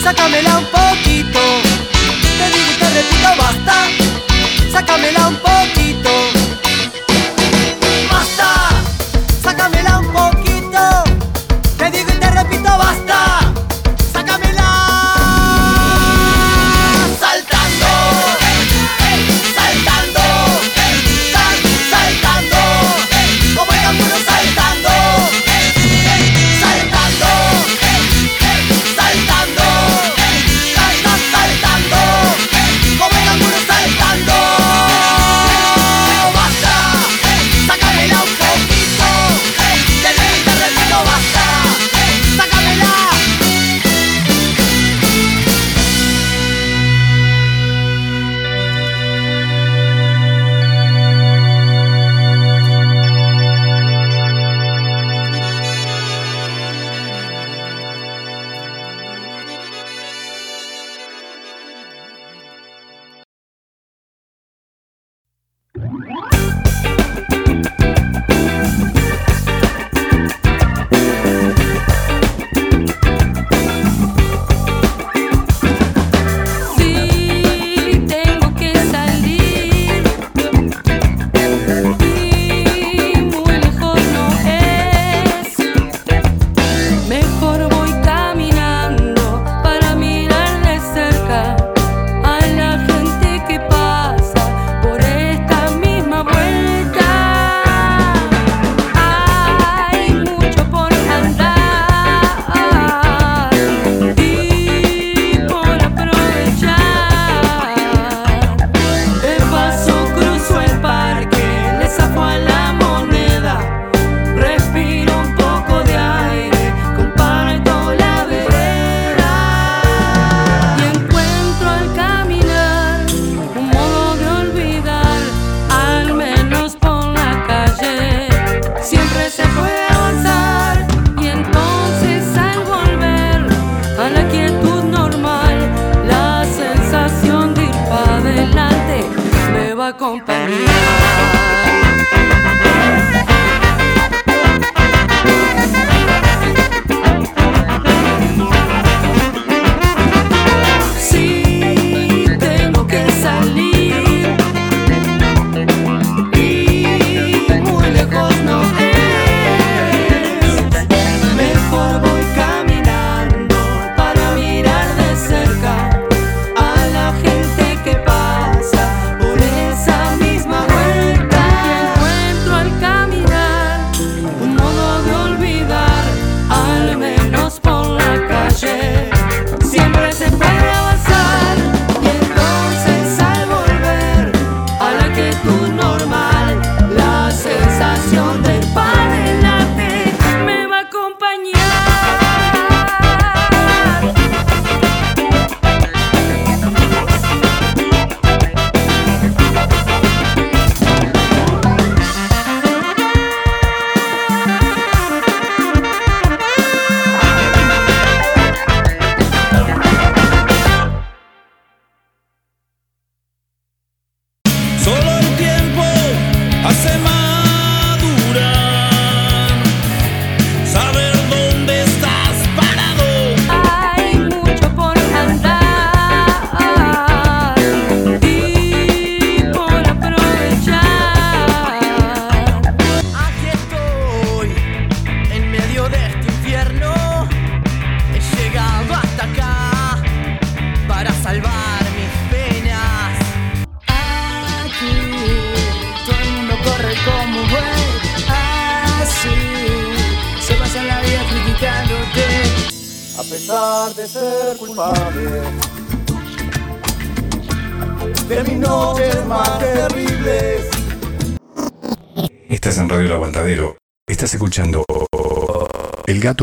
Sácamela 0.04 0.60
un 0.60 0.66
poquito. 0.66 1.40
Te 2.38 2.46
digo 2.52 2.72
te 2.80 2.90
repito, 2.92 3.30
basta. 3.38 4.01
Sácamela 4.72 5.28
un 5.28 5.36
poquito. 5.36 5.81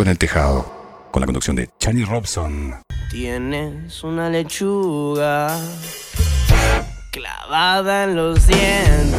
En 0.00 0.06
el 0.06 0.16
Tejado, 0.16 0.64
con 1.10 1.20
la 1.20 1.26
conducción 1.26 1.56
de 1.56 1.70
Chani 1.80 2.04
Robson. 2.04 2.76
Tienes 3.10 4.04
una 4.04 4.30
lechuga 4.30 5.58
clavada 7.10 8.04
en 8.04 8.14
los 8.14 8.46
dientes. 8.46 9.17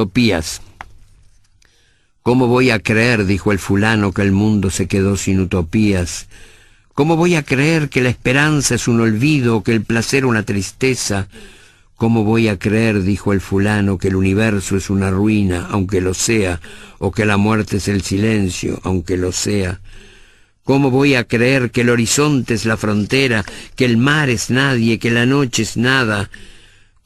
Utopías. 0.00 0.62
¿Cómo 2.22 2.46
voy 2.46 2.70
a 2.70 2.78
creer, 2.78 3.26
dijo 3.26 3.52
el 3.52 3.58
fulano, 3.58 4.12
que 4.12 4.22
el 4.22 4.32
mundo 4.32 4.70
se 4.70 4.86
quedó 4.86 5.18
sin 5.18 5.40
utopías? 5.40 6.26
¿Cómo 6.94 7.16
voy 7.16 7.34
a 7.34 7.42
creer 7.42 7.90
que 7.90 8.00
la 8.00 8.08
esperanza 8.08 8.76
es 8.76 8.88
un 8.88 9.02
olvido, 9.02 9.62
que 9.62 9.72
el 9.72 9.82
placer 9.82 10.24
una 10.24 10.42
tristeza? 10.42 11.28
¿Cómo 11.96 12.24
voy 12.24 12.48
a 12.48 12.58
creer, 12.58 13.02
dijo 13.02 13.34
el 13.34 13.42
fulano, 13.42 13.98
que 13.98 14.08
el 14.08 14.16
universo 14.16 14.74
es 14.78 14.88
una 14.88 15.10
ruina, 15.10 15.68
aunque 15.70 16.00
lo 16.00 16.14
sea, 16.14 16.62
o 16.98 17.12
que 17.12 17.26
la 17.26 17.36
muerte 17.36 17.76
es 17.76 17.86
el 17.88 18.00
silencio, 18.00 18.80
aunque 18.84 19.18
lo 19.18 19.32
sea? 19.32 19.80
¿Cómo 20.64 20.90
voy 20.90 21.14
a 21.14 21.24
creer 21.24 21.70
que 21.72 21.82
el 21.82 21.90
horizonte 21.90 22.54
es 22.54 22.64
la 22.64 22.78
frontera, 22.78 23.44
que 23.76 23.84
el 23.84 23.98
mar 23.98 24.30
es 24.30 24.48
nadie, 24.48 24.98
que 24.98 25.10
la 25.10 25.26
noche 25.26 25.62
es 25.62 25.76
nada? 25.76 26.30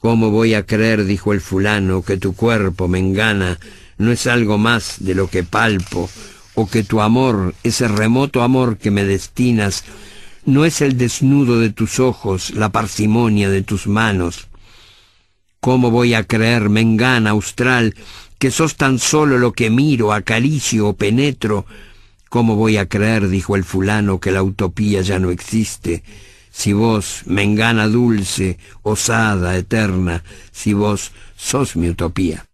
¿Cómo 0.05 0.29
voy 0.29 0.53
a 0.53 0.67
creer, 0.67 1.05
dijo 1.05 1.33
el 1.33 1.41
fulano, 1.41 2.03
que 2.03 2.17
tu 2.17 2.35
cuerpo 2.35 2.87
me 2.87 2.99
engana, 2.99 3.57
no 3.97 4.11
es 4.11 4.27
algo 4.27 4.59
más 4.59 4.97
de 4.99 5.15
lo 5.15 5.31
que 5.31 5.43
palpo, 5.43 6.11
o 6.53 6.67
que 6.67 6.83
tu 6.83 7.01
amor, 7.01 7.55
ese 7.63 7.87
remoto 7.87 8.43
amor 8.43 8.77
que 8.77 8.91
me 8.91 9.03
destinas, 9.03 9.83
no 10.45 10.63
es 10.63 10.81
el 10.81 10.95
desnudo 10.95 11.59
de 11.59 11.71
tus 11.71 11.99
ojos, 11.99 12.51
la 12.51 12.69
parsimonia 12.69 13.49
de 13.49 13.63
tus 13.63 13.87
manos. 13.87 14.47
¿Cómo 15.59 15.89
voy 15.89 16.13
a 16.13 16.23
creer, 16.23 16.69
mengana 16.69 17.31
austral, 17.31 17.95
que 18.37 18.51
sos 18.51 18.75
tan 18.75 18.99
solo 18.99 19.39
lo 19.39 19.53
que 19.53 19.71
miro, 19.71 20.13
acaricio 20.13 20.87
o 20.87 20.95
penetro? 20.95 21.65
¿Cómo 22.29 22.55
voy 22.55 22.77
a 22.77 22.87
creer, 22.87 23.27
dijo 23.27 23.55
el 23.55 23.63
fulano, 23.63 24.19
que 24.19 24.31
la 24.31 24.43
utopía 24.43 25.01
ya 25.01 25.17
no 25.17 25.31
existe? 25.31 26.03
Si 26.57 26.71
vos, 26.71 27.23
mengana 27.25 27.85
dulce, 27.87 28.57
osada, 28.81 29.57
eterna, 29.57 30.23
si 30.53 30.71
vos 30.73 31.11
sos 31.35 31.75
mi 31.75 31.89
utopía. 31.89 32.47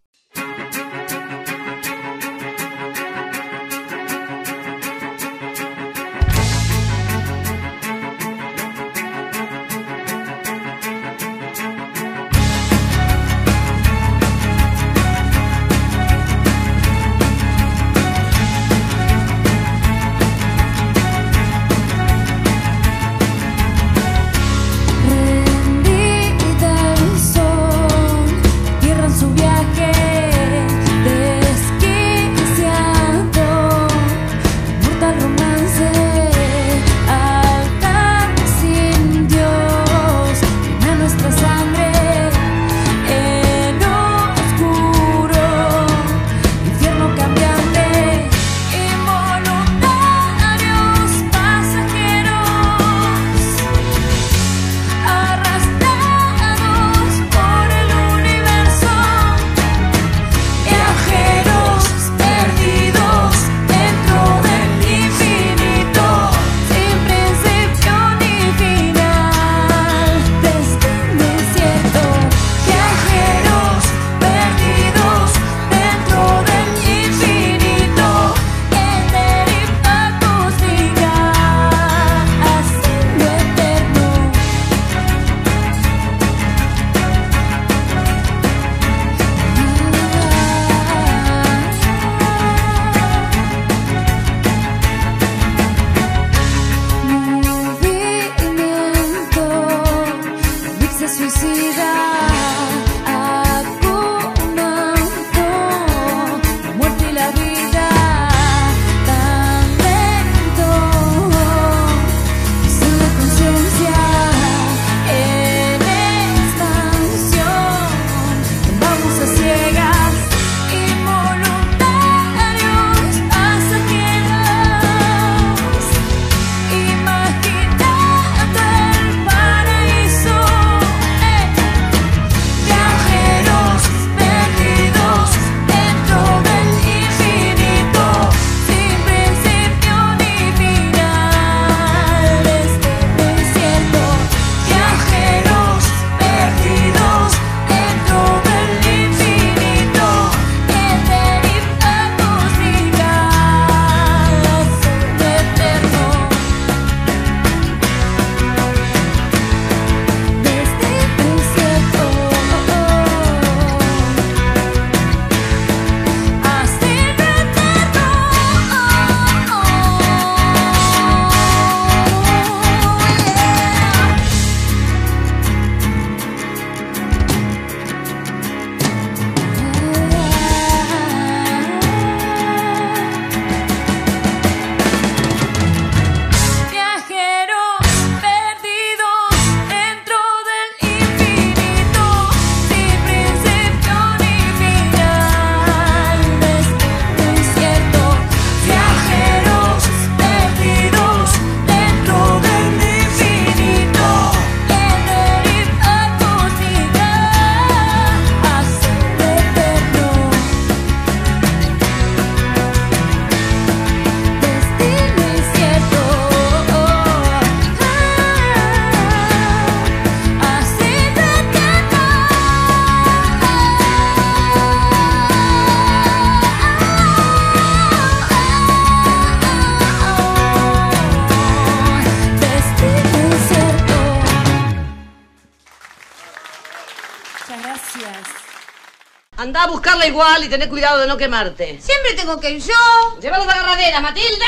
Anda 239.41 239.63
a 239.63 239.67
buscarla 239.67 240.05
igual 240.05 240.43
y 240.43 240.49
tené 240.49 240.69
cuidado 240.69 240.99
de 240.99 241.07
no 241.07 241.17
quemarte. 241.17 241.81
Siempre 241.81 242.13
tengo 242.13 242.39
que 242.39 242.51
ir 242.51 242.61
yo. 242.61 243.19
Lleva 243.19 243.39
las 243.39 243.47
agarraderas, 243.47 243.99
Matilde. 243.99 244.45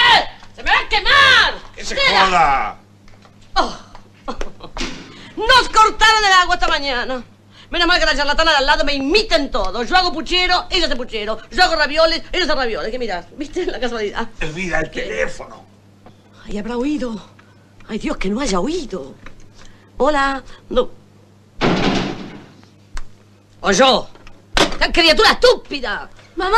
¡Se 0.56 0.62
me 0.62 0.70
va 0.70 0.78
a 0.78 0.88
quemar! 0.88 1.54
¡Que 1.76 1.84
se 1.84 1.96
joda! 1.96 2.78
Nos 5.36 5.70
cortaron 5.70 6.26
el 6.26 6.32
agua 6.34 6.54
esta 6.54 6.68
mañana. 6.68 7.24
Menos 7.72 7.88
mal 7.88 8.00
que 8.00 8.06
la 8.06 8.16
charlatana 8.16 8.52
de 8.52 8.58
al 8.58 8.66
lado 8.68 8.86
me 8.86 8.94
imiten 8.94 9.50
todo. 9.50 9.82
Yo 9.82 9.98
hago 9.98 10.14
puchero, 10.14 10.68
ella 10.70 10.86
hace 10.86 10.96
puchero. 10.96 11.40
Yo 11.50 11.64
hago 11.64 11.76
ravioles, 11.76 12.22
ella 12.32 12.44
hace 12.44 12.54
ravioles. 12.54 12.92
¿Qué 12.92 13.00
miras? 13.00 13.26
¿Viste 13.36 13.66
la 13.66 13.80
casualidad? 13.80 14.30
Mira 14.54 14.80
el 14.82 14.92
teléfono. 14.92 15.66
Ay, 16.46 16.60
habrá 16.60 16.78
oído. 16.78 17.20
Ay, 17.90 17.98
Dios, 17.98 18.16
que 18.18 18.30
no 18.30 18.42
haya 18.42 18.60
oído. 18.60 19.16
Hola. 19.98 20.44
No. 20.70 20.92
O 23.60 23.72
yo. 23.72 24.13
¡Qué 24.80 24.92
criatura 24.92 25.32
estúpida! 25.32 26.10
Mamá, 26.36 26.58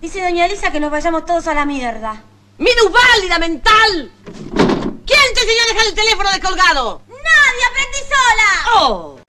dice 0.00 0.22
doña 0.22 0.46
Elisa 0.46 0.70
que 0.70 0.80
nos 0.80 0.90
vayamos 0.90 1.26
todos 1.26 1.46
a 1.48 1.54
la 1.54 1.64
mierda. 1.64 2.22
¡Minusválida 2.58 3.38
mental! 3.38 4.12
¿Quién 5.06 5.34
te 5.34 5.40
enseñó 5.40 5.62
a 5.62 5.72
dejar 5.72 5.86
el 5.86 5.94
teléfono 5.94 6.30
descolgado? 6.30 7.02
¡Nadie! 7.08 7.64
¡Aprendí 7.70 7.98
sola! 8.08 8.80
¡Oh! 8.80 9.25